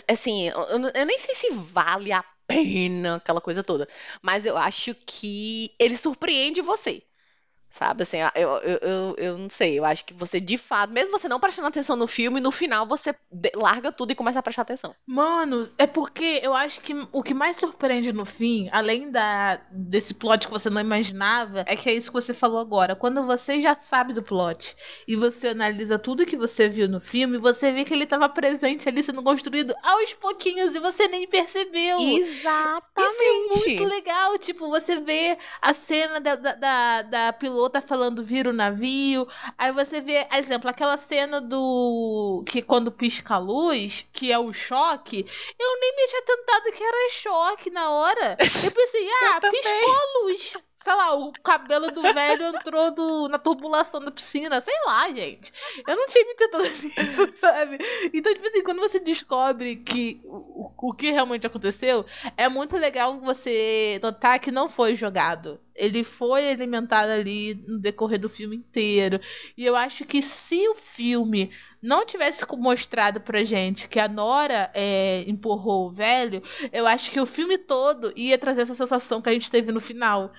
assim, 0.09 0.49
eu, 0.49 0.63
eu 0.95 1.07
nem 1.07 1.19
sei 1.19 1.35
se 1.35 1.51
vale 1.53 2.13
a 2.13 2.25
pena 2.47 3.17
aquela 3.17 3.41
coisa 3.41 3.63
toda, 3.63 3.89
mas 4.23 4.45
eu 4.47 4.57
acho 4.57 4.95
que 5.07 5.75
ele 5.79 5.97
surpreende 5.97 6.61
você. 6.61 7.03
Sabe, 7.75 8.05
assim, 8.05 8.19
eu, 8.37 8.51
eu, 8.59 8.79
eu, 8.79 9.15
eu 9.19 9.37
não 9.37 9.51
sei, 9.51 9.77
eu 9.77 9.85
acho 9.85 10.05
que 10.05 10.15
você, 10.15 10.39
de 10.39 10.57
fato, 10.57 10.93
mesmo 10.93 11.19
você 11.19 11.27
não 11.27 11.41
prestando 11.41 11.67
atenção 11.67 11.97
no 11.97 12.07
filme, 12.07 12.41
no 12.41 12.53
final 12.53 12.87
você 12.87 13.13
larga 13.57 13.91
tudo 13.91 14.13
e 14.13 14.15
começa 14.15 14.39
a 14.39 14.43
prestar 14.45 14.63
atenção. 14.63 14.95
Mano, 15.05 15.61
é 15.77 15.85
porque 15.85 16.39
eu 16.41 16.55
acho 16.55 16.81
que 16.81 16.95
o 17.11 17.21
que 17.21 17.35
mais 17.35 17.57
surpreende 17.57 18.13
no 18.13 18.25
fim, 18.25 18.69
além 18.71 19.11
da, 19.11 19.61
desse 19.73 20.15
plot 20.15 20.47
que 20.47 20.53
você 20.53 20.71
não 20.71 20.81
imaginava, 20.81 21.65
é 21.67 21.75
que 21.75 21.89
é 21.89 21.95
isso 21.95 22.13
que 22.13 22.23
você 22.23 22.33
falou 22.33 22.61
agora. 22.61 22.95
Quando 22.95 23.27
você 23.27 23.61
já 23.61 23.75
sabe 23.75 24.15
do 24.15 24.23
plot 24.23 24.77
e 25.09 25.17
você 25.17 25.49
analisa 25.49 25.99
tudo 25.99 26.25
que 26.25 26.37
você 26.37 26.69
viu 26.69 26.89
no 26.89 27.01
filme, 27.01 27.39
você 27.39 27.73
vê 27.73 27.85
que 27.85 27.93
ele 27.93 28.05
estava 28.05 28.29
presente 28.29 28.89
ali 28.89 29.03
sendo 29.03 29.21
construído 29.21 29.75
aos 29.83 30.15
pouquinhos 30.15 30.77
e 30.77 30.79
você 30.79 31.09
nem 31.09 31.27
percebeu. 31.27 31.99
Exatamente. 31.99 33.01
Isso 33.01 33.65
é 33.65 33.69
muito 33.69 33.85
legal. 33.93 34.39
Tipo, 34.39 34.69
você 34.69 35.01
vê 35.01 35.37
a 35.61 35.73
cena 35.73 36.21
da, 36.21 36.37
da, 36.37 36.55
da, 36.55 37.03
da 37.03 37.33
piloto 37.33 37.64
tá 37.71 37.81
falando 37.81 38.23
vira 38.23 38.51
o 38.51 38.53
navio. 38.53 39.27
Aí 39.59 39.73
você 39.73 40.01
vê, 40.01 40.27
exemplo, 40.33 40.69
aquela 40.71 40.97
cena 40.97 41.41
do. 41.41 42.45
que 42.47 42.63
quando 42.63 42.91
pisca 42.91 43.35
a 43.35 43.39
luz, 43.39 44.07
que 44.13 44.33
é 44.33 44.39
o 44.39 44.53
choque, 44.53 45.25
eu 45.59 45.81
nem 45.81 45.97
me 45.97 46.07
tinha 46.07 46.23
tentado 46.23 46.73
que 46.73 46.83
era 46.83 47.09
choque 47.11 47.71
na 47.71 47.91
hora. 47.91 48.37
Eu 48.65 48.71
pensei, 48.71 49.07
ah, 49.09 49.41
eu 49.43 49.51
piscou 49.51 49.93
a 49.93 50.25
luz 50.25 50.57
sei 50.85 50.95
lá, 50.95 51.17
o 51.17 51.33
cabelo 51.33 51.91
do 51.91 52.03
velho 52.03 52.45
entrou 52.45 52.91
do, 52.91 53.27
na 53.29 53.39
tubulação 53.39 54.05
da 54.05 54.11
piscina, 54.11 54.61
sei 54.61 54.75
lá, 54.85 55.11
gente. 55.11 55.51
Eu 55.89 55.97
não 55.97 56.05
tinha 56.05 56.27
me 56.27 56.35
tentado 56.35 56.63
nisso, 56.85 57.35
sabe? 57.41 57.79
Então, 58.13 58.35
tipo 58.35 58.47
assim, 58.47 58.63
quando 58.63 58.81
você 58.81 59.01
descobre 59.01 59.77
que 59.77 60.21
o, 60.25 60.71
o 60.77 60.93
que 60.93 61.11
realmente 61.11 61.47
aconteceu, 61.47 62.05
é 62.37 62.51
muito 62.51 62.77
legal 62.77 63.19
você 63.19 63.99
notar 64.03 64.39
que 64.39 64.51
não 64.51 64.69
foi 64.69 64.95
jogado. 64.95 65.59
Ele 65.75 66.05
foi 66.05 66.51
alimentado 66.51 67.11
ali 67.11 67.55
no 67.67 67.79
decorrer 67.79 68.21
do 68.21 68.29
filme 68.29 68.55
inteiro. 68.55 69.19
E 69.57 69.65
eu 69.65 69.75
acho 69.75 70.05
que 70.05 70.21
se 70.21 70.69
o 70.69 70.75
filme 70.75 71.51
não 71.83 72.05
tivesse 72.07 72.45
mostrado 72.57 73.21
pra 73.21 73.43
gente 73.43 73.89
que 73.89 73.99
a 73.99 74.07
Nora 74.07 74.71
é, 74.73 75.25
empurrou 75.27 75.87
o 75.87 75.91
velho, 75.91 76.43
eu 76.73 76.87
acho 76.87 77.11
que 77.11 77.21
o 77.21 77.27
filme 77.27 77.59
todo 77.59 78.13
ia 78.15 78.39
trazer 78.39 78.63
essa 78.63 78.75
sensação 78.75 79.21
que 79.21 79.31
a 79.31 79.33
gente 79.33 79.51
teve 79.51 79.73
no 79.73 79.81
final. 79.81 80.31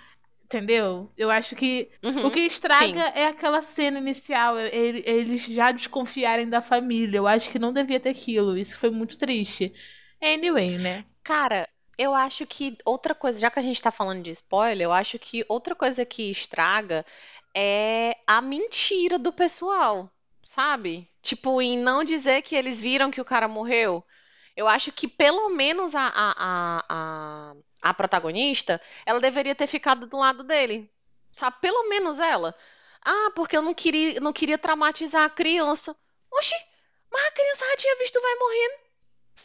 Entendeu? 0.45 1.09
Eu 1.17 1.31
acho 1.31 1.55
que 1.55 1.89
uhum, 2.03 2.27
o 2.27 2.31
que 2.31 2.41
estraga 2.41 3.03
sim. 3.03 3.11
é 3.15 3.27
aquela 3.27 3.61
cena 3.61 3.97
inicial, 3.97 4.57
eles 4.59 5.45
já 5.45 5.71
desconfiarem 5.71 6.47
da 6.47 6.61
família. 6.61 7.17
Eu 7.17 7.27
acho 7.27 7.49
que 7.49 7.57
não 7.57 7.73
devia 7.73 7.99
ter 7.99 8.09
aquilo. 8.09 8.55
Isso 8.57 8.77
foi 8.77 8.91
muito 8.91 9.17
triste. 9.17 9.73
Anyway, 10.21 10.77
né? 10.77 11.03
Cara, 11.23 11.67
eu 11.97 12.13
acho 12.13 12.45
que 12.45 12.77
outra 12.85 13.15
coisa, 13.15 13.39
já 13.39 13.49
que 13.49 13.59
a 13.59 13.61
gente 13.61 13.81
tá 13.81 13.91
falando 13.91 14.23
de 14.23 14.31
spoiler, 14.31 14.85
eu 14.85 14.91
acho 14.93 15.17
que 15.17 15.43
outra 15.49 15.75
coisa 15.75 16.05
que 16.05 16.29
estraga 16.29 17.05
é 17.55 18.15
a 18.27 18.41
mentira 18.41 19.17
do 19.17 19.33
pessoal, 19.33 20.11
sabe? 20.43 21.09
Tipo, 21.21 21.61
em 21.61 21.77
não 21.77 22.03
dizer 22.03 22.41
que 22.43 22.55
eles 22.55 22.79
viram 22.81 23.09
que 23.11 23.21
o 23.21 23.25
cara 23.25 23.47
morreu. 23.47 24.03
Eu 24.55 24.67
acho 24.67 24.91
que 24.91 25.07
pelo 25.07 25.49
menos 25.49 25.95
a, 25.95 26.07
a, 26.07 26.35
a, 26.37 26.85
a 26.89 27.55
a 27.85 27.93
protagonista, 27.93 28.81
ela 29.05 29.19
deveria 29.19 29.53
ter 29.53 29.67
ficado 29.67 30.07
do 30.07 30.17
lado 30.17 30.43
dele. 30.43 30.89
Sabe? 31.31 31.57
Pelo 31.61 31.87
menos 31.87 32.19
ela. 32.19 32.55
Ah, 33.03 33.31
porque 33.35 33.55
eu 33.55 33.61
não 33.61 33.75
queria, 33.75 34.19
não 34.19 34.33
queria 34.33 34.57
traumatizar 34.57 35.23
a 35.23 35.29
criança. 35.29 35.95
Oxi, 36.31 36.55
mas 37.11 37.23
a 37.27 37.31
criança 37.31 37.65
já 37.67 37.75
tinha 37.75 37.95
visto 37.97 38.19
vai 38.19 38.35
morrendo. 38.35 38.84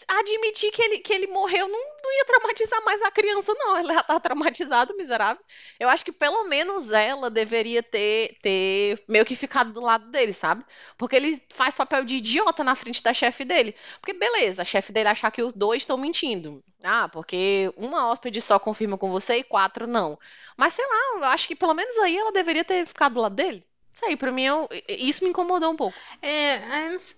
Admitir 0.07 0.70
que 0.70 0.82
ele, 0.82 0.99
que 0.99 1.12
ele 1.12 1.26
morreu 1.26 1.66
não, 1.66 1.78
não 2.03 2.12
ia 2.12 2.24
traumatizar 2.24 2.84
mais 2.84 3.03
a 3.03 3.11
criança, 3.11 3.53
não. 3.55 3.76
Ela 3.76 3.95
já 3.95 4.03
tá 4.03 4.20
traumatizada, 4.20 4.95
miserável. 4.95 5.43
Eu 5.78 5.88
acho 5.88 6.05
que 6.05 6.12
pelo 6.12 6.45
menos 6.45 6.93
ela 6.93 7.28
deveria 7.28 7.82
ter, 7.82 8.36
ter 8.41 9.03
meio 9.09 9.24
que 9.24 9.34
ficado 9.34 9.72
do 9.72 9.80
lado 9.80 10.09
dele, 10.11 10.32
sabe? 10.32 10.64
Porque 10.97 11.16
ele 11.16 11.43
faz 11.49 11.74
papel 11.74 12.05
de 12.05 12.16
idiota 12.16 12.62
na 12.62 12.76
frente 12.76 13.03
da 13.03 13.12
chefe 13.12 13.45
dele. 13.45 13.74
Porque 14.01 14.12
beleza, 14.12 14.62
a 14.62 14.64
chefe 14.64 14.93
dele 14.93 15.09
achar 15.09 15.30
que 15.30 15.43
os 15.43 15.53
dois 15.53 15.82
estão 15.82 15.97
mentindo. 15.97 16.62
Ah, 16.82 17.09
porque 17.09 17.72
uma 17.76 18.11
hóspede 18.11 18.41
só 18.41 18.59
confirma 18.59 18.97
com 18.97 19.11
você 19.11 19.38
e 19.38 19.45
quatro 19.45 19.86
não. 19.86 20.18
Mas 20.57 20.74
sei 20.74 20.86
lá, 20.86 21.16
eu 21.16 21.24
acho 21.24 21.49
que 21.49 21.57
pelo 21.57 21.74
menos 21.74 21.97
aí 21.99 22.16
ela 22.16 22.32
deveria 22.32 22.64
ter 22.64 22.86
ficado 22.86 23.14
do 23.14 23.20
lado 23.20 23.34
dele. 23.34 23.64
Isso 23.93 24.05
aí, 24.05 24.16
pra 24.16 24.30
mim, 24.30 24.45
eu, 24.45 24.68
isso 24.88 25.24
me 25.24 25.30
incomodou 25.30 25.72
um 25.72 25.76
pouco. 25.76 25.97
É, 26.22 26.57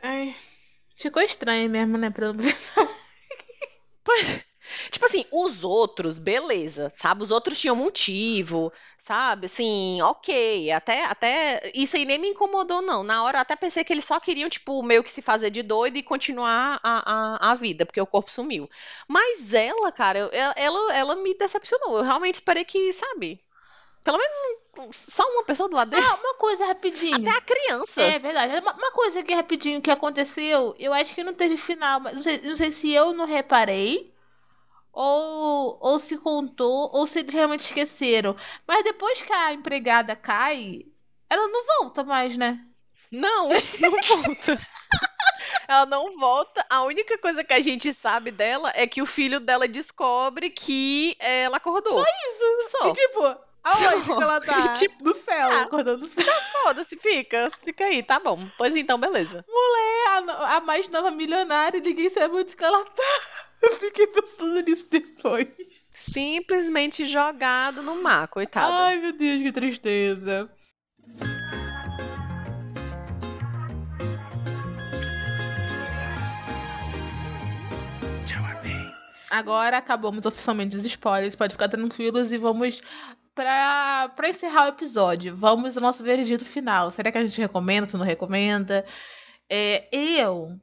ai, 0.02 0.34
ficou 0.96 1.22
estranho 1.22 1.68
mesmo, 1.70 1.96
né, 1.98 2.10
pra 2.10 2.32
pensar. 2.34 2.86
Tipo 4.90 5.04
assim, 5.06 5.24
os 5.30 5.64
outros, 5.64 6.18
beleza, 6.18 6.90
sabe? 6.94 7.22
Os 7.22 7.30
outros 7.30 7.58
tinham 7.60 7.74
motivo, 7.76 8.72
sabe? 8.96 9.46
Assim, 9.46 10.00
ok. 10.02 10.70
Até, 10.70 11.04
até. 11.04 11.70
Isso 11.74 11.96
aí 11.96 12.04
nem 12.04 12.18
me 12.18 12.28
incomodou, 12.28 12.80
não. 12.80 13.02
Na 13.02 13.22
hora 13.24 13.40
até 13.40 13.56
pensei 13.56 13.84
que 13.84 13.92
eles 13.92 14.04
só 14.04 14.18
queriam, 14.20 14.48
tipo, 14.48 14.82
meio 14.82 15.02
que 15.02 15.10
se 15.10 15.20
fazer 15.22 15.50
de 15.50 15.62
doido 15.62 15.96
e 15.98 16.02
continuar 16.02 16.80
a, 16.82 17.48
a, 17.48 17.52
a 17.52 17.54
vida, 17.54 17.84
porque 17.84 18.00
o 18.00 18.06
corpo 18.06 18.30
sumiu. 18.30 18.68
Mas 19.08 19.52
ela, 19.52 19.90
cara, 19.92 20.18
eu- 20.20 20.52
ela, 20.56 20.94
ela 20.94 21.16
me 21.16 21.34
decepcionou. 21.36 21.98
Eu 21.98 22.04
realmente 22.04 22.36
esperei 22.36 22.64
que, 22.64 22.92
sabe? 22.92 23.40
Pelo 24.04 24.18
menos 24.18 24.96
só 24.96 25.22
uma 25.30 25.44
pessoa 25.44 25.68
do 25.68 25.76
lado 25.76 25.90
dele. 25.90 26.04
Ah, 26.04 26.14
uma 26.16 26.34
coisa 26.34 26.66
rapidinho. 26.66 27.16
Até 27.16 27.30
a 27.30 27.40
criança. 27.40 28.02
É 28.02 28.18
verdade. 28.18 28.58
Uma, 28.60 28.72
uma 28.72 28.90
coisa 28.90 29.20
aqui 29.20 29.34
rapidinho 29.34 29.80
que 29.80 29.90
aconteceu, 29.90 30.74
eu 30.78 30.92
acho 30.92 31.14
que 31.14 31.22
não 31.22 31.34
teve 31.34 31.56
final, 31.56 32.00
mas 32.00 32.14
não 32.14 32.22
sei, 32.22 32.38
não 32.38 32.56
sei 32.56 32.72
se 32.72 32.92
eu 32.92 33.12
não 33.12 33.26
reparei, 33.26 34.12
ou, 34.92 35.78
ou 35.80 35.98
se 35.98 36.18
contou, 36.18 36.90
ou 36.92 37.06
se 37.06 37.20
eles 37.20 37.32
realmente 37.32 37.60
esqueceram. 37.60 38.34
Mas 38.66 38.82
depois 38.82 39.22
que 39.22 39.32
a 39.32 39.52
empregada 39.52 40.16
cai, 40.16 40.84
ela 41.30 41.46
não 41.48 41.64
volta 41.78 42.02
mais, 42.02 42.36
né? 42.36 42.60
Não, 43.10 43.48
não 43.48 43.90
volta. 44.24 44.58
Ela 45.68 45.86
não 45.86 46.18
volta. 46.18 46.66
A 46.68 46.82
única 46.82 47.16
coisa 47.18 47.44
que 47.44 47.54
a 47.54 47.60
gente 47.60 47.92
sabe 47.94 48.30
dela 48.30 48.72
é 48.74 48.86
que 48.86 49.00
o 49.00 49.06
filho 49.06 49.38
dela 49.38 49.68
descobre 49.68 50.50
que 50.50 51.16
ela 51.20 51.58
acordou. 51.58 51.92
Só 51.92 52.02
isso. 52.02 52.70
Só. 52.70 52.88
E 52.88 52.92
tipo, 52.92 53.36
aonde 53.64 54.04
que 54.04 54.12
ela 54.12 54.40
tá? 54.44 54.72
Tipo, 54.74 55.04
no 55.04 55.14
céu, 55.14 55.50
ah. 55.50 55.62
acordando 55.62 55.98
no 55.98 56.08
céu. 56.08 56.34
Foda-se, 56.62 56.96
fica. 56.96 57.50
Fica 57.62 57.84
aí, 57.84 58.02
tá 58.02 58.18
bom. 58.18 58.46
Pois 58.56 58.76
então, 58.76 58.98
beleza. 58.98 59.44
É 59.48 60.08
a, 60.08 60.56
a 60.56 60.60
mais 60.60 60.88
nova 60.88 61.10
milionária 61.10 61.80
ninguém 61.80 62.10
sabe 62.10 62.34
onde 62.36 62.56
que 62.56 62.64
ela 62.64 62.84
tá. 62.84 63.02
Eu 63.62 63.76
fiquei 63.76 64.08
pensando 64.08 64.60
nisso 64.60 64.88
depois. 64.90 65.46
Simplesmente 65.92 67.06
jogado 67.06 67.80
no 67.82 68.02
mar, 68.02 68.26
coitada. 68.26 68.74
Ai, 68.74 68.98
meu 68.98 69.12
Deus, 69.12 69.40
que 69.40 69.52
tristeza. 69.52 70.50
Agora 79.32 79.78
acabamos 79.78 80.26
oficialmente 80.26 80.76
os 80.76 80.84
spoilers, 80.84 81.34
pode 81.34 81.54
ficar 81.54 81.66
tranquilos 81.66 82.34
e 82.34 82.36
vamos 82.36 82.82
pra, 83.34 84.10
pra 84.14 84.28
encerrar 84.28 84.66
o 84.66 84.68
episódio. 84.68 85.34
Vamos 85.34 85.74
ao 85.74 85.82
nosso 85.82 86.04
veredito 86.04 86.44
final. 86.44 86.90
Será 86.90 87.10
que 87.10 87.16
a 87.16 87.24
gente 87.24 87.40
recomenda, 87.40 87.86
se 87.86 87.96
não 87.96 88.04
recomenda? 88.04 88.84
É, 89.48 89.88
eu. 89.90 90.54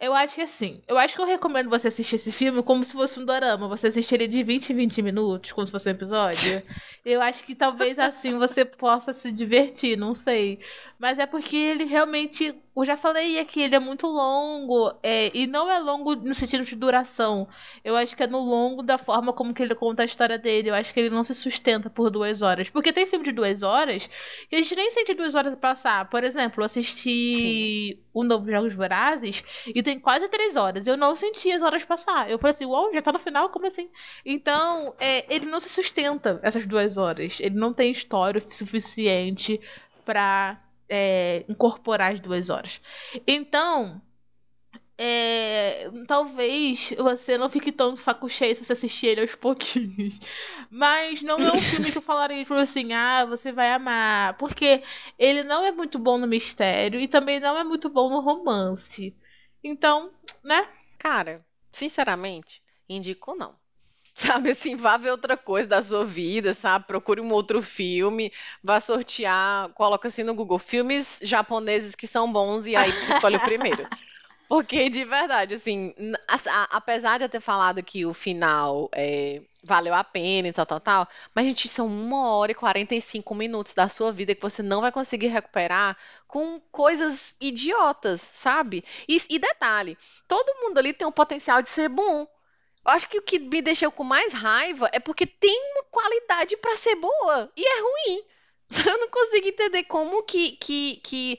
Eu 0.00 0.12
acho 0.12 0.34
que 0.34 0.40
assim, 0.40 0.82
eu 0.88 0.98
acho 0.98 1.14
que 1.14 1.20
eu 1.20 1.26
recomendo 1.26 1.70
você 1.70 1.86
assistir 1.86 2.16
esse 2.16 2.32
filme 2.32 2.60
como 2.64 2.84
se 2.84 2.92
fosse 2.92 3.20
um 3.20 3.24
dorama. 3.24 3.68
Você 3.68 3.86
assistiria 3.86 4.26
de 4.26 4.42
20 4.42 4.70
em 4.70 4.74
20 4.74 5.00
minutos, 5.00 5.52
como 5.52 5.64
se 5.64 5.70
fosse 5.70 5.88
um 5.88 5.92
episódio. 5.92 6.60
Eu 7.06 7.22
acho 7.22 7.44
que 7.44 7.54
talvez 7.54 8.00
assim 8.00 8.36
você 8.36 8.64
possa 8.64 9.12
se 9.12 9.30
divertir, 9.30 9.96
não 9.96 10.12
sei. 10.12 10.58
Mas 10.98 11.20
é 11.20 11.26
porque 11.26 11.56
ele 11.56 11.84
realmente. 11.84 12.52
Eu 12.74 12.84
já 12.86 12.96
falei 12.96 13.38
aqui, 13.38 13.60
ele 13.60 13.74
é 13.74 13.78
muito 13.78 14.06
longo. 14.06 14.94
é, 15.02 15.30
e 15.36 15.46
não 15.46 15.70
é 15.70 15.78
longo 15.78 16.14
no 16.16 16.32
sentido 16.34 16.64
de 16.64 16.74
duração. 16.74 17.46
Eu 17.84 17.94
acho 17.96 18.16
que 18.16 18.22
é 18.22 18.26
no 18.26 18.38
longo 18.40 18.82
da 18.82 18.96
forma 18.96 19.32
como 19.32 19.52
que 19.52 19.62
ele 19.62 19.74
conta 19.74 20.02
a 20.02 20.06
história 20.06 20.38
dele. 20.38 20.70
Eu 20.70 20.74
acho 20.74 20.92
que 20.92 21.00
ele 21.00 21.10
não 21.10 21.22
se 21.22 21.34
sustenta 21.34 21.90
por 21.90 22.10
duas 22.10 22.40
horas. 22.40 22.70
Porque 22.70 22.92
tem 22.92 23.04
filme 23.06 23.24
de 23.24 23.32
duas 23.32 23.62
horas 23.62 24.08
que 24.48 24.56
a 24.56 24.62
gente 24.62 24.74
nem 24.74 24.90
sente 24.90 25.12
duas 25.14 25.34
horas 25.34 25.54
passar. 25.56 26.08
Por 26.08 26.24
exemplo, 26.24 26.62
eu 26.62 26.66
assisti 26.66 28.02
o 28.12 28.24
Novo 28.24 28.50
Jogos 28.50 28.74
Vorazes 28.74 29.44
e 29.66 29.82
tem 29.82 29.98
quase 30.00 30.28
três 30.28 30.56
horas. 30.56 30.86
Eu 30.86 30.96
não 30.96 31.14
senti 31.14 31.52
as 31.52 31.62
horas 31.62 31.84
passar. 31.84 32.30
Eu 32.30 32.38
falei 32.38 32.54
assim, 32.54 32.66
uau, 32.66 32.92
já 32.92 33.02
tá 33.02 33.12
no 33.12 33.18
final? 33.18 33.50
Como 33.50 33.66
assim? 33.66 33.90
Então, 34.24 34.94
é, 34.98 35.24
ele 35.34 35.46
não 35.46 35.60
se 35.60 35.68
sustenta 35.68 36.40
essas 36.42 36.66
duas 36.66 36.96
horas. 36.96 37.38
Ele 37.40 37.54
não 37.54 37.72
tem 37.72 37.90
história 37.90 38.40
suficiente 38.40 39.60
pra 40.04 40.60
é, 40.94 41.44
incorporar 41.48 42.12
as 42.12 42.20
duas 42.20 42.50
horas. 42.50 42.80
Então, 43.26 44.02
é, 44.98 45.90
talvez 46.06 46.92
você 46.98 47.38
não 47.38 47.48
fique 47.48 47.72
tão 47.72 47.96
saco 47.96 48.28
cheio 48.28 48.54
se 48.54 48.62
você 48.62 48.74
assistir 48.74 49.06
ele 49.06 49.22
aos 49.22 49.34
pouquinhos. 49.34 50.20
Mas 50.70 51.22
não 51.22 51.38
é 51.38 51.52
um 51.52 51.60
filme 51.62 51.90
que 51.90 51.96
eu 51.98 52.02
falaria 52.02 52.42
tipo 52.42 52.54
assim, 52.54 52.92
ah, 52.92 53.24
você 53.24 53.52
vai 53.52 53.72
amar. 53.72 54.36
Porque 54.36 54.82
ele 55.18 55.42
não 55.42 55.64
é 55.64 55.72
muito 55.72 55.98
bom 55.98 56.18
no 56.18 56.26
mistério 56.26 57.00
e 57.00 57.08
também 57.08 57.40
não 57.40 57.56
é 57.56 57.64
muito 57.64 57.88
bom 57.88 58.10
no 58.10 58.20
romance. 58.20 59.16
Então, 59.64 60.12
né? 60.44 60.68
Cara, 60.98 61.44
sinceramente, 61.72 62.62
indico 62.88 63.34
não. 63.34 63.61
Sabe 64.14 64.50
assim, 64.50 64.76
vá 64.76 64.96
ver 64.96 65.10
outra 65.10 65.36
coisa 65.36 65.68
da 65.68 65.82
sua 65.82 66.04
vida, 66.04 66.52
sabe? 66.54 66.86
Procure 66.86 67.20
um 67.20 67.32
outro 67.32 67.62
filme, 67.62 68.32
vá 68.62 68.78
sortear, 68.80 69.70
coloca 69.70 70.08
assim 70.08 70.22
no 70.22 70.34
Google, 70.34 70.58
filmes 70.58 71.20
japoneses 71.22 71.94
que 71.94 72.06
são 72.06 72.30
bons 72.30 72.66
e 72.66 72.76
aí 72.76 72.94
escolhe 73.06 73.36
o 73.36 73.40
primeiro. 73.40 73.88
Porque, 74.48 74.90
de 74.90 75.04
verdade, 75.04 75.54
assim, 75.54 75.94
a- 76.28 76.36
a- 76.64 76.68
apesar 76.76 77.18
de 77.18 77.24
eu 77.24 77.28
ter 77.28 77.40
falado 77.40 77.82
que 77.82 78.04
o 78.04 78.12
final 78.12 78.90
é, 78.94 79.42
valeu 79.64 79.94
a 79.94 80.04
pena 80.04 80.48
e 80.48 80.52
tal, 80.52 80.66
tal, 80.66 80.80
tal, 80.80 81.08
mas, 81.34 81.46
gente, 81.46 81.68
são 81.68 81.86
uma 81.86 82.28
hora 82.36 82.52
e 82.52 82.54
45 82.54 83.34
minutos 83.34 83.74
da 83.74 83.88
sua 83.88 84.12
vida 84.12 84.34
que 84.34 84.42
você 84.42 84.62
não 84.62 84.82
vai 84.82 84.92
conseguir 84.92 85.28
recuperar 85.28 85.96
com 86.28 86.60
coisas 86.70 87.34
idiotas, 87.40 88.20
sabe? 88.20 88.84
E, 89.08 89.20
e 89.30 89.38
detalhe, 89.38 89.96
todo 90.28 90.54
mundo 90.62 90.78
ali 90.78 90.92
tem 90.92 91.06
um 91.08 91.12
potencial 91.12 91.62
de 91.62 91.68
ser 91.70 91.88
bom. 91.88 92.26
Eu 92.84 92.90
acho 92.92 93.08
que 93.08 93.18
o 93.18 93.22
que 93.22 93.38
me 93.38 93.62
deixou 93.62 93.90
com 93.92 94.04
mais 94.04 94.32
raiva 94.32 94.88
é 94.92 94.98
porque 94.98 95.26
tem 95.26 95.56
uma 95.74 95.84
qualidade 95.84 96.56
pra 96.56 96.76
ser 96.76 96.96
boa 96.96 97.50
e 97.56 97.64
é 97.64 97.80
ruim. 97.80 98.22
Eu 98.86 98.98
não 98.98 99.08
consigo 99.08 99.46
entender 99.48 99.84
como 99.84 100.22
que, 100.22 100.52
que, 100.52 100.96
que 101.04 101.38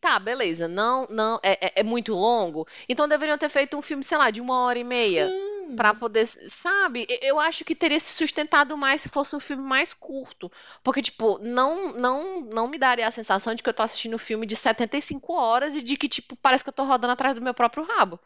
Tá, 0.00 0.16
beleza. 0.20 0.68
Não, 0.68 1.06
não, 1.10 1.40
é, 1.42 1.66
é- 1.66 1.72
é 1.76 1.82
muito 1.82 2.14
longo. 2.14 2.68
Então 2.88 3.08
deveriam 3.08 3.36
ter 3.36 3.48
feito 3.48 3.76
um 3.76 3.82
filme, 3.82 4.04
sei 4.04 4.16
lá, 4.16 4.30
de 4.30 4.40
uma 4.40 4.60
hora 4.60 4.78
e 4.78 4.84
meia. 4.84 5.28
Sim. 5.28 5.74
Pra 5.76 5.92
poder, 5.92 6.26
sabe? 6.26 7.06
Eu 7.20 7.38
acho 7.38 7.64
que 7.64 7.74
teria 7.74 7.98
se 8.00 8.12
sustentado 8.14 8.76
mais 8.76 9.02
se 9.02 9.08
fosse 9.08 9.34
um 9.36 9.40
filme 9.40 9.62
mais 9.62 9.92
curto. 9.92 10.50
Porque, 10.82 11.02
tipo, 11.02 11.38
não, 11.42 11.92
não, 11.94 12.40
não 12.42 12.68
me 12.68 12.78
daria 12.78 13.06
a 13.06 13.10
sensação 13.10 13.54
de 13.54 13.62
que 13.62 13.68
eu 13.68 13.74
tô 13.74 13.82
assistindo 13.82 14.14
um 14.14 14.18
filme 14.18 14.46
de 14.46 14.54
75 14.56 15.32
horas 15.34 15.74
e 15.74 15.82
de 15.82 15.96
que, 15.96 16.08
tipo, 16.08 16.36
parece 16.36 16.62
que 16.64 16.70
eu 16.70 16.74
tô 16.74 16.84
rodando 16.84 17.12
atrás 17.12 17.34
do 17.36 17.42
meu 17.42 17.52
próprio 17.52 17.82
rabo. 17.84 18.18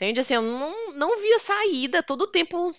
Entende? 0.00 0.20
Assim, 0.20 0.32
eu 0.34 0.40
não, 0.42 0.92
não 0.94 1.20
via 1.20 1.38
saída 1.38 2.02
todo 2.02 2.22
o 2.22 2.26
tempo. 2.26 2.70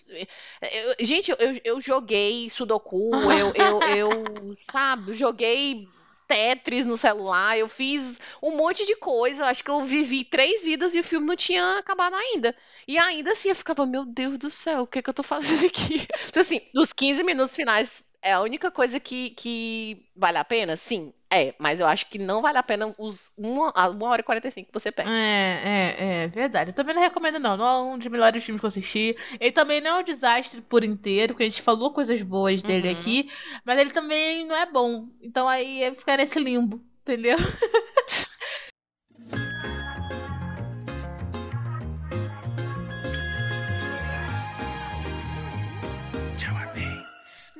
eu- 0.60 0.96
gente, 1.00 1.30
eu, 1.30 1.38
eu, 1.64 1.80
joguei 1.80 2.50
Sudoku, 2.50 3.30
eu, 3.30 3.52
eu, 3.54 3.80
eu, 3.86 4.50
sabe, 4.54 5.14
joguei 5.14 5.88
Tetris 6.26 6.84
no 6.84 6.96
celular, 6.96 7.56
eu 7.56 7.68
fiz 7.68 8.18
um 8.42 8.56
monte 8.56 8.84
de 8.84 8.96
coisa. 8.96 9.44
eu 9.44 9.46
Acho 9.46 9.62
que 9.62 9.70
eu 9.70 9.82
vivi 9.84 10.24
três 10.24 10.64
vidas 10.64 10.96
e 10.96 10.98
o 11.00 11.04
filme 11.04 11.24
não 11.26 11.36
tinha 11.36 11.78
acabado 11.78 12.14
ainda. 12.16 12.56
E 12.88 12.98
ainda 12.98 13.30
assim 13.32 13.50
eu 13.50 13.54
ficava, 13.54 13.86
meu 13.86 14.04
Deus 14.04 14.36
do 14.36 14.50
céu, 14.50 14.82
o 14.82 14.86
que 14.86 14.98
é 14.98 15.02
que 15.02 15.08
eu 15.10 15.14
tô 15.14 15.22
fazendo 15.22 15.64
aqui? 15.66 16.06
Então, 16.28 16.40
assim, 16.40 16.60
os 16.76 16.92
15 16.92 17.22
minutos 17.22 17.54
finais 17.54 18.04
é 18.20 18.32
a 18.32 18.40
única 18.40 18.68
coisa 18.70 18.98
que, 18.98 19.30
que 19.30 20.08
vale 20.16 20.38
a 20.38 20.44
pena? 20.44 20.76
Sim, 20.76 21.12
é. 21.32 21.54
Mas 21.58 21.80
eu 21.80 21.86
acho 21.86 22.06
que 22.08 22.18
não 22.18 22.42
vale 22.42 22.58
a 22.58 22.62
pena 22.62 22.94
os 22.98 23.30
uma, 23.36 23.72
uma 23.88 24.08
hora 24.08 24.20
e 24.20 24.24
45 24.24 24.68
que 24.68 24.72
você 24.74 24.90
perde. 24.92 25.10
É, 25.10 25.94
é, 25.98 26.24
é 26.24 26.28
verdade. 26.28 26.70
Eu 26.70 26.74
também 26.74 26.94
não 26.94 27.02
recomendo, 27.02 27.38
não. 27.38 27.56
Não 27.56 27.66
é 27.66 27.82
um 27.94 27.98
dos 27.98 28.06
melhores 28.08 28.42
filmes 28.44 28.60
que 28.60 28.66
eu 28.66 28.68
assisti. 28.68 29.16
Ele 29.40 29.52
também 29.52 29.80
não 29.80 29.96
é 29.96 30.00
um 30.00 30.04
desastre 30.04 30.60
por 30.62 30.84
inteiro, 30.84 31.34
porque 31.34 31.44
a 31.44 31.48
gente 31.48 31.62
falou 31.62 31.92
coisas 31.92 32.20
boas 32.22 32.62
dele 32.62 32.88
Uhum. 32.88 32.92
aqui, 32.92 33.28
mas 33.64 33.78
ele 33.80 33.90
também 33.90 34.44
não 34.46 34.56
é 34.56 34.66
bom. 34.66 35.08
Então 35.20 35.48
aí 35.48 35.82
eu 35.84 35.94
ficar 35.94 36.16
nesse 36.18 36.38
limbo, 36.38 36.82
entendeu? 37.02 37.36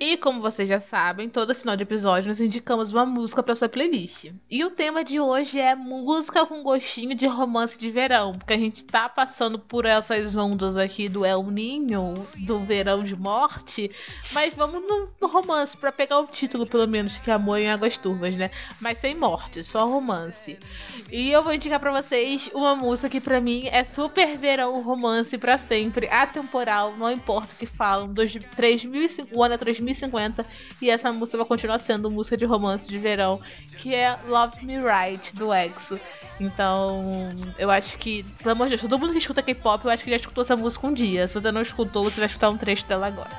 E 0.05 0.17
como 0.17 0.41
vocês 0.41 0.69
já 0.69 0.81
sabem, 0.81 1.29
todo 1.29 1.55
final 1.55 1.77
de 1.77 1.85
episódio 1.85 2.27
nós 2.27 2.41
indicamos 2.41 2.91
uma 2.91 3.07
música 3.07 3.41
para 3.41 3.55
sua 3.55 3.69
playlist. 3.69 4.33
E 4.51 4.65
o 4.65 4.71
tema 4.73 5.05
de 5.05 5.21
hoje 5.21 5.61
é 5.61 5.77
música 5.77 6.45
com 6.45 6.61
gostinho 6.61 7.15
de 7.15 7.29
romance 7.29 7.79
de 7.79 7.89
verão, 7.89 8.35
porque 8.35 8.53
a 8.53 8.59
gente 8.59 8.85
tá 8.85 9.09
passando 9.09 9.61
por 9.61 9.87
essas 9.87 10.37
ondas 10.37 10.77
aqui 10.77 11.09
do 11.09 11.25
El 11.25 11.45
Ninho, 11.45 12.27
do 12.39 12.59
verão 12.59 13.05
de 13.05 13.15
morte, 13.15 13.89
mas 14.33 14.55
vamos 14.55 14.83
no, 14.83 15.29
romance 15.29 15.77
para 15.77 15.93
pegar 15.93 16.19
o 16.19 16.27
título 16.27 16.67
pelo 16.67 16.89
menos 16.89 17.21
que 17.21 17.31
é 17.31 17.35
Amor 17.35 17.61
em 17.61 17.71
Águas 17.71 17.97
Turvas, 17.97 18.37
né? 18.37 18.51
Mas 18.81 18.99
sem 18.99 19.15
morte, 19.15 19.63
só 19.63 19.87
romance. 19.87 20.59
E 21.13 21.31
eu 21.31 21.45
vou 21.45 21.55
indicar 21.55 21.79
para 21.79 22.03
vocês 22.03 22.51
uma 22.53 22.75
música 22.75 23.09
que 23.09 23.21
para 23.21 23.41
mim 23.41 23.69
é 23.71 23.85
super 23.85 24.37
verão, 24.37 24.83
romance 24.83 25.39
para 25.39 25.57
sempre, 25.57 26.09
atemporal, 26.09 26.97
não 26.97 27.09
importa 27.09 27.55
o 27.55 27.57
que 27.57 27.67
falam, 27.67 28.13
dos 28.13 28.37
3005, 28.57 29.29
o 29.33 29.45
ano 29.45 29.55
é 29.55 29.59
3005 29.59 29.91
2050 29.93 30.45
e 30.80 30.90
essa 30.90 31.12
música 31.12 31.38
vai 31.38 31.47
continuar 31.47 31.78
sendo 31.78 32.11
música 32.11 32.36
de 32.36 32.45
romance 32.45 32.88
de 32.88 32.99
verão, 32.99 33.40
que 33.76 33.95
é 33.95 34.18
Love 34.26 34.64
Me 34.64 34.78
Right 34.78 35.36
do 35.36 35.53
EXO. 35.53 36.01
Então, 36.40 37.28
eu 37.59 37.70
acho 37.70 37.99
que, 37.99 38.24
pelo 38.43 38.53
amor 38.53 38.66
de 38.66 38.70
Deus, 38.70 38.82
todo 38.82 38.99
mundo 38.99 39.12
que 39.12 39.18
escuta 39.18 39.43
K-pop, 39.43 39.84
eu 39.84 39.90
acho 39.90 40.05
que 40.05 40.11
já 40.11 40.16
escutou 40.16 40.43
essa 40.43 40.57
música 40.57 40.86
um 40.86 40.93
dia. 40.93 41.28
Se 41.28 41.34
você 41.34 41.53
não 41.53 41.62
escutou, 41.62 42.05
você 42.05 42.20
vai 42.20 42.26
escutar 42.26 42.51
um 42.51 42.57
trecho 42.57 42.86
dela 42.86 43.07
agora. 43.07 43.30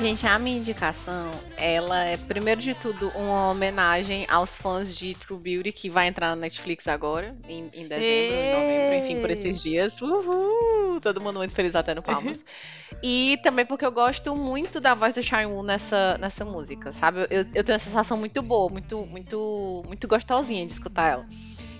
Gente, 0.00 0.26
a 0.26 0.38
minha 0.38 0.56
indicação, 0.56 1.30
ela 1.58 2.02
é, 2.06 2.16
primeiro 2.16 2.58
de 2.58 2.72
tudo, 2.72 3.10
uma 3.10 3.50
homenagem 3.50 4.24
aos 4.30 4.56
fãs 4.56 4.96
de 4.96 5.14
True 5.14 5.38
Beauty, 5.38 5.72
que 5.72 5.90
vai 5.90 6.08
entrar 6.08 6.30
na 6.30 6.36
Netflix 6.36 6.88
agora, 6.88 7.36
em, 7.46 7.70
em 7.74 7.86
dezembro, 7.86 8.34
em 8.34 8.52
novembro, 8.54 8.94
enfim, 9.04 9.20
por 9.20 9.28
esses 9.28 9.62
dias. 9.62 10.00
Uhul! 10.00 10.98
Todo 11.02 11.20
mundo 11.20 11.36
muito 11.36 11.54
feliz 11.54 11.72
batendo 11.72 12.00
palmas. 12.00 12.42
e 13.02 13.38
também 13.42 13.66
porque 13.66 13.84
eu 13.84 13.92
gosto 13.92 14.34
muito 14.34 14.80
da 14.80 14.94
voz 14.94 15.16
do 15.16 15.22
Shine 15.22 15.62
nessa, 15.62 16.16
nessa 16.18 16.46
música, 16.46 16.92
sabe? 16.92 17.26
Eu, 17.28 17.44
eu 17.54 17.62
tenho 17.62 17.74
uma 17.74 17.78
sensação 17.78 18.16
muito 18.16 18.40
boa, 18.40 18.70
muito, 18.70 19.04
muito, 19.04 19.82
muito 19.86 20.08
gostosinha 20.08 20.64
de 20.64 20.72
escutar 20.72 21.12
ela. 21.12 21.28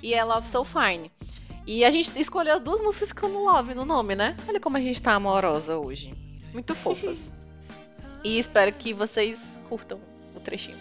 E 0.03 0.13
é 0.13 0.23
Love 0.23 0.47
So 0.47 0.63
Fine. 0.63 1.11
E 1.67 1.87
a 1.87 1.91
gente 1.91 2.21
escolheu 2.21 2.57
as 2.57 2.61
duas 2.61 2.83
músicas 2.83 3.15
com 3.15 3.29
Love 3.29 3.73
no 3.73 3.87
nome, 3.87 4.15
né? 4.15 4.37
Olha 4.47 4.61
como 4.61 4.77
a 4.77 4.81
gente 4.81 5.01
tá 5.01 5.15
amorosa 5.15 5.79
hoje. 5.79 6.13
Muito 6.53 6.75
fofas. 6.75 7.33
E 8.23 8.39
espero 8.39 8.73
que 8.73 8.93
vocês 8.93 9.59
curtam 9.69 10.01
o 10.35 10.41
trechinho. 10.41 10.77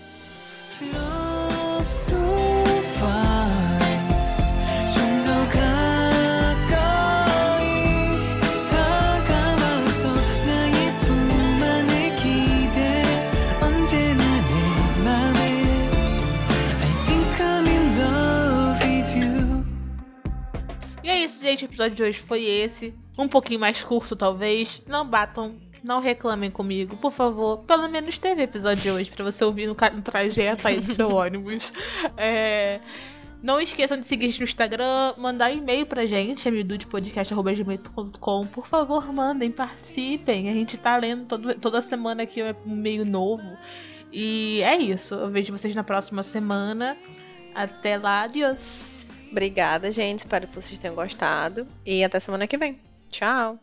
E 21.01 21.09
é 21.09 21.23
isso, 21.23 21.41
gente. 21.41 21.63
O 21.63 21.67
episódio 21.67 21.95
de 21.95 22.03
hoje 22.03 22.19
foi 22.19 22.43
esse. 22.43 22.93
Um 23.17 23.27
pouquinho 23.27 23.59
mais 23.59 23.83
curto, 23.83 24.15
talvez. 24.15 24.83
Não 24.87 25.07
batam 25.09 25.59
não 25.83 25.99
reclamem 25.99 26.51
comigo, 26.51 26.95
por 26.97 27.11
favor. 27.11 27.59
Pelo 27.59 27.87
menos 27.87 28.17
teve 28.17 28.43
episódio 28.43 28.83
de 28.83 28.91
hoje 28.91 29.11
pra 29.11 29.23
você 29.23 29.43
ouvir 29.43 29.67
no, 29.67 29.73
no 29.73 30.01
trajeto 30.01 30.67
aí 30.67 30.79
do 30.79 30.91
seu 30.91 31.09
ônibus. 31.15 31.73
É... 32.17 32.79
Não 33.41 33.61
esqueçam 33.61 33.97
de 33.97 34.05
seguir 34.05 34.37
no 34.37 34.43
Instagram, 34.43 35.13
mandar 35.17 35.49
e-mail 35.49 35.85
pra 35.85 36.05
gente, 36.05 36.45
amidudepodcast.gmail.com. 36.47 38.45
Por 38.47 38.67
favor, 38.67 39.13
mandem, 39.13 39.49
participem. 39.49 40.49
A 40.49 40.53
gente 40.53 40.77
tá 40.77 40.97
lendo 40.97 41.25
todo, 41.25 41.55
toda 41.55 41.79
semana 41.79 42.23
aqui 42.23 42.41
um 42.65 42.75
meio 42.75 43.05
novo. 43.05 43.57
E 44.11 44.61
é 44.63 44.75
isso. 44.77 45.15
Eu 45.15 45.29
vejo 45.29 45.55
vocês 45.55 45.73
na 45.73 45.85
próxima 45.85 46.21
semana. 46.21 46.97
Até 47.55 47.97
lá, 47.97 48.23
adiós. 48.23 49.07
Obrigada, 49.31 49.89
gente. 49.89 50.19
Espero 50.19 50.47
que 50.47 50.55
vocês 50.55 50.77
tenham 50.77 50.95
gostado. 50.95 51.65
E 51.85 52.03
até 52.03 52.19
semana 52.19 52.45
que 52.45 52.57
vem. 52.57 52.77
Tchau. 53.09 53.57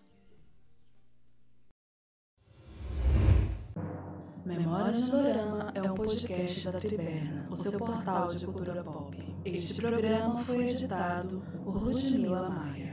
Memórias 4.47 5.01
de 5.03 5.11
Dorama 5.11 5.73
é 5.75 5.83
um 5.83 5.95
podcast 5.95 6.71
da 6.71 6.79
Triberna, 6.79 7.49
o 7.51 7.57
seu 7.57 7.77
portal 7.81 8.29
de 8.29 8.47
cultura 8.47 8.85
pop. 8.85 9.37
Este 9.45 9.81
programa 9.81 10.39
foi 10.45 10.63
editado 10.63 11.43
por 11.65 11.83
Ludmila 11.83 12.49
Maia. 12.49 12.86